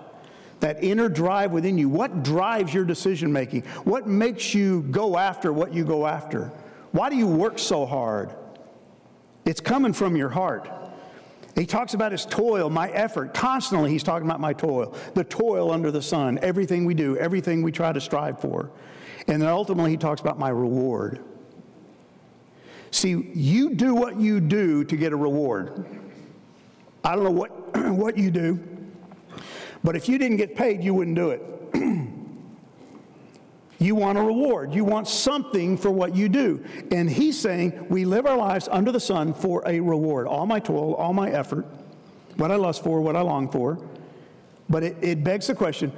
that 0.64 0.82
inner 0.82 1.10
drive 1.10 1.52
within 1.52 1.78
you. 1.78 1.90
What 1.90 2.24
drives 2.24 2.74
your 2.74 2.86
decision 2.86 3.34
making? 3.34 3.64
What 3.84 4.08
makes 4.08 4.54
you 4.54 4.84
go 4.84 5.18
after 5.18 5.52
what 5.52 5.74
you 5.74 5.84
go 5.84 6.08
after? 6.08 6.54
Why 6.94 7.10
do 7.10 7.18
you 7.18 7.28
work 7.28 7.60
so 7.60 7.86
hard? 7.86 8.34
It's 9.44 9.60
coming 9.60 9.92
from 9.92 10.16
your 10.16 10.30
heart. 10.30 10.72
He 11.56 11.66
talks 11.66 11.96
about 11.96 12.14
his 12.14 12.26
toil, 12.26 12.70
my 12.70 12.88
effort. 12.92 13.34
Constantly, 13.34 13.92
he's 13.92 14.04
talking 14.04 14.26
about 14.26 14.40
my 14.40 14.54
toil, 14.54 14.96
the 15.16 15.26
toil 15.26 15.70
under 15.70 15.92
the 15.92 16.02
sun, 16.02 16.40
everything 16.42 16.86
we 16.86 16.94
do, 16.94 17.18
everything 17.18 17.62
we 17.62 17.74
try 17.74 17.92
to 17.92 18.00
strive 18.00 18.40
for. 18.40 18.72
And 19.28 19.42
then 19.42 19.50
ultimately, 19.50 19.92
he 19.92 19.98
talks 19.98 20.22
about 20.22 20.40
my 20.40 20.48
reward. 20.48 21.20
See, 22.92 23.32
you 23.34 23.76
do 23.76 23.94
what 23.96 24.18
you 24.18 24.40
do 24.40 24.86
to 24.86 24.96
get 24.96 25.12
a 25.12 25.18
reward. 25.18 25.86
I 27.04 27.16
don't 27.16 27.26
know 27.26 27.32
what, 27.32 27.76
what 27.76 28.18
you 28.18 28.32
do, 28.32 28.73
but 29.84 29.96
if 29.96 30.08
you 30.08 30.18
didn't 30.18 30.38
get 30.38 30.56
paid, 30.56 30.84
you 30.84 30.94
wouldn't 30.94 31.16
do 31.16 31.32
it. 31.32 31.42
You 33.84 33.96
want 33.96 34.18
a 34.18 34.22
reward. 34.22 34.74
You 34.74 34.86
want 34.86 35.10
something 35.10 35.76
for 35.76 35.92
what 35.92 36.16
you 36.16 36.30
do. 36.30 36.64
And 36.92 37.10
he's 37.10 37.38
saying, 37.38 37.88
we 37.90 38.06
live 38.06 38.26
our 38.26 38.38
lives 38.38 38.70
under 38.72 38.94
the 38.94 39.00
sun 39.00 39.34
for 39.34 39.62
a 39.68 39.82
reward. 39.82 40.26
All 40.26 40.46
my 40.46 40.62
toil, 40.62 40.96
all 40.96 41.12
my 41.12 41.30
effort, 41.30 41.66
what 42.38 42.50
I 42.50 42.56
lust 42.56 42.82
for, 42.82 43.02
what 43.02 43.18
I 43.18 43.22
long 43.22 43.50
for. 43.52 43.78
But 44.70 44.84
it, 44.84 44.98
it 45.02 45.24
begs 45.24 45.48
the 45.48 45.56
question, 45.56 45.92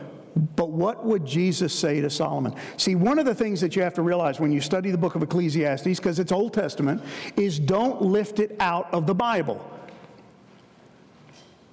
but 0.55 0.71
what 0.71 1.05
would 1.05 1.25
Jesus 1.27 1.73
say 1.73 2.01
to 2.01 2.09
Solomon? 2.09 2.55
See, 2.77 2.95
one 2.95 3.19
of 3.19 3.25
the 3.25 3.36
things 3.36 3.61
that 3.61 3.75
you 3.75 3.83
have 3.83 3.93
to 3.93 4.01
realize 4.01 4.39
when 4.39 4.51
you 4.51 4.61
study 4.61 4.89
the 4.89 4.97
book 4.97 5.13
of 5.13 5.21
Ecclesiastes, 5.21 5.99
because 5.99 6.17
it's 6.17 6.31
Old 6.31 6.53
Testament, 6.53 7.03
is 7.38 7.59
don't 7.59 8.01
lift 8.01 8.39
it 8.39 8.55
out 8.59 8.91
of 8.93 9.05
the 9.05 9.15
Bible. 9.15 9.63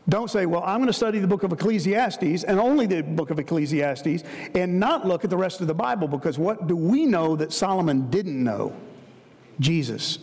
Don't 0.09 0.28
say, 0.28 0.46
well, 0.46 0.62
I'm 0.64 0.78
going 0.78 0.88
to 0.88 0.92
study 0.92 1.20
the 1.20 1.28
book 1.28 1.44
of 1.44 1.53
Ecclesiastes 1.53 2.42
and 2.44 2.59
only 2.59 2.86
the 2.86 3.03
book 3.03 3.30
of 3.30 3.38
Ecclesiastes 3.38 4.24
and 4.55 4.80
not 4.80 5.07
look 5.07 5.22
at 5.22 5.30
the 5.30 5.36
rest 5.36 5.61
of 5.61 5.68
the 5.68 5.74
Bible 5.74 6.09
because 6.09 6.38
what 6.38 6.66
do 6.66 6.74
we 6.74 7.07
know 7.07 7.36
that 7.36 7.53
Solomon 7.53 8.11
didn't 8.11 8.42
know? 8.42 8.74
Jesus, 9.61 10.18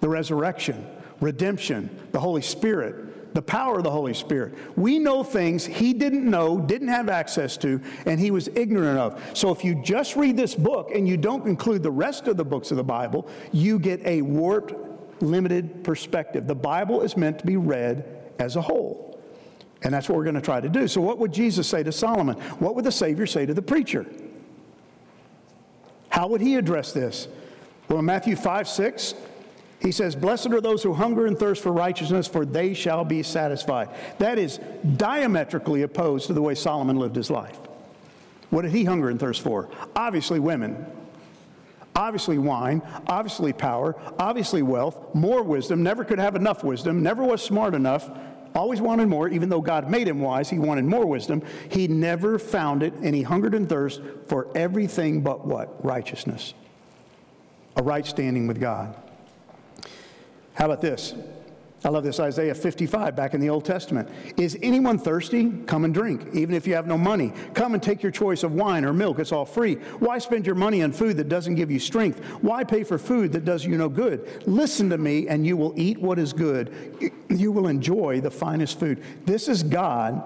the 0.00 0.08
resurrection, 0.08 0.86
redemption, 1.20 1.90
the 2.12 2.20
Holy 2.20 2.42
Spirit, 2.42 3.34
the 3.34 3.42
power 3.42 3.78
of 3.78 3.84
the 3.84 3.90
Holy 3.90 4.14
Spirit. 4.14 4.54
We 4.76 5.00
know 5.00 5.24
things 5.24 5.66
he 5.66 5.92
didn't 5.92 6.24
know, 6.24 6.60
didn't 6.60 6.88
have 6.88 7.08
access 7.08 7.56
to, 7.58 7.80
and 8.06 8.20
he 8.20 8.30
was 8.30 8.48
ignorant 8.54 8.98
of. 8.98 9.20
So 9.36 9.50
if 9.50 9.64
you 9.64 9.82
just 9.82 10.14
read 10.14 10.36
this 10.36 10.54
book 10.54 10.92
and 10.94 11.08
you 11.08 11.16
don't 11.16 11.46
include 11.48 11.82
the 11.82 11.90
rest 11.90 12.28
of 12.28 12.36
the 12.36 12.44
books 12.44 12.70
of 12.70 12.76
the 12.76 12.84
Bible, 12.84 13.28
you 13.50 13.80
get 13.80 14.04
a 14.06 14.22
warped, 14.22 14.74
limited 15.20 15.82
perspective. 15.82 16.46
The 16.46 16.54
Bible 16.54 17.02
is 17.02 17.16
meant 17.16 17.40
to 17.40 17.46
be 17.46 17.56
read 17.56 18.17
as 18.38 18.56
a 18.56 18.62
whole. 18.62 19.20
And 19.82 19.94
that's 19.94 20.08
what 20.08 20.16
we're 20.16 20.24
going 20.24 20.34
to 20.34 20.40
try 20.40 20.60
to 20.60 20.68
do. 20.68 20.88
So, 20.88 21.00
what 21.00 21.18
would 21.18 21.32
Jesus 21.32 21.68
say 21.68 21.82
to 21.82 21.92
Solomon? 21.92 22.36
What 22.58 22.74
would 22.74 22.84
the 22.84 22.92
Savior 22.92 23.26
say 23.26 23.46
to 23.46 23.54
the 23.54 23.62
preacher? 23.62 24.06
How 26.08 26.26
would 26.28 26.40
he 26.40 26.56
address 26.56 26.92
this? 26.92 27.28
Well, 27.88 28.00
in 28.00 28.04
Matthew 28.04 28.34
5 28.34 28.68
6, 28.68 29.14
he 29.80 29.92
says, 29.92 30.16
Blessed 30.16 30.48
are 30.48 30.60
those 30.60 30.82
who 30.82 30.92
hunger 30.92 31.26
and 31.26 31.38
thirst 31.38 31.62
for 31.62 31.72
righteousness, 31.72 32.26
for 32.26 32.44
they 32.44 32.74
shall 32.74 33.04
be 33.04 33.22
satisfied. 33.22 33.88
That 34.18 34.38
is 34.38 34.58
diametrically 34.96 35.82
opposed 35.82 36.26
to 36.26 36.32
the 36.32 36.42
way 36.42 36.54
Solomon 36.54 36.98
lived 36.98 37.14
his 37.14 37.30
life. 37.30 37.56
What 38.50 38.62
did 38.62 38.72
he 38.72 38.84
hunger 38.84 39.10
and 39.10 39.20
thirst 39.20 39.42
for? 39.42 39.68
Obviously, 39.94 40.40
women. 40.40 40.84
Obviously, 41.98 42.38
wine, 42.38 42.80
obviously, 43.08 43.52
power, 43.52 43.96
obviously, 44.20 44.62
wealth, 44.62 45.16
more 45.16 45.42
wisdom, 45.42 45.82
never 45.82 46.04
could 46.04 46.20
have 46.20 46.36
enough 46.36 46.62
wisdom, 46.62 47.02
never 47.02 47.24
was 47.24 47.42
smart 47.42 47.74
enough, 47.74 48.08
always 48.54 48.80
wanted 48.80 49.08
more, 49.08 49.28
even 49.28 49.48
though 49.48 49.60
God 49.60 49.90
made 49.90 50.06
him 50.06 50.20
wise, 50.20 50.48
he 50.48 50.60
wanted 50.60 50.84
more 50.84 51.06
wisdom. 51.06 51.42
He 51.68 51.88
never 51.88 52.38
found 52.38 52.84
it, 52.84 52.92
and 53.02 53.16
he 53.16 53.22
hungered 53.22 53.52
and 53.52 53.68
thirsted 53.68 54.20
for 54.28 54.46
everything 54.56 55.22
but 55.22 55.44
what? 55.44 55.84
Righteousness. 55.84 56.54
A 57.76 57.82
right 57.82 58.06
standing 58.06 58.46
with 58.46 58.60
God. 58.60 58.94
How 60.54 60.66
about 60.66 60.80
this? 60.80 61.14
I 61.84 61.90
love 61.90 62.02
this 62.02 62.18
Isaiah 62.18 62.56
55 62.56 63.14
back 63.14 63.34
in 63.34 63.40
the 63.40 63.50
Old 63.50 63.64
Testament. 63.64 64.08
Is 64.36 64.58
anyone 64.62 64.98
thirsty? 64.98 65.52
Come 65.66 65.84
and 65.84 65.94
drink, 65.94 66.34
even 66.34 66.56
if 66.56 66.66
you 66.66 66.74
have 66.74 66.88
no 66.88 66.98
money. 66.98 67.32
Come 67.54 67.74
and 67.74 67.82
take 67.82 68.02
your 68.02 68.10
choice 68.10 68.42
of 68.42 68.52
wine 68.52 68.84
or 68.84 68.92
milk. 68.92 69.20
It's 69.20 69.30
all 69.30 69.44
free. 69.44 69.76
Why 70.00 70.18
spend 70.18 70.44
your 70.44 70.56
money 70.56 70.82
on 70.82 70.90
food 70.90 71.16
that 71.18 71.28
doesn't 71.28 71.54
give 71.54 71.70
you 71.70 71.78
strength? 71.78 72.18
Why 72.40 72.64
pay 72.64 72.82
for 72.82 72.98
food 72.98 73.30
that 73.32 73.44
does 73.44 73.64
you 73.64 73.76
no 73.76 73.88
good? 73.88 74.42
Listen 74.48 74.90
to 74.90 74.98
me, 74.98 75.28
and 75.28 75.46
you 75.46 75.56
will 75.56 75.72
eat 75.76 75.98
what 75.98 76.18
is 76.18 76.32
good. 76.32 76.74
You 77.30 77.52
will 77.52 77.68
enjoy 77.68 78.22
the 78.22 78.30
finest 78.30 78.80
food. 78.80 79.04
This 79.26 79.48
is 79.48 79.62
God 79.62 80.22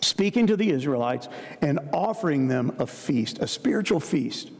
speaking 0.00 0.46
to 0.46 0.56
the 0.56 0.70
Israelites 0.70 1.28
and 1.60 1.80
offering 1.92 2.46
them 2.46 2.76
a 2.78 2.86
feast, 2.86 3.40
a 3.40 3.48
spiritual 3.48 3.98
feast. 3.98 4.52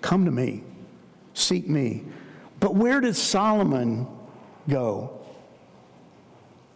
Come 0.00 0.24
to 0.24 0.32
me, 0.32 0.64
seek 1.32 1.68
me. 1.68 2.02
But 2.58 2.74
where 2.74 3.00
did 3.00 3.14
Solomon? 3.14 4.08
Go. 4.68 5.18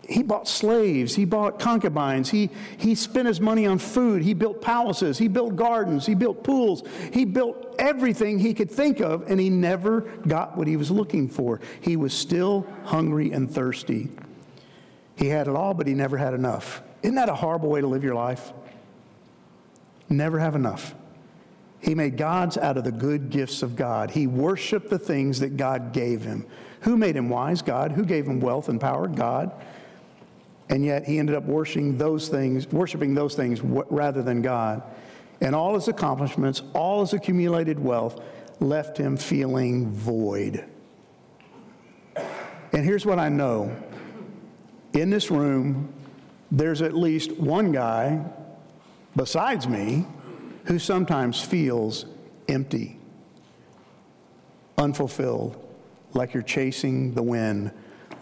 He 0.09 0.23
bought 0.23 0.47
slaves. 0.47 1.15
He 1.15 1.25
bought 1.25 1.59
concubines. 1.59 2.31
He, 2.31 2.51
he 2.77 2.95
spent 2.95 3.27
his 3.27 3.41
money 3.41 3.67
on 3.67 3.79
food. 3.79 4.23
He 4.23 4.35
built 4.35 4.63
palaces. 4.63 5.19
He 5.19 5.27
built 5.27 5.57
gardens. 5.57 6.07
He 6.07 6.15
built 6.15 6.45
pools. 6.45 6.85
He 7.13 7.25
built 7.25 7.75
everything 7.79 8.39
he 8.39 8.55
could 8.55 8.71
think 8.71 9.01
of, 9.01 9.29
and 9.31 9.41
he 9.41 9.51
never 9.51 10.03
got 10.27 10.57
what 10.57 10.69
he 10.69 10.77
was 10.77 10.91
looking 10.91 11.29
for. 11.29 11.61
He 11.81 11.97
was 11.97 12.15
still 12.15 12.67
hungry 12.85 13.33
and 13.33 13.51
thirsty. 13.51 14.09
He 15.17 15.29
had 15.29 15.49
it 15.49 15.57
all, 15.57 15.75
but 15.75 15.87
he 15.87 15.95
never 15.95 16.17
had 16.17 16.35
enough. 16.35 16.83
Isn't 17.03 17.17
that 17.17 17.29
a 17.29 17.35
horrible 17.35 17.71
way 17.71 17.81
to 17.81 17.87
live 17.87 18.05
your 18.05 18.15
life? 18.15 18.53
Never 20.09 20.39
have 20.39 20.55
enough. 20.55 20.95
He 21.81 21.95
made 21.95 22.17
gods 22.17 22.57
out 22.57 22.77
of 22.77 22.85
the 22.85 22.93
good 22.93 23.31
gifts 23.31 23.63
of 23.63 23.77
God. 23.77 24.11
He 24.11 24.27
worshiped 24.27 24.91
the 24.91 24.99
things 24.99 25.41
that 25.41 25.57
God 25.57 25.93
gave 25.93 26.23
him. 26.23 26.47
Who 26.81 26.97
made 26.97 27.17
him 27.17 27.29
wise? 27.29 27.63
God. 27.63 27.93
Who 27.93 28.05
gave 28.05 28.27
him 28.27 28.41
wealth 28.41 28.69
and 28.69 28.81
power? 28.81 29.09
God. 29.09 29.53
And 30.69 30.85
yet 30.85 31.05
he 31.05 31.19
ended 31.19 31.37
up 31.37 31.45
worshiping 31.45 31.97
those 31.97 32.29
things, 32.29 32.67
worshiping 32.69 33.15
those 33.15 33.35
things 33.35 33.61
rather 33.63 34.23
than 34.23 34.43
God. 34.43 34.83
And 35.41 35.55
all 35.55 35.75
his 35.75 35.89
accomplishments, 35.89 36.63
all 36.75 37.01
his 37.01 37.13
accumulated 37.13 37.79
wealth 37.79 38.21
left 38.59 38.97
him 38.97 39.17
feeling 39.17 39.91
void. 39.91 40.65
And 42.73 42.85
here's 42.85 43.07
what 43.07 43.19
I 43.19 43.29
know. 43.29 43.75
In 44.93 45.11
this 45.11 45.31
room, 45.31 45.93
there's 46.51 46.83
at 46.83 46.95
least 46.95 47.33
one 47.33 47.73
guy 47.73 48.25
besides 49.15 49.69
me 49.69 50.07
who 50.67 50.79
sometimes 50.79 51.41
feels 51.41 52.07
empty, 52.49 52.99
unfulfilled 54.79 55.63
like 56.13 56.35
you're 56.35 56.43
chasing 56.43 57.15
the 57.15 57.23
wind, 57.23 57.71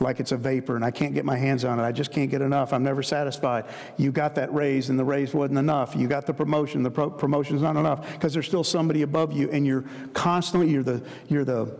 like 0.01 0.21
it's 0.21 0.33
a 0.33 0.37
vapor 0.37 0.77
and 0.77 0.85
I 0.85 0.91
can't 0.91 1.15
get 1.15 1.25
my 1.25 1.37
hands 1.37 1.65
on 1.65 1.79
it. 1.79 1.83
I 1.83 1.93
just 1.93 2.13
can't 2.13 2.31
get 2.31 2.43
enough. 2.43 2.73
I'm 2.73 2.83
never 2.83 3.03
satisfied. 3.03 3.65
You 3.97 4.13
got 4.13 4.35
that 4.35 4.53
raise 4.53 4.91
and 4.91 4.99
the 4.99 5.05
raise 5.05 5.33
wasn't 5.33 5.59
enough. 5.59 5.97
You 5.97 6.07
got 6.07 6.27
the 6.27 6.35
promotion, 6.35 6.83
the 6.83 6.91
pro- 6.91 7.11
promotion's 7.11 7.63
not 7.63 7.77
enough 7.77 8.13
because 8.13 8.35
there's 8.35 8.47
still 8.47 8.65
somebody 8.65 9.03
above 9.03 9.33
you 9.33 9.49
and 9.51 9.67
you're 9.67 9.85
constantly, 10.13 10.71
you're 10.71 10.83
the, 10.83 11.03
you're 11.29 11.45
the 11.45 11.79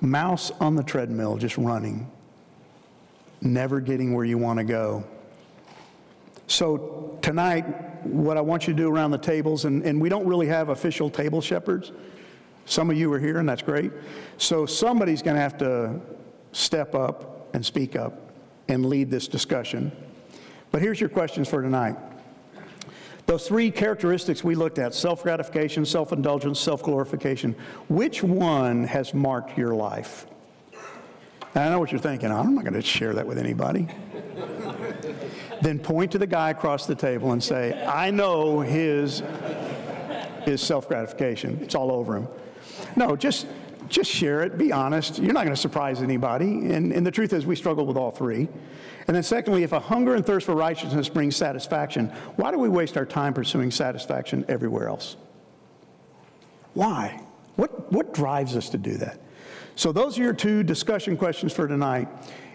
mouse 0.00 0.50
on 0.60 0.76
the 0.76 0.82
treadmill 0.82 1.36
just 1.36 1.58
running, 1.58 2.10
never 3.42 3.80
getting 3.80 4.14
where 4.14 4.24
you 4.24 4.38
want 4.38 4.58
to 4.58 4.64
go. 4.64 5.04
So 6.46 7.18
tonight, 7.22 7.64
what 8.06 8.36
I 8.36 8.40
want 8.40 8.66
you 8.66 8.72
to 8.72 8.76
do 8.76 8.90
around 8.90 9.10
the 9.10 9.18
tables, 9.18 9.64
and, 9.64 9.84
and 9.84 10.00
we 10.00 10.08
don't 10.08 10.26
really 10.26 10.46
have 10.46 10.68
official 10.68 11.10
table 11.10 11.40
shepherds. 11.40 11.92
Some 12.64 12.90
of 12.90 12.96
you 12.96 13.12
are 13.12 13.18
here, 13.18 13.38
and 13.38 13.48
that's 13.48 13.62
great. 13.62 13.92
So 14.38 14.66
somebody's 14.66 15.22
going 15.22 15.36
to 15.36 15.40
have 15.40 15.58
to 15.58 16.00
step 16.52 16.94
up 16.94 17.48
and 17.54 17.64
speak 17.64 17.96
up 17.96 18.32
and 18.68 18.86
lead 18.86 19.10
this 19.10 19.28
discussion. 19.28 19.92
But 20.70 20.82
here's 20.82 21.00
your 21.00 21.08
questions 21.08 21.48
for 21.48 21.62
tonight. 21.62 21.96
Those 23.26 23.48
three 23.48 23.70
characteristics 23.70 24.44
we 24.44 24.54
looked 24.54 24.78
at 24.78 24.94
self 24.94 25.22
gratification, 25.22 25.84
self 25.84 26.12
indulgence, 26.12 26.60
self 26.60 26.82
glorification 26.82 27.54
which 27.88 28.22
one 28.22 28.84
has 28.84 29.14
marked 29.14 29.58
your 29.58 29.74
life? 29.74 30.26
Now, 31.54 31.66
I 31.66 31.68
know 31.70 31.80
what 31.80 31.90
you're 31.90 32.00
thinking. 32.00 32.30
I'm 32.30 32.54
not 32.54 32.64
going 32.64 32.74
to 32.74 32.82
share 32.82 33.14
that 33.14 33.26
with 33.26 33.38
anybody. 33.38 33.88
Then 35.66 35.80
point 35.80 36.12
to 36.12 36.18
the 36.18 36.26
guy 36.26 36.50
across 36.50 36.86
the 36.86 36.94
table 36.94 37.32
and 37.32 37.42
say, 37.42 37.84
I 37.84 38.10
know 38.12 38.60
his, 38.60 39.22
his 40.44 40.62
self 40.62 40.86
gratification. 40.86 41.58
It's 41.60 41.74
all 41.74 41.90
over 41.90 42.16
him. 42.16 42.28
No, 42.94 43.16
just, 43.16 43.48
just 43.88 44.08
share 44.08 44.42
it. 44.42 44.56
Be 44.56 44.70
honest. 44.70 45.18
You're 45.18 45.32
not 45.32 45.44
going 45.44 45.54
to 45.54 45.60
surprise 45.60 46.02
anybody. 46.02 46.70
And, 46.72 46.92
and 46.92 47.04
the 47.04 47.10
truth 47.10 47.32
is, 47.32 47.46
we 47.46 47.56
struggle 47.56 47.84
with 47.84 47.96
all 47.96 48.12
three. 48.12 48.48
And 49.08 49.14
then, 49.14 49.22
secondly, 49.24 49.64
if 49.64 49.72
a 49.72 49.80
hunger 49.80 50.14
and 50.14 50.24
thirst 50.24 50.46
for 50.46 50.54
righteousness 50.54 51.08
brings 51.08 51.36
satisfaction, 51.36 52.08
why 52.36 52.52
do 52.52 52.58
we 52.58 52.68
waste 52.68 52.96
our 52.96 53.06
time 53.06 53.34
pursuing 53.34 53.72
satisfaction 53.72 54.44
everywhere 54.48 54.88
else? 54.88 55.16
Why? 56.74 57.20
What, 57.56 57.92
what 57.92 58.14
drives 58.14 58.56
us 58.56 58.68
to 58.70 58.78
do 58.78 58.96
that? 58.98 59.18
So, 59.74 59.92
those 59.92 60.18
are 60.18 60.22
your 60.22 60.32
two 60.32 60.62
discussion 60.62 61.16
questions 61.16 61.52
for 61.52 61.66
tonight. 61.68 62.08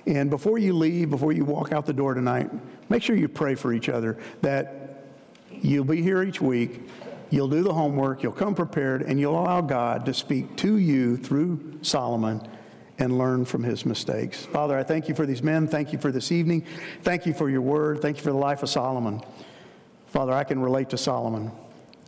And 0.06 0.30
before 0.30 0.58
you 0.58 0.74
leave, 0.74 1.10
before 1.10 1.32
you 1.32 1.46
walk 1.46 1.72
out 1.72 1.86
the 1.86 1.94
door 1.94 2.14
tonight, 2.14 2.50
make 2.90 3.04
sure 3.04 3.16
you 3.16 3.28
pray 3.28 3.56
for 3.56 3.74
each 3.74 3.90
other 3.90 4.18
that 4.42 5.06
you'll 5.52 5.86
be 5.86 6.02
here 6.02 6.24
each 6.24 6.42
week, 6.42 6.82
you'll 7.30 7.48
do 7.48 7.62
the 7.62 7.74
homework, 7.74 8.24
you'll 8.24 8.32
come 8.32 8.56
prepared, 8.56 9.04
and 9.04 9.20
you'll 9.20 9.40
allow 9.40 9.62
God 9.62 10.06
to 10.06 10.14
speak 10.14 10.56
to 10.58 10.78
you 10.78 11.18
through 11.18 11.80
Solomon 11.82 12.42
and 12.98 13.18
learn 13.18 13.46
from 13.46 13.64
his 13.64 13.86
mistakes. 13.86 14.46
Father, 14.46 14.78
I 14.78 14.84
thank 14.84 15.08
you 15.08 15.16
for 15.16 15.26
these 15.26 15.42
men. 15.42 15.68
Thank 15.68 15.92
you 15.92 16.00
for 16.00 16.12
this 16.12 16.32
evening. 16.32 16.66
Thank 17.02 17.26
you 17.26 17.34
for 17.34 17.50
your 17.50 17.62
word. 17.62 18.02
Thank 18.02 18.18
you 18.18 18.24
for 18.24 18.32
the 18.32 18.38
life 18.38 18.64
of 18.64 18.70
Solomon. 18.70 19.22
Father, 20.08 20.34
I 20.34 20.44
can 20.44 20.60
relate 20.60 20.90
to 20.90 20.98
Solomon. 20.98 21.52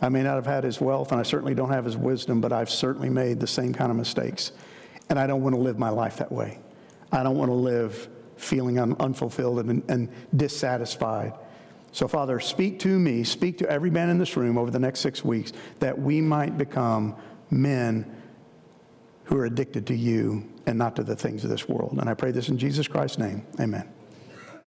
I 0.02 0.10
may 0.10 0.22
not 0.22 0.36
have 0.36 0.46
had 0.46 0.64
his 0.64 0.82
wealth, 0.82 1.12
and 1.12 1.20
I 1.20 1.24
certainly 1.24 1.56
don't 1.56 1.72
have 1.72 1.86
his 1.86 1.96
wisdom, 1.96 2.42
but 2.42 2.52
I've 2.52 2.70
certainly 2.70 3.10
made 3.10 3.40
the 3.40 3.48
same 3.48 3.74
kind 3.74 3.90
of 3.90 3.98
mistakes. 3.98 4.52
And 5.10 5.18
I 5.18 5.26
don't 5.26 5.42
want 5.42 5.56
to 5.56 5.62
live 5.62 5.80
my 5.80 5.90
life 5.90 6.18
that 6.18 6.32
way. 6.32 6.60
I 7.14 7.24
don't 7.24 7.38
want 7.38 7.50
to 7.50 7.56
live 7.56 8.10
feeling 8.36 8.80
un- 8.80 8.96
unfulfilled 9.00 9.60
and, 9.60 9.84
and 9.90 10.10
dissatisfied. 10.36 11.34
So, 11.92 12.08
Father, 12.08 12.40
speak 12.40 12.80
to 12.80 13.00
me, 13.00 13.24
speak 13.24 13.60
to 13.60 13.70
every 13.70 13.92
man 13.92 14.10
in 14.10 14.18
this 14.18 14.36
room 14.36 14.58
over 14.58 14.72
the 14.72 14.80
next 14.80 15.02
six 15.02 15.24
weeks 15.24 15.54
that 15.80 15.98
we 15.98 16.22
might 16.22 16.58
become 16.58 17.16
men 17.52 18.12
who 19.26 19.38
are 19.38 19.46
addicted 19.46 19.86
to 19.88 19.96
you 19.96 20.50
and 20.66 20.78
not 20.78 20.96
to 20.96 21.04
the 21.04 21.16
things 21.16 21.44
of 21.44 21.52
this 21.52 21.70
world. 21.70 21.98
And 22.00 22.10
I 22.10 22.16
pray 22.16 22.32
this 22.32 22.50
in 22.50 22.58
Jesus 22.58 22.88
Christ's 22.88 23.20
name. 23.20 23.46
Amen. 23.60 23.93